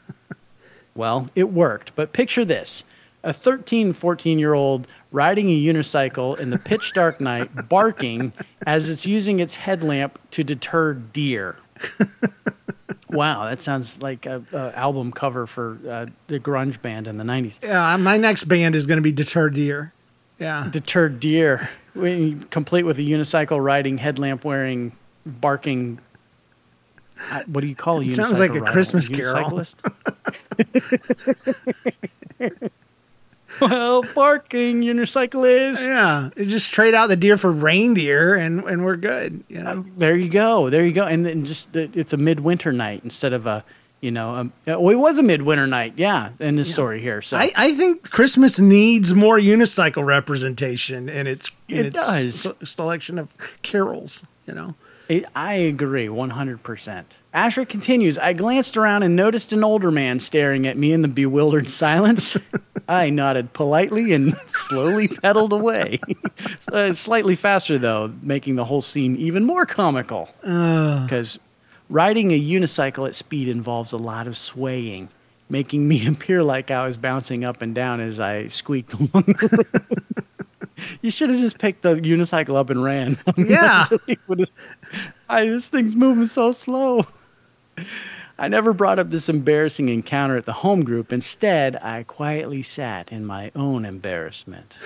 Well, 0.96 1.30
it 1.36 1.52
worked, 1.52 1.96
but 1.96 2.14
picture 2.14 2.44
this 2.44 2.84
a 3.24 3.32
13, 3.32 3.94
14 3.94 4.40
year 4.40 4.56
old 4.56 4.88
riding 5.12 5.50
a 5.50 5.60
unicycle 5.60 6.40
in 6.40 6.50
the 6.50 6.58
pitch 6.58 6.94
dark 6.94 7.22
night, 7.22 7.50
barking 7.70 8.34
as 8.66 8.90
it's 8.90 9.06
using 9.06 9.40
its 9.40 9.54
headlamp 9.54 10.18
to 10.32 10.44
deter 10.44 10.96
deer. 10.96 11.58
Wow, 13.10 13.48
that 13.48 13.62
sounds 13.62 14.02
like 14.02 14.26
a, 14.26 14.44
a 14.52 14.78
album 14.78 15.12
cover 15.12 15.48
for 15.48 15.78
uh, 15.90 16.08
the 16.28 16.40
grunge 16.40 16.82
band 16.82 17.08
in 17.08 17.18
the 17.18 17.24
90s. 17.24 17.60
Yeah, 17.64 17.96
my 17.98 18.18
next 18.18 18.46
band 18.46 18.76
is 18.76 18.86
going 18.86 18.98
to 18.98 19.02
be 19.02 19.14
Deter 19.14 19.50
Deer. 19.50 19.94
Yeah. 20.40 20.68
deterred 20.72 21.20
deer, 21.20 21.70
complete 22.52 22.84
with 22.84 23.00
a 23.00 23.02
unicycle 23.02 23.64
riding, 23.64 23.98
headlamp 23.98 24.46
wearing, 24.46 24.92
barking. 25.26 26.00
Uh, 27.32 27.42
what 27.48 27.62
do 27.62 27.68
you 27.68 27.76
call 27.76 28.02
It 28.02 28.12
sounds 28.12 28.40
like 28.40 28.52
a 28.52 28.60
rider? 28.60 28.72
Christmas 28.72 29.10
carol. 29.10 29.64
well, 33.62 34.04
barking 34.14 34.82
unicyclist. 34.84 35.80
Yeah. 35.80 36.30
Just 36.38 36.72
trade 36.72 36.94
out 36.94 37.08
the 37.08 37.16
deer 37.16 37.38
for 37.38 37.52
reindeer 37.52 38.36
and, 38.36 38.64
and 38.66 38.86
we're 38.86 38.98
good, 38.98 39.44
you 39.48 39.64
know? 39.64 39.80
Uh, 39.80 39.84
there 39.98 40.16
you 40.16 40.30
go. 40.30 40.70
There 40.70 40.86
you 40.86 40.94
go. 40.94 41.06
And 41.06 41.26
then 41.26 41.46
just 41.46 41.76
it's 41.76 42.14
a 42.14 42.18
midwinter 42.18 42.72
night 42.72 43.02
instead 43.04 43.34
of 43.34 43.48
a 43.48 43.64
You 44.00 44.12
know, 44.12 44.36
um, 44.36 44.54
uh, 44.68 44.80
well, 44.80 44.94
it 44.94 45.00
was 45.00 45.18
a 45.18 45.24
midwinter 45.24 45.66
night, 45.66 45.94
yeah, 45.98 46.30
in 46.40 46.56
this 46.56 46.72
story 46.72 47.02
here. 47.02 47.22
So 47.24 47.36
I, 47.36 47.52
I 47.56 47.74
think 47.74 48.12
Christmas 48.12 48.60
needs 48.60 49.14
more 49.16 49.40
unicycle 49.40 50.06
representation 50.06 51.10
in 51.10 51.26
its 51.26 51.52
in 51.68 51.78
It 51.80 51.86
its 51.88 51.96
does. 52.06 52.42
se- 52.42 52.54
selection 52.64 53.18
of 53.18 53.30
carols. 53.64 54.22
You 54.46 54.54
know, 54.54 54.76
It, 55.10 55.26
I 55.36 55.56
agree 55.56 56.06
100%. 56.08 57.04
Asher 57.34 57.66
continues 57.66 58.18
I 58.20 58.34
glanced 58.34 58.78
around 58.78 59.02
and 59.04 59.16
noticed 59.16 59.52
an 59.52 59.64
older 59.64 59.92
man 59.92 60.20
staring 60.20 60.68
at 60.68 60.78
me 60.78 60.94
in 60.94 61.02
the 61.02 61.08
bewildered 61.08 61.70
silence. 61.70 62.38
I 62.88 63.10
nodded 63.10 63.52
politely 63.54 64.14
and 64.14 64.38
slowly 64.46 65.08
pedaled 65.10 65.52
away. 65.54 66.00
uh, 66.72 66.94
slightly 66.94 67.36
faster, 67.36 67.78
though, 67.78 68.14
making 68.22 68.56
the 68.56 68.64
whole 68.66 68.82
scene 68.82 69.16
even 69.18 69.44
more 69.44 69.66
comical. 69.66 70.30
Because 70.42 71.40
riding 71.90 72.32
a 72.32 72.40
unicycle 72.40 73.08
at 73.08 73.16
speed 73.16 73.48
involves 73.48 73.92
a 73.92 73.98
lot 73.98 74.28
of 74.28 74.38
swaying, 74.38 75.10
making 75.50 75.88
me 75.88 76.06
appear 76.08 76.44
like 76.44 76.72
I 76.72 76.86
was 76.86 76.98
bouncing 76.98 77.44
up 77.44 77.62
and 77.62 77.74
down 77.74 78.00
as 78.00 78.20
I 78.20 78.48
squeaked 78.48 78.94
along 78.94 79.24
the 79.28 79.66
road. 79.74 80.14
You 81.02 81.10
should 81.10 81.30
have 81.32 81.40
just 81.40 81.58
picked 81.58 81.82
the 81.82 81.96
unicycle 81.96 82.56
up 82.56 82.70
and 82.70 82.84
ran. 82.84 83.18
yeah. 83.38 83.88
I, 85.28 85.46
this 85.46 85.68
thing's 85.70 85.96
moving 85.96 86.28
so 86.28 86.52
slow. 86.52 87.06
I 88.38 88.48
never 88.48 88.74
brought 88.74 89.00
up 89.00 89.10
this 89.10 89.28
embarrassing 89.30 89.90
encounter 89.90 90.38
at 90.38 90.46
the 90.46 90.54
home 90.54 90.84
group. 90.84 91.12
Instead, 91.12 91.78
I 91.78 92.04
quietly 92.04 92.62
sat 92.62 93.12
in 93.12 93.26
my 93.26 93.52
own 93.56 93.86
embarrassment. 93.86 94.78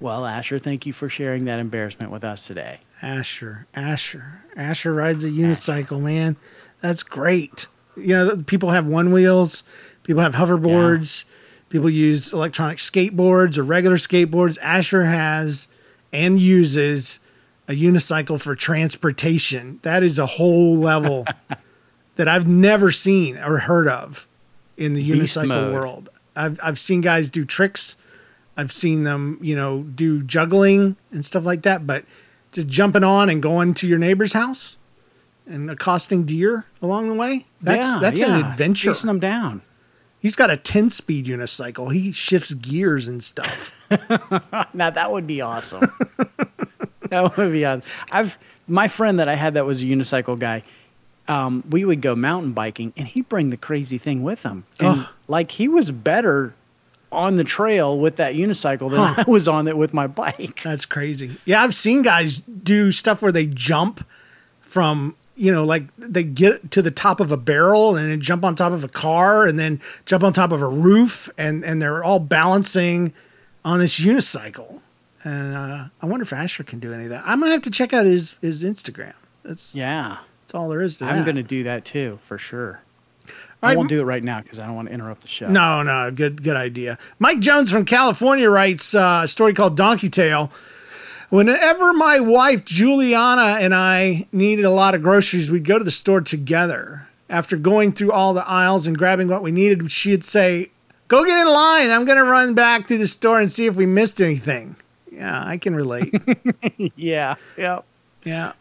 Well, 0.00 0.26
Asher, 0.26 0.58
thank 0.58 0.84
you 0.84 0.92
for 0.92 1.08
sharing 1.08 1.44
that 1.44 1.60
embarrassment 1.60 2.10
with 2.10 2.24
us 2.24 2.46
today. 2.46 2.80
Asher, 3.02 3.66
Asher, 3.74 4.42
Asher 4.56 4.94
rides 4.94 5.24
a 5.24 5.28
unicycle, 5.28 6.00
man. 6.00 6.36
That's 6.80 7.02
great. 7.02 7.66
You 7.96 8.14
know, 8.16 8.36
people 8.46 8.70
have 8.70 8.86
one 8.86 9.12
wheels, 9.12 9.62
people 10.02 10.22
have 10.22 10.34
hoverboards, 10.34 11.24
people 11.68 11.90
use 11.90 12.32
electronic 12.32 12.78
skateboards 12.78 13.58
or 13.58 13.64
regular 13.64 13.96
skateboards. 13.96 14.58
Asher 14.62 15.04
has 15.04 15.68
and 16.12 16.40
uses 16.40 17.20
a 17.68 17.72
unicycle 17.72 18.40
for 18.40 18.54
transportation. 18.54 19.80
That 19.82 20.02
is 20.02 20.18
a 20.18 20.26
whole 20.26 20.76
level 20.76 21.26
that 22.16 22.28
I've 22.28 22.46
never 22.46 22.90
seen 22.90 23.36
or 23.38 23.58
heard 23.58 23.88
of 23.88 24.26
in 24.76 24.94
the 24.94 25.02
Beast 25.12 25.36
unicycle 25.36 25.48
mode. 25.48 25.74
world. 25.74 26.08
I've 26.34 26.58
I've 26.62 26.78
seen 26.78 27.00
guys 27.00 27.30
do 27.30 27.44
tricks. 27.44 27.96
I've 28.56 28.72
seen 28.72 29.04
them, 29.04 29.38
you 29.42 29.54
know, 29.54 29.82
do 29.82 30.22
juggling 30.22 30.96
and 31.12 31.24
stuff 31.24 31.44
like 31.44 31.62
that, 31.62 31.86
but 31.86 32.04
just 32.56 32.68
jumping 32.68 33.04
on 33.04 33.28
and 33.28 33.42
going 33.42 33.74
to 33.74 33.86
your 33.86 33.98
neighbor's 33.98 34.32
house 34.32 34.78
and 35.46 35.70
accosting 35.70 36.24
deer 36.24 36.64
along 36.80 37.06
the 37.08 37.14
way. 37.14 37.44
That's 37.60 37.84
yeah, 37.84 37.98
that's 38.00 38.18
yeah, 38.18 38.38
an 38.38 38.46
adventure. 38.46 38.94
Chasing 38.94 39.08
them 39.08 39.20
down. 39.20 39.60
He's 40.18 40.34
got 40.34 40.48
a 40.48 40.56
10 40.56 40.88
speed 40.88 41.26
unicycle. 41.26 41.92
He 41.92 42.12
shifts 42.12 42.54
gears 42.54 43.06
and 43.06 43.22
stuff. 43.22 43.72
Now 44.74 44.90
that 44.90 45.12
would 45.12 45.28
be 45.28 45.40
awesome. 45.42 45.82
that 47.10 47.36
would 47.36 47.52
be 47.52 47.64
awesome. 47.64 47.96
I've 48.10 48.36
my 48.66 48.88
friend 48.88 49.20
that 49.20 49.28
I 49.28 49.34
had 49.34 49.54
that 49.54 49.64
was 49.64 49.80
a 49.80 49.84
unicycle 49.84 50.36
guy. 50.36 50.64
Um, 51.28 51.62
we 51.70 51.84
would 51.84 52.00
go 52.00 52.16
mountain 52.16 52.52
biking, 52.52 52.92
and 52.96 53.06
he'd 53.06 53.28
bring 53.28 53.50
the 53.50 53.56
crazy 53.56 53.98
thing 53.98 54.24
with 54.24 54.42
him. 54.42 54.64
And 54.80 55.00
Ugh. 55.02 55.06
like 55.28 55.52
he 55.52 55.68
was 55.68 55.92
better 55.92 56.54
on 57.12 57.36
the 57.36 57.44
trail 57.44 57.98
with 57.98 58.16
that 58.16 58.34
unicycle 58.34 58.90
than 58.90 58.98
Huh. 59.00 59.24
I 59.26 59.30
was 59.30 59.46
on 59.48 59.68
it 59.68 59.76
with 59.76 59.94
my 59.94 60.06
bike. 60.06 60.60
That's 60.62 60.86
crazy. 60.86 61.38
Yeah, 61.44 61.62
I've 61.62 61.74
seen 61.74 62.02
guys 62.02 62.38
do 62.40 62.92
stuff 62.92 63.22
where 63.22 63.32
they 63.32 63.46
jump 63.46 64.06
from, 64.60 65.16
you 65.36 65.52
know, 65.52 65.64
like 65.64 65.84
they 65.96 66.22
get 66.24 66.70
to 66.72 66.82
the 66.82 66.90
top 66.90 67.20
of 67.20 67.30
a 67.32 67.36
barrel 67.36 67.96
and 67.96 68.10
then 68.10 68.20
jump 68.20 68.44
on 68.44 68.54
top 68.54 68.72
of 68.72 68.84
a 68.84 68.88
car 68.88 69.46
and 69.46 69.58
then 69.58 69.80
jump 70.04 70.24
on 70.24 70.32
top 70.32 70.52
of 70.52 70.60
a 70.62 70.68
roof 70.68 71.30
and 71.38 71.64
and 71.64 71.80
they're 71.80 72.02
all 72.02 72.18
balancing 72.18 73.12
on 73.64 73.78
this 73.78 73.98
unicycle. 74.00 74.80
And 75.24 75.56
uh, 75.56 75.84
I 76.00 76.06
wonder 76.06 76.22
if 76.22 76.32
Asher 76.32 76.62
can 76.64 76.78
do 76.78 76.92
any 76.92 77.04
of 77.04 77.10
that. 77.10 77.24
I'm 77.26 77.40
gonna 77.40 77.52
have 77.52 77.62
to 77.62 77.70
check 77.70 77.92
out 77.92 78.06
his 78.06 78.36
his 78.40 78.62
Instagram. 78.62 79.14
That's 79.42 79.74
Yeah, 79.74 80.18
that's 80.42 80.54
all 80.54 80.68
there 80.68 80.80
is 80.80 80.98
to 80.98 81.04
I'm 81.04 81.24
going 81.24 81.36
to 81.36 81.42
do 81.42 81.64
that 81.64 81.84
too 81.84 82.18
for 82.22 82.38
sure. 82.38 82.80
I 83.62 83.68
right, 83.68 83.76
won't 83.76 83.88
do 83.88 84.00
it 84.00 84.04
right 84.04 84.22
now 84.22 84.40
because 84.40 84.58
I 84.58 84.66
don't 84.66 84.74
want 84.74 84.88
to 84.88 84.94
interrupt 84.94 85.22
the 85.22 85.28
show. 85.28 85.48
No, 85.48 85.82
no, 85.82 86.10
good, 86.10 86.42
good 86.42 86.56
idea. 86.56 86.98
Mike 87.18 87.40
Jones 87.40 87.72
from 87.72 87.84
California 87.84 88.50
writes 88.50 88.94
uh, 88.94 89.22
a 89.24 89.28
story 89.28 89.54
called 89.54 89.76
Donkey 89.76 90.10
Tale. 90.10 90.50
Whenever 91.30 91.92
my 91.92 92.20
wife 92.20 92.64
Juliana 92.64 93.58
and 93.60 93.74
I 93.74 94.26
needed 94.30 94.64
a 94.64 94.70
lot 94.70 94.94
of 94.94 95.02
groceries, 95.02 95.50
we'd 95.50 95.64
go 95.64 95.78
to 95.78 95.84
the 95.84 95.90
store 95.90 96.20
together. 96.20 97.08
After 97.28 97.56
going 97.56 97.92
through 97.92 98.12
all 98.12 98.34
the 98.34 98.46
aisles 98.46 98.86
and 98.86 98.96
grabbing 98.96 99.26
what 99.28 99.42
we 99.42 99.50
needed, 99.50 99.90
she'd 99.90 100.22
say, 100.22 100.70
"Go 101.08 101.24
get 101.24 101.38
in 101.38 101.48
line. 101.48 101.90
I'm 101.90 102.04
going 102.04 102.18
to 102.18 102.24
run 102.24 102.54
back 102.54 102.86
to 102.86 102.96
the 102.96 103.08
store 103.08 103.40
and 103.40 103.50
see 103.50 103.66
if 103.66 103.74
we 103.74 103.86
missed 103.86 104.20
anything." 104.20 104.76
Yeah, 105.10 105.42
I 105.44 105.56
can 105.56 105.74
relate. 105.74 106.14
yeah, 106.96 107.34
yeah. 107.56 107.80
Yeah. 108.22 108.52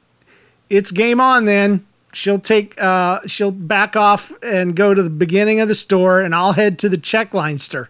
It's 0.70 0.90
game 0.90 1.20
on 1.20 1.46
then. 1.46 1.86
She'll 2.16 2.40
take 2.40 2.82
uh 2.82 3.20
she'll 3.28 3.52
back 3.52 3.96
off 3.96 4.32
and 4.42 4.76
go 4.76 4.94
to 4.94 5.04
the 5.04 5.10
beginning 5.10 5.60
of 5.60 5.68
the 5.68 5.76
store 5.76 6.22
and 6.22 6.34
I'll 6.34 6.54
head 6.54 6.80
to 6.80 6.90
the 6.90 6.98
checkleinster. 6.98 7.88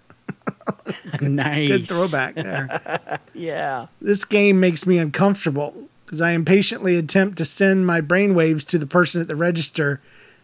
nice. 1.22 1.68
Good 1.70 1.88
throwback 1.88 2.36
there. 2.36 3.20
Yeah. 3.34 3.88
this 4.02 4.24
game 4.26 4.60
makes 4.60 4.88
me 4.88 4.98
uncomfortable 4.98 5.76
because 6.06 6.22
I 6.22 6.32
impatiently 6.32 6.96
attempt 6.96 7.38
to 7.40 7.46
send 7.46 7.86
my 7.86 8.00
brainwaves 8.02 8.66
to 8.68 8.78
the 8.78 8.88
person 8.88 9.20
at 9.22 9.28
the 9.28 9.36
register 9.36 10.02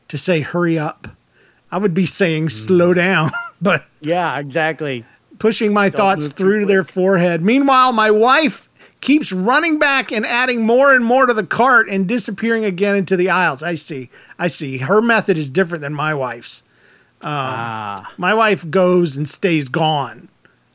to 0.09 0.17
say 0.17 0.41
hurry 0.41 0.77
up. 0.77 1.07
I 1.71 1.77
would 1.77 1.93
be 1.93 2.05
saying 2.05 2.49
slow 2.49 2.93
down, 2.93 3.31
but 3.61 3.85
Yeah, 4.01 4.37
exactly. 4.37 5.05
pushing 5.39 5.73
my 5.73 5.89
thoughts 5.89 6.23
move 6.25 6.35
too 6.35 6.43
through 6.43 6.59
to 6.61 6.65
their 6.65 6.83
forehead. 6.83 7.41
Meanwhile, 7.41 7.93
my 7.93 8.11
wife 8.11 8.67
keeps 9.01 9.31
running 9.31 9.79
back 9.79 10.11
and 10.11 10.25
adding 10.25 10.65
more 10.65 10.93
and 10.93 11.03
more 11.03 11.25
to 11.25 11.33
the 11.33 11.45
cart 11.45 11.89
and 11.89 12.07
disappearing 12.07 12.63
again 12.65 12.95
into 12.95 13.17
the 13.17 13.29
aisles. 13.29 13.61
I 13.63 13.75
see. 13.75 14.09
I 14.39 14.47
see. 14.47 14.77
Her 14.77 15.01
method 15.01 15.37
is 15.37 15.49
different 15.49 15.81
than 15.81 15.93
my 15.93 16.13
wife's. 16.13 16.63
Ah, 17.23 18.11
My 18.17 18.33
wife 18.33 18.69
goes 18.69 19.15
and 19.17 19.27
stays 19.29 19.67
gone. 19.69 20.29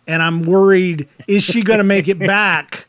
And 0.06 0.22
I'm 0.22 0.42
worried 0.42 1.08
is 1.26 1.42
she 1.42 1.62
going 1.62 1.78
to 1.78 1.84
make 1.84 2.06
it 2.08 2.18
back 2.26 2.86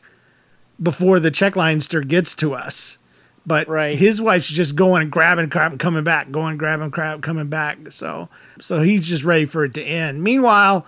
before 0.80 1.18
the 1.18 1.30
checkleinster 1.30 2.06
gets 2.06 2.34
to 2.36 2.54
us? 2.54 2.98
But 3.44 3.66
Right. 3.66 3.96
his 3.96 4.20
wife's 4.20 4.48
just 4.48 4.76
going 4.76 5.02
and 5.02 5.10
grabbing 5.10 5.48
crap 5.50 5.70
and 5.72 5.80
coming 5.80 6.04
back, 6.04 6.30
going 6.30 6.58
grabbing 6.58 6.90
crap, 6.90 7.22
coming 7.22 7.48
back. 7.48 7.78
So 7.90 8.28
so 8.60 8.80
he's 8.80 9.06
just 9.08 9.24
ready 9.24 9.46
for 9.46 9.64
it 9.64 9.74
to 9.74 9.82
end. 9.82 10.22
Meanwhile, 10.22 10.86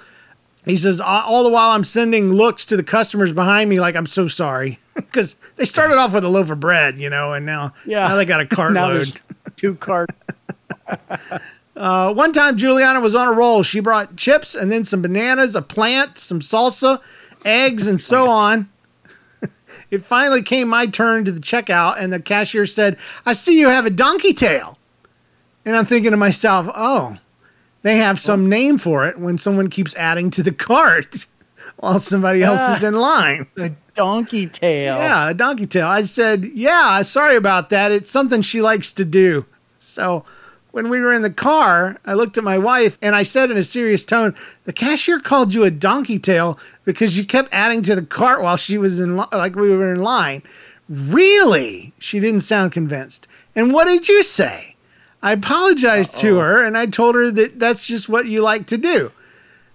he 0.64 0.76
says 0.76 1.00
all 1.00 1.42
the 1.42 1.48
while 1.48 1.70
I'm 1.70 1.84
sending 1.84 2.32
looks 2.32 2.66
to 2.66 2.76
the 2.76 2.82
customers 2.82 3.32
behind 3.32 3.70
me 3.70 3.80
like 3.80 3.96
I'm 3.96 4.06
so 4.06 4.28
sorry 4.28 4.78
because 4.94 5.36
they 5.56 5.64
started 5.64 5.96
off 5.96 6.12
with 6.12 6.24
a 6.24 6.28
loaf 6.28 6.50
of 6.50 6.60
bread, 6.60 6.98
you 6.98 7.08
know, 7.10 7.32
and 7.32 7.46
now 7.46 7.72
yeah. 7.86 8.08
now 8.08 8.16
they 8.16 8.24
got 8.24 8.40
a 8.40 8.44
cartload. 8.46 9.20
two 9.56 9.74
cart. 9.76 10.10
Uh, 11.76 12.12
one 12.12 12.30
time, 12.30 12.58
Juliana 12.58 13.00
was 13.00 13.14
on 13.14 13.26
a 13.26 13.32
roll. 13.32 13.62
She 13.62 13.80
brought 13.80 14.14
chips 14.14 14.54
and 14.54 14.70
then 14.70 14.84
some 14.84 15.00
bananas, 15.00 15.56
a 15.56 15.62
plant, 15.62 16.18
some 16.18 16.40
salsa, 16.40 17.00
eggs, 17.42 17.86
and 17.86 17.98
so 17.98 18.28
on. 18.28 18.68
it 19.90 20.04
finally 20.04 20.42
came 20.42 20.68
my 20.68 20.84
turn 20.84 21.24
to 21.24 21.32
the 21.32 21.40
checkout, 21.40 21.98
and 21.98 22.12
the 22.12 22.20
cashier 22.20 22.66
said, 22.66 22.98
I 23.24 23.32
see 23.32 23.58
you 23.58 23.68
have 23.68 23.86
a 23.86 23.90
donkey 23.90 24.34
tail. 24.34 24.78
And 25.64 25.74
I'm 25.74 25.86
thinking 25.86 26.10
to 26.10 26.18
myself, 26.18 26.68
oh, 26.74 27.16
they 27.82 27.96
have 27.96 28.20
some 28.20 28.48
name 28.48 28.78
for 28.78 29.06
it 29.06 29.18
when 29.18 29.38
someone 29.38 29.68
keeps 29.68 29.94
adding 29.96 30.30
to 30.30 30.42
the 30.42 30.52
cart 30.52 31.26
while 31.76 31.98
somebody 31.98 32.42
else 32.42 32.60
is 32.76 32.82
in 32.82 32.94
ah, 32.94 33.00
line. 33.00 33.46
A 33.56 33.70
donkey 33.94 34.46
tail. 34.46 34.96
Yeah, 34.96 35.30
a 35.30 35.34
donkey 35.34 35.66
tail. 35.66 35.86
I 35.86 36.02
said, 36.02 36.44
Yeah, 36.44 37.02
sorry 37.02 37.36
about 37.36 37.70
that. 37.70 37.92
It's 37.92 38.10
something 38.10 38.42
she 38.42 38.60
likes 38.60 38.92
to 38.92 39.04
do. 39.04 39.46
So 39.78 40.24
when 40.72 40.88
we 40.88 41.00
were 41.00 41.12
in 41.12 41.22
the 41.22 41.30
car, 41.30 41.98
I 42.04 42.14
looked 42.14 42.38
at 42.38 42.44
my 42.44 42.58
wife 42.58 42.98
and 43.02 43.16
I 43.16 43.22
said 43.22 43.50
in 43.50 43.56
a 43.56 43.64
serious 43.64 44.04
tone, 44.04 44.34
The 44.64 44.72
cashier 44.72 45.18
called 45.18 45.54
you 45.54 45.64
a 45.64 45.70
donkey 45.70 46.18
tail 46.18 46.58
because 46.84 47.16
you 47.16 47.24
kept 47.24 47.48
adding 47.52 47.82
to 47.84 47.94
the 47.94 48.02
cart 48.02 48.42
while 48.42 48.56
she 48.56 48.78
was 48.78 49.00
in, 49.00 49.16
li- 49.16 49.24
like 49.32 49.56
we 49.56 49.70
were 49.70 49.92
in 49.92 50.02
line. 50.02 50.42
Really? 50.88 51.92
She 51.98 52.20
didn't 52.20 52.40
sound 52.40 52.72
convinced. 52.72 53.26
And 53.54 53.72
what 53.72 53.86
did 53.86 54.08
you 54.08 54.22
say? 54.22 54.69
I 55.22 55.32
apologized 55.32 56.16
to 56.18 56.38
her 56.38 56.62
and 56.64 56.76
I 56.78 56.86
told 56.86 57.14
her 57.14 57.30
that 57.30 57.58
that's 57.58 57.86
just 57.86 58.08
what 58.08 58.26
you 58.26 58.40
like 58.42 58.66
to 58.66 58.78
do. 58.78 59.12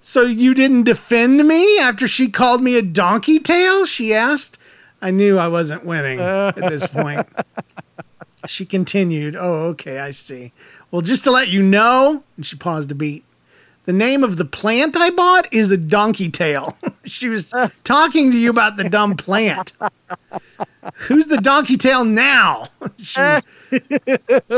So 0.01 0.21
you 0.21 0.53
didn't 0.53 0.83
defend 0.83 1.47
me 1.47 1.79
after 1.79 2.07
she 2.07 2.29
called 2.29 2.61
me 2.61 2.77
a 2.77 2.81
donkey 2.81 3.39
tail? 3.39 3.85
She 3.85 4.13
asked. 4.13 4.57
I 5.01 5.11
knew 5.11 5.37
I 5.37 5.47
wasn't 5.47 5.85
winning 5.85 6.19
at 6.19 6.55
this 6.55 6.87
point. 6.87 7.27
She 8.47 8.65
continued, 8.65 9.35
Oh, 9.35 9.65
okay, 9.69 9.99
I 9.99 10.11
see. 10.11 10.51
Well, 10.91 11.01
just 11.01 11.23
to 11.25 11.31
let 11.31 11.47
you 11.47 11.61
know, 11.61 12.23
and 12.37 12.45
she 12.45 12.55
paused 12.55 12.91
a 12.91 12.95
beat, 12.95 13.23
the 13.85 13.93
name 13.93 14.23
of 14.23 14.37
the 14.37 14.45
plant 14.45 14.95
I 14.97 15.09
bought 15.09 15.51
is 15.53 15.71
a 15.71 15.77
donkey 15.77 16.29
tail. 16.29 16.77
she 17.05 17.29
was 17.29 17.53
talking 17.83 18.31
to 18.31 18.37
you 18.37 18.49
about 18.49 18.77
the 18.77 18.89
dumb 18.89 19.15
plant. 19.15 19.73
Who's 20.93 21.27
the 21.27 21.37
donkey 21.37 21.77
tail 21.77 22.03
now? 22.05 22.67
she 22.97 23.21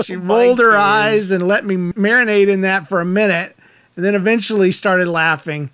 she 0.04 0.16
rolled 0.16 0.60
her 0.60 0.76
eyes 0.76 1.32
and 1.32 1.48
let 1.48 1.66
me 1.66 1.76
marinate 1.76 2.48
in 2.48 2.62
that 2.62 2.88
for 2.88 3.00
a 3.02 3.06
minute 3.06 3.56
and 3.96 4.04
then 4.06 4.16
eventually 4.16 4.72
started 4.72 5.08
laughing. 5.08 5.70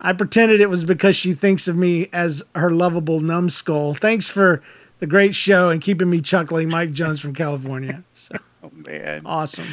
I 0.00 0.12
pretended 0.12 0.60
it 0.60 0.68
was 0.68 0.84
because 0.84 1.14
she 1.14 1.32
thinks 1.32 1.68
of 1.68 1.76
me 1.76 2.08
as 2.12 2.42
her 2.56 2.70
lovable 2.72 3.20
numbskull. 3.20 3.94
Thanks 3.94 4.28
for 4.28 4.60
the 4.98 5.06
great 5.06 5.34
show 5.36 5.68
and 5.70 5.80
keeping 5.80 6.10
me 6.10 6.20
chuckling. 6.20 6.68
Mike 6.68 6.92
Jones 6.92 7.20
from 7.20 7.34
California. 7.34 8.02
So, 8.14 8.36
Oh 8.64 8.70
man, 8.86 9.22
awesome. 9.24 9.66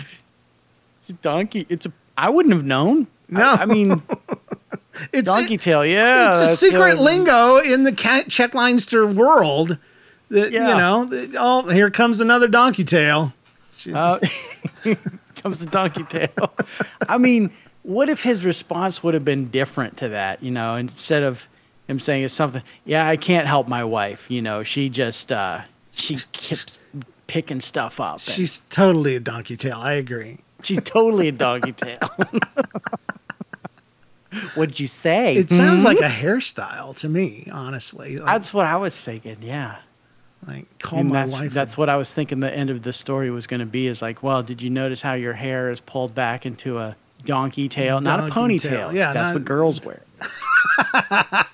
it's 1.00 1.10
a 1.10 1.14
donkey. 1.14 1.66
It's 1.70 1.86
a. 1.86 1.92
I 2.18 2.30
wouldn't 2.30 2.54
have 2.54 2.66
known. 2.66 3.08
No. 3.30 3.42
I, 3.44 3.62
I 3.62 3.66
mean, 3.66 4.02
It's 5.14 5.26
donkey 5.32 5.58
tail. 5.58 5.86
Yeah, 5.86 6.42
it's 6.42 6.52
a 6.52 6.56
secret 6.58 6.98
uh, 6.98 7.02
lingo 7.02 7.58
in 7.58 7.84
the 7.84 7.92
Cat 7.92 8.28
Checkleinster 8.28 9.12
world. 9.14 9.78
That 10.30 10.52
Yeah. 10.52 10.70
you 10.70 10.76
know, 10.76 11.06
that, 11.06 11.36
oh, 11.38 11.68
here 11.70 11.90
comes 11.90 12.20
another 12.20 12.48
donkey 12.48 12.84
tail. 12.84 13.34
Uh, 13.94 14.20
comes 15.36 15.60
the 15.60 15.68
donkey 15.68 16.04
tail. 16.04 16.54
I 17.08 17.18
mean, 17.18 17.52
what 17.84 18.10
if 18.10 18.24
his 18.24 18.44
response 18.44 19.02
would 19.02 19.14
have 19.14 19.24
been 19.24 19.50
different 19.50 19.98
to 19.98 20.10
that? 20.10 20.44
You 20.44 20.52
know, 20.52 20.76
instead 20.76 21.24
of 21.24 21.48
him 21.88 22.00
saying 22.00 22.24
it's 22.24 22.34
something. 22.34 22.62
Yeah, 22.86 23.08
I 23.08 23.16
can't 23.16 23.48
help 23.48 23.68
my 23.68 23.84
wife. 23.86 24.30
You 24.30 24.42
know, 24.42 24.64
she 24.64 24.90
just 24.90 25.32
uh, 25.32 25.62
she 25.92 26.18
keeps 26.34 26.78
picking 27.28 27.62
stuff 27.62 28.00
up. 28.02 28.20
She's 28.20 28.62
totally 28.70 29.16
a 29.16 29.20
donkey 29.20 29.56
tail. 29.56 29.78
I 29.78 29.94
agree. 29.94 30.40
she's 30.62 30.82
totally 30.84 31.30
a 31.30 31.32
donkey 31.32 31.72
tail. 31.72 32.00
What'd 34.56 34.80
you 34.80 34.88
say? 34.88 35.36
It 35.38 35.50
sounds 35.50 35.82
Hmm? 35.82 35.88
like 35.88 36.00
a 36.00 36.10
hairstyle 36.10 36.96
to 36.98 37.10
me, 37.10 37.48
honestly. 37.52 38.18
Like, 38.18 38.26
That's 38.28 38.54
what 38.54 38.66
I 38.68 38.78
was 38.78 38.96
thinking. 39.00 39.38
Yeah. 39.42 39.78
like 40.48 40.66
call 40.80 41.00
and 41.00 41.10
my 41.10 41.16
that's 41.20 41.34
wife. 41.34 41.54
that's 41.54 41.78
what 41.78 41.90
I 41.90 41.98
was 41.98 42.14
thinking. 42.14 42.40
The 42.40 42.54
end 42.54 42.70
of 42.70 42.84
the 42.84 42.94
story 42.94 43.30
was 43.32 43.46
going 43.48 43.60
to 43.60 43.66
be 43.66 43.88
is 43.88 44.02
like, 44.02 44.24
well, 44.24 44.42
did 44.44 44.62
you 44.62 44.70
notice 44.70 45.02
how 45.02 45.14
your 45.14 45.34
hair 45.34 45.70
is 45.72 45.80
pulled 45.82 46.14
back 46.16 46.46
into 46.46 46.78
a 46.80 46.96
donkey 47.26 47.68
tail, 47.68 48.00
not 48.02 48.20
a 48.22 48.32
ponytail? 48.32 48.62
tail. 48.62 48.94
Yeah, 48.94 49.12
that's 49.14 49.28
not- 49.30 49.34
what 49.34 49.46
girls 49.46 49.82
wear. 49.84 50.02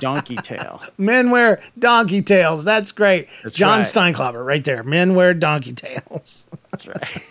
donkey 0.00 0.36
tail. 0.36 0.82
Men 0.98 1.30
wear 1.30 1.60
donkey 1.78 2.22
tails. 2.22 2.64
That's 2.64 2.92
great. 2.92 3.28
That's 3.42 3.56
John 3.56 3.78
right. 3.80 3.86
Steinklopper, 3.86 4.44
right 4.44 4.64
there. 4.64 4.82
Men 4.82 5.14
wear 5.14 5.34
donkey 5.34 5.72
tails. 5.72 6.44
That's 6.70 6.86
right. 6.86 7.22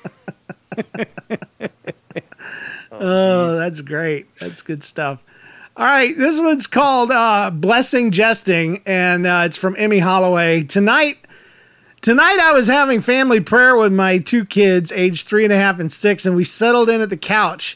Oh, 3.02 3.56
that's 3.58 3.82
great. 3.82 4.28
That's 4.40 4.62
good 4.62 4.84
stuff. 4.84 5.20
All 5.76 5.88
right, 5.88 6.16
this 6.16 6.40
one's 6.40 6.68
called 6.68 7.10
uh, 7.12 7.50
"Blessing 7.50 8.12
Jesting," 8.12 8.82
and 8.86 9.26
uh, 9.26 9.44
it's 9.46 9.58
from 9.58 9.76
Emmy 9.78 10.00
Holloway. 10.00 10.64
Tonight, 10.64 11.18
tonight 12.02 12.38
I 12.40 12.54
was 12.54 12.68
having 12.68 13.02
family 13.02 13.40
prayer 13.40 13.76
with 13.76 13.92
my 13.92 14.20
two 14.20 14.46
kids, 14.46 14.92
aged 14.92 15.28
three 15.28 15.44
and 15.44 15.52
a 15.52 15.58
half 15.58 15.80
and 15.80 15.92
six, 15.92 16.28
and 16.28 16.36
we 16.36 16.44
settled 16.44 16.92
in 16.92 17.02
at 17.02 17.10
the 17.10 17.18
couch. 17.18 17.76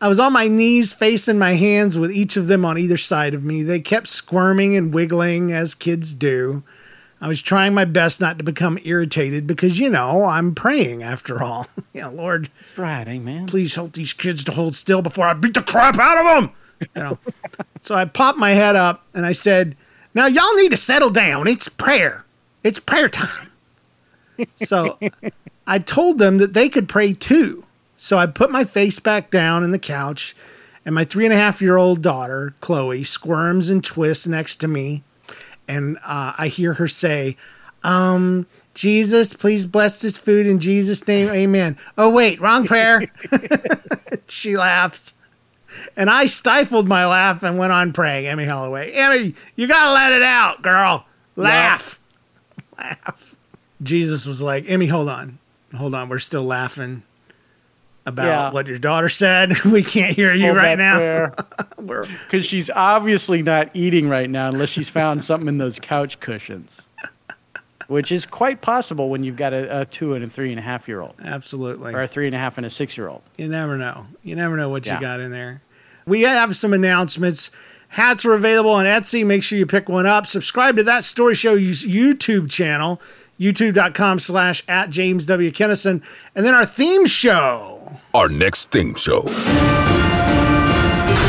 I 0.00 0.06
was 0.06 0.20
on 0.20 0.32
my 0.32 0.46
knees, 0.46 0.92
facing 0.92 1.38
my 1.38 1.54
hands 1.54 1.98
with 1.98 2.12
each 2.12 2.36
of 2.36 2.46
them 2.46 2.64
on 2.64 2.78
either 2.78 2.96
side 2.96 3.34
of 3.34 3.42
me. 3.42 3.62
They 3.64 3.80
kept 3.80 4.06
squirming 4.06 4.76
and 4.76 4.94
wiggling 4.94 5.50
as 5.50 5.74
kids 5.74 6.14
do. 6.14 6.62
I 7.24 7.26
was 7.26 7.40
trying 7.40 7.72
my 7.72 7.86
best 7.86 8.20
not 8.20 8.36
to 8.36 8.44
become 8.44 8.78
irritated 8.84 9.46
because, 9.46 9.80
you 9.80 9.88
know, 9.88 10.26
I'm 10.26 10.54
praying 10.54 11.02
after 11.02 11.42
all. 11.42 11.66
yeah, 11.94 12.08
Lord, 12.08 12.50
That's 12.60 12.76
right, 12.76 13.08
amen. 13.08 13.46
please 13.46 13.74
help 13.74 13.94
these 13.94 14.12
kids 14.12 14.44
to 14.44 14.52
hold 14.52 14.74
still 14.74 15.00
before 15.00 15.24
I 15.24 15.32
beat 15.32 15.54
the 15.54 15.62
crap 15.62 15.98
out 15.98 16.18
of 16.18 16.24
them. 16.26 16.54
You 16.80 17.02
know? 17.02 17.18
so 17.80 17.94
I 17.94 18.04
popped 18.04 18.38
my 18.38 18.50
head 18.50 18.76
up 18.76 19.06
and 19.14 19.24
I 19.24 19.32
said, 19.32 19.74
Now 20.12 20.26
y'all 20.26 20.54
need 20.56 20.72
to 20.72 20.76
settle 20.76 21.08
down. 21.08 21.48
It's 21.48 21.66
prayer. 21.66 22.26
It's 22.62 22.78
prayer 22.78 23.08
time. 23.08 23.52
so 24.56 24.98
I 25.66 25.78
told 25.78 26.18
them 26.18 26.36
that 26.36 26.52
they 26.52 26.68
could 26.68 26.90
pray 26.90 27.14
too. 27.14 27.64
So 27.96 28.18
I 28.18 28.26
put 28.26 28.50
my 28.50 28.64
face 28.64 28.98
back 28.98 29.30
down 29.30 29.64
in 29.64 29.70
the 29.70 29.78
couch, 29.78 30.36
and 30.84 30.94
my 30.94 31.04
three 31.04 31.24
and 31.24 31.32
a 31.32 31.38
half 31.38 31.62
year 31.62 31.78
old 31.78 32.02
daughter, 32.02 32.52
Chloe, 32.60 33.02
squirms 33.02 33.70
and 33.70 33.82
twists 33.82 34.26
next 34.26 34.56
to 34.56 34.68
me. 34.68 35.04
And 35.66 35.98
uh, 36.04 36.34
I 36.36 36.48
hear 36.48 36.74
her 36.74 36.88
say, 36.88 37.36
um, 37.82 38.46
Jesus, 38.74 39.32
please 39.32 39.66
bless 39.66 40.00
this 40.00 40.18
food 40.18 40.46
in 40.46 40.58
Jesus' 40.58 41.06
name. 41.06 41.28
Amen. 41.28 41.78
Oh, 41.96 42.10
wait, 42.10 42.40
wrong 42.40 42.66
prayer. 42.66 43.02
she 44.28 44.56
laughs. 44.56 45.14
And 45.96 46.08
I 46.08 46.26
stifled 46.26 46.88
my 46.88 47.06
laugh 47.06 47.42
and 47.42 47.58
went 47.58 47.72
on 47.72 47.92
praying. 47.92 48.26
Emmy 48.26 48.44
Holloway. 48.44 48.92
Emmy, 48.92 49.34
you 49.56 49.66
got 49.66 49.86
to 49.86 49.92
let 49.92 50.12
it 50.12 50.22
out, 50.22 50.62
girl. 50.62 51.06
Laugh. 51.36 52.00
Laugh. 52.78 53.34
Jesus 53.82 54.26
was 54.26 54.40
like, 54.40 54.64
Emmy, 54.68 54.86
hold 54.86 55.08
on. 55.08 55.38
Hold 55.74 55.94
on. 55.94 56.08
We're 56.08 56.18
still 56.18 56.44
laughing 56.44 57.02
about 58.06 58.26
Yeah. 58.26 58.50
what 58.52 58.66
your 58.66 58.78
daughter 58.78 59.08
said. 59.08 59.58
we 59.64 59.82
can't 59.82 60.14
hear 60.14 60.32
you 60.34 60.46
Hold 60.46 60.56
right 60.56 60.78
now. 60.78 61.32
Because 61.84 62.46
she's 62.46 62.70
obviously 62.70 63.42
not 63.42 63.68
eating 63.74 64.08
right 64.08 64.30
now 64.30 64.48
unless 64.48 64.70
she's 64.70 64.88
found 64.88 65.22
something 65.22 65.48
in 65.48 65.58
those 65.58 65.78
couch 65.78 66.18
cushions, 66.18 66.88
which 67.88 68.10
is 68.10 68.24
quite 68.24 68.62
possible 68.62 69.10
when 69.10 69.22
you've 69.22 69.36
got 69.36 69.52
a, 69.52 69.80
a 69.82 69.84
two 69.84 70.14
and 70.14 70.24
a 70.24 70.28
three 70.30 70.48
and 70.48 70.58
a 70.58 70.62
half 70.62 70.88
year 70.88 71.02
old, 71.02 71.14
Absolutely. 71.22 71.92
or 71.92 72.00
a 72.02 72.08
three 72.08 72.24
and 72.26 72.34
a 72.34 72.38
half 72.38 72.56
and 72.56 72.64
a 72.64 72.70
six 72.70 72.96
year 72.96 73.08
old. 73.08 73.20
You 73.36 73.48
never 73.48 73.76
know. 73.76 74.06
You 74.22 74.34
never 74.34 74.56
know 74.56 74.70
what 74.70 74.86
you 74.86 74.98
got 74.98 75.20
in 75.20 75.30
there. 75.30 75.60
We 76.06 76.22
have 76.22 76.56
some 76.56 76.72
announcements. 76.72 77.50
Hats 77.88 78.24
are 78.24 78.32
available 78.32 78.70
on 78.70 78.86
Etsy. 78.86 79.24
Make 79.26 79.42
sure 79.42 79.58
you 79.58 79.66
pick 79.66 79.88
one 79.88 80.06
up. 80.06 80.26
Subscribe 80.26 80.76
to 80.76 80.82
that 80.84 81.04
Story 81.04 81.34
Show 81.34 81.54
YouTube 81.56 82.50
channel, 82.50 82.98
youtube.com 83.38 84.18
slash 84.20 84.64
at 84.68 84.88
James 84.88 85.26
W. 85.26 85.50
Kennison. 85.50 86.02
And 86.34 86.46
then 86.46 86.54
our 86.54 86.64
theme 86.66 87.04
show. 87.04 87.73
Our 88.14 88.28
next 88.28 88.70
theme 88.70 88.94
show. 88.94 89.22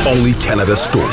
Only 0.08 0.34
Canada 0.34 0.76
stories. 0.76 1.10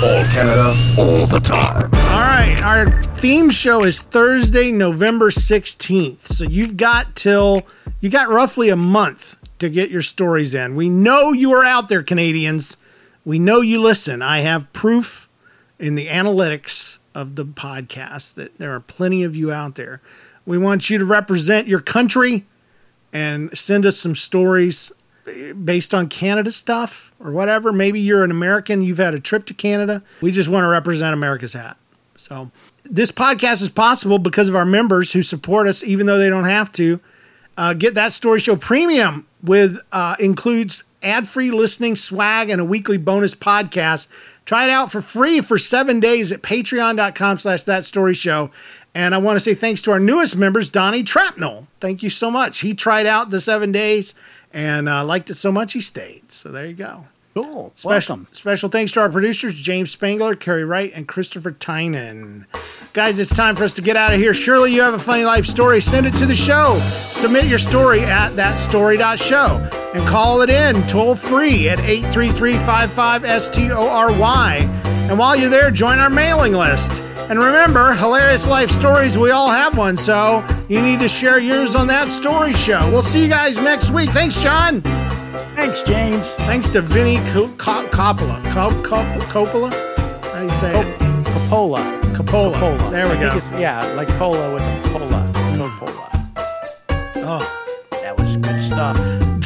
All 0.00 0.24
Canada, 0.26 0.76
all 0.96 1.26
the 1.26 1.40
time. 1.42 1.90
All 1.92 2.20
right. 2.20 2.56
Our 2.62 2.88
theme 2.88 3.50
show 3.50 3.82
is 3.82 4.00
Thursday, 4.00 4.70
November 4.70 5.30
16th. 5.30 6.20
So 6.20 6.44
you've 6.44 6.76
got 6.76 7.16
till, 7.16 7.66
you 8.00 8.10
got 8.10 8.28
roughly 8.28 8.68
a 8.68 8.76
month 8.76 9.36
to 9.58 9.68
get 9.68 9.90
your 9.90 10.02
stories 10.02 10.54
in. 10.54 10.76
We 10.76 10.88
know 10.88 11.32
you 11.32 11.50
are 11.50 11.64
out 11.64 11.88
there, 11.88 12.04
Canadians. 12.04 12.76
We 13.24 13.40
know 13.40 13.60
you 13.60 13.82
listen. 13.82 14.22
I 14.22 14.42
have 14.42 14.72
proof 14.72 15.28
in 15.80 15.96
the 15.96 16.06
analytics 16.06 16.98
of 17.12 17.34
the 17.34 17.44
podcast 17.44 18.34
that 18.34 18.56
there 18.58 18.72
are 18.72 18.78
plenty 18.78 19.24
of 19.24 19.34
you 19.34 19.50
out 19.50 19.74
there. 19.74 20.00
We 20.46 20.58
want 20.58 20.90
you 20.90 20.98
to 20.98 21.04
represent 21.04 21.66
your 21.66 21.80
country 21.80 22.46
and 23.12 23.56
send 23.58 23.84
us 23.84 23.98
some 23.98 24.14
stories 24.14 24.92
based 25.64 25.94
on 25.94 26.08
Canada 26.08 26.52
stuff 26.52 27.12
or 27.20 27.30
whatever. 27.30 27.72
Maybe 27.72 28.00
you're 28.00 28.24
an 28.24 28.30
American, 28.30 28.82
you've 28.82 28.98
had 28.98 29.14
a 29.14 29.20
trip 29.20 29.46
to 29.46 29.54
Canada. 29.54 30.02
We 30.20 30.32
just 30.32 30.48
want 30.48 30.64
to 30.64 30.68
represent 30.68 31.14
America's 31.14 31.52
hat. 31.52 31.76
So, 32.16 32.50
this 32.84 33.12
podcast 33.12 33.62
is 33.62 33.68
possible 33.68 34.18
because 34.18 34.48
of 34.48 34.56
our 34.56 34.64
members 34.64 35.12
who 35.12 35.22
support 35.22 35.68
us 35.68 35.84
even 35.84 36.06
though 36.06 36.18
they 36.18 36.30
don't 36.30 36.44
have 36.44 36.72
to. 36.72 37.00
Uh, 37.56 37.74
get 37.74 37.94
that 37.94 38.12
story 38.12 38.38
show 38.38 38.56
premium 38.56 39.26
with 39.42 39.78
uh, 39.92 40.16
includes 40.20 40.84
ad-free 41.02 41.50
listening, 41.50 41.96
swag, 41.96 42.50
and 42.50 42.60
a 42.60 42.64
weekly 42.64 42.96
bonus 42.96 43.34
podcast. 43.34 44.06
Try 44.44 44.64
it 44.64 44.70
out 44.70 44.90
for 44.90 45.02
free 45.02 45.40
for 45.40 45.58
seven 45.58 46.00
days 46.00 46.32
at 46.32 46.42
patreon.com 46.42 47.38
slash 47.38 47.64
that 47.64 47.84
story 47.84 48.14
show. 48.14 48.50
And 48.94 49.14
I 49.14 49.18
want 49.18 49.36
to 49.36 49.40
say 49.40 49.54
thanks 49.54 49.82
to 49.82 49.92
our 49.92 50.00
newest 50.00 50.36
members, 50.36 50.70
Donnie 50.70 51.04
Trapnell. 51.04 51.66
Thank 51.80 52.02
you 52.02 52.10
so 52.10 52.30
much. 52.30 52.60
He 52.60 52.74
tried 52.74 53.06
out 53.06 53.30
the 53.30 53.40
seven 53.40 53.70
days 53.70 54.14
and 54.52 54.88
uh, 54.88 55.04
liked 55.04 55.30
it 55.30 55.34
so 55.34 55.52
much 55.52 55.74
he 55.74 55.80
stayed. 55.80 56.32
So 56.32 56.50
there 56.50 56.66
you 56.66 56.74
go. 56.74 57.06
Cool. 57.34 57.70
Special, 57.76 58.16
Welcome. 58.16 58.28
special 58.32 58.68
thanks 58.68 58.90
to 58.92 59.00
our 59.00 59.08
producers, 59.08 59.54
James 59.54 59.92
Spangler, 59.92 60.34
Kerry 60.34 60.64
Wright, 60.64 60.90
and 60.92 61.06
Christopher 61.06 61.52
Tynan. 61.52 62.46
Guys, 62.94 63.20
it's 63.20 63.30
time 63.32 63.54
for 63.54 63.62
us 63.62 63.74
to 63.74 63.82
get 63.82 63.94
out 63.96 64.12
of 64.12 64.18
here. 64.18 64.34
Surely 64.34 64.74
you 64.74 64.82
have 64.82 64.94
a 64.94 64.98
funny 64.98 65.24
life 65.24 65.46
story. 65.46 65.80
Send 65.80 66.04
it 66.06 66.14
to 66.16 66.26
the 66.26 66.34
show. 66.34 66.80
Submit 67.10 67.44
your 67.44 67.58
story 67.58 68.00
at 68.00 68.32
thatstory.show 68.32 69.92
and 69.94 70.08
call 70.08 70.40
it 70.40 70.50
in 70.50 70.82
toll 70.88 71.14
free 71.14 71.68
at 71.68 71.78
833-55-STORY. 71.78 74.62
And 75.08 75.18
while 75.18 75.36
you're 75.36 75.50
there, 75.50 75.70
join 75.70 75.98
our 75.98 76.10
mailing 76.10 76.52
list. 76.54 77.02
And 77.30 77.38
remember, 77.38 77.92
hilarious 77.92 78.48
life 78.48 78.70
stories, 78.70 79.18
we 79.18 79.30
all 79.30 79.50
have 79.50 79.76
one, 79.76 79.98
so 79.98 80.42
you 80.68 80.80
need 80.80 80.98
to 81.00 81.08
share 81.08 81.38
yours 81.38 81.74
on 81.74 81.86
that 81.88 82.08
story 82.08 82.54
show. 82.54 82.90
We'll 82.90 83.02
see 83.02 83.22
you 83.22 83.28
guys 83.28 83.56
next 83.60 83.90
week. 83.90 84.08
Thanks, 84.10 84.40
John. 84.40 84.80
Thanks, 85.54 85.82
James. 85.82 86.26
Thanks 86.48 86.70
to 86.70 86.80
Vinnie 86.80 87.18
Co- 87.32 87.48
Co- 87.58 87.86
Coppola. 87.88 88.42
Co- 88.54 88.70
Co- 88.82 89.04
Coppola? 89.26 89.70
How 90.32 90.38
do 90.38 90.44
you 90.44 90.50
say 90.52 90.80
it? 90.80 90.98
Coppola. 91.00 92.00
Coppola. 92.14 92.58
Cola. 92.58 92.90
There 92.90 93.06
we 93.06 93.12
I 93.16 93.38
go. 93.38 93.58
yeah, 93.58 93.84
like 93.92 94.08
cola 94.16 94.54
with 94.54 94.62
a 94.62 94.88
cola. 94.88 95.20
Hmm. 95.34 95.58
Coca-Cola. 95.58 96.08
Oh, 97.26 97.88
That 97.90 98.16
was 98.18 98.36
good 98.38 98.62
stuff. 98.62 98.96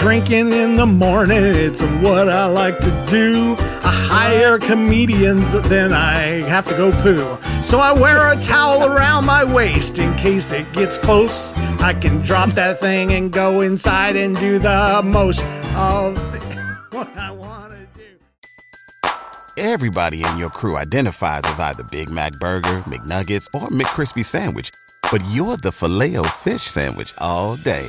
Drinking 0.03 0.53
in 0.53 0.74
the 0.74 0.84
morning, 0.84 1.44
it's 1.44 1.80
what 1.80 2.28
I 2.28 2.46
like 2.46 2.76
to 2.80 3.07
do. 3.09 3.55
I 3.84 3.92
hire 3.92 4.59
comedians, 4.59 5.53
then 5.68 5.92
I 5.92 6.42
have 6.42 6.66
to 6.66 6.76
go 6.76 6.90
poo. 6.90 7.38
So 7.62 7.78
I 7.78 7.92
wear 7.92 8.32
a 8.32 8.40
towel 8.40 8.84
around 8.84 9.26
my 9.26 9.44
waist 9.44 10.00
in 10.00 10.12
case 10.16 10.50
it 10.50 10.72
gets 10.72 10.98
close. 10.98 11.53
I 11.80 11.94
can 11.94 12.20
drop 12.20 12.50
that 12.50 12.80
thing 12.80 13.12
and 13.12 13.32
go 13.32 13.61
inside 13.61 14.16
and 14.16 14.36
do 14.36 14.59
the 14.59 15.03
most 15.05 15.44
of 15.76 16.16
what 16.92 17.16
I 17.16 17.30
want 17.30 17.72
to 17.72 17.86
do. 17.96 19.09
Everybody 19.57 20.24
in 20.24 20.36
your 20.36 20.50
crew 20.50 20.78
identifies 20.78 21.42
as 21.44 21.61
either 21.61 21.84
Big 21.92 22.11
Mac 22.11 22.32
Burger, 22.40 22.78
McNuggets, 22.90 23.46
or 23.55 23.68
McCrispy 23.68 24.24
Sandwich. 24.24 24.72
But 25.12 25.22
you're 25.30 25.59
the 25.59 25.70
filet 25.70 26.16
fish 26.38 26.62
Sandwich 26.62 27.14
all 27.18 27.55
day. 27.55 27.88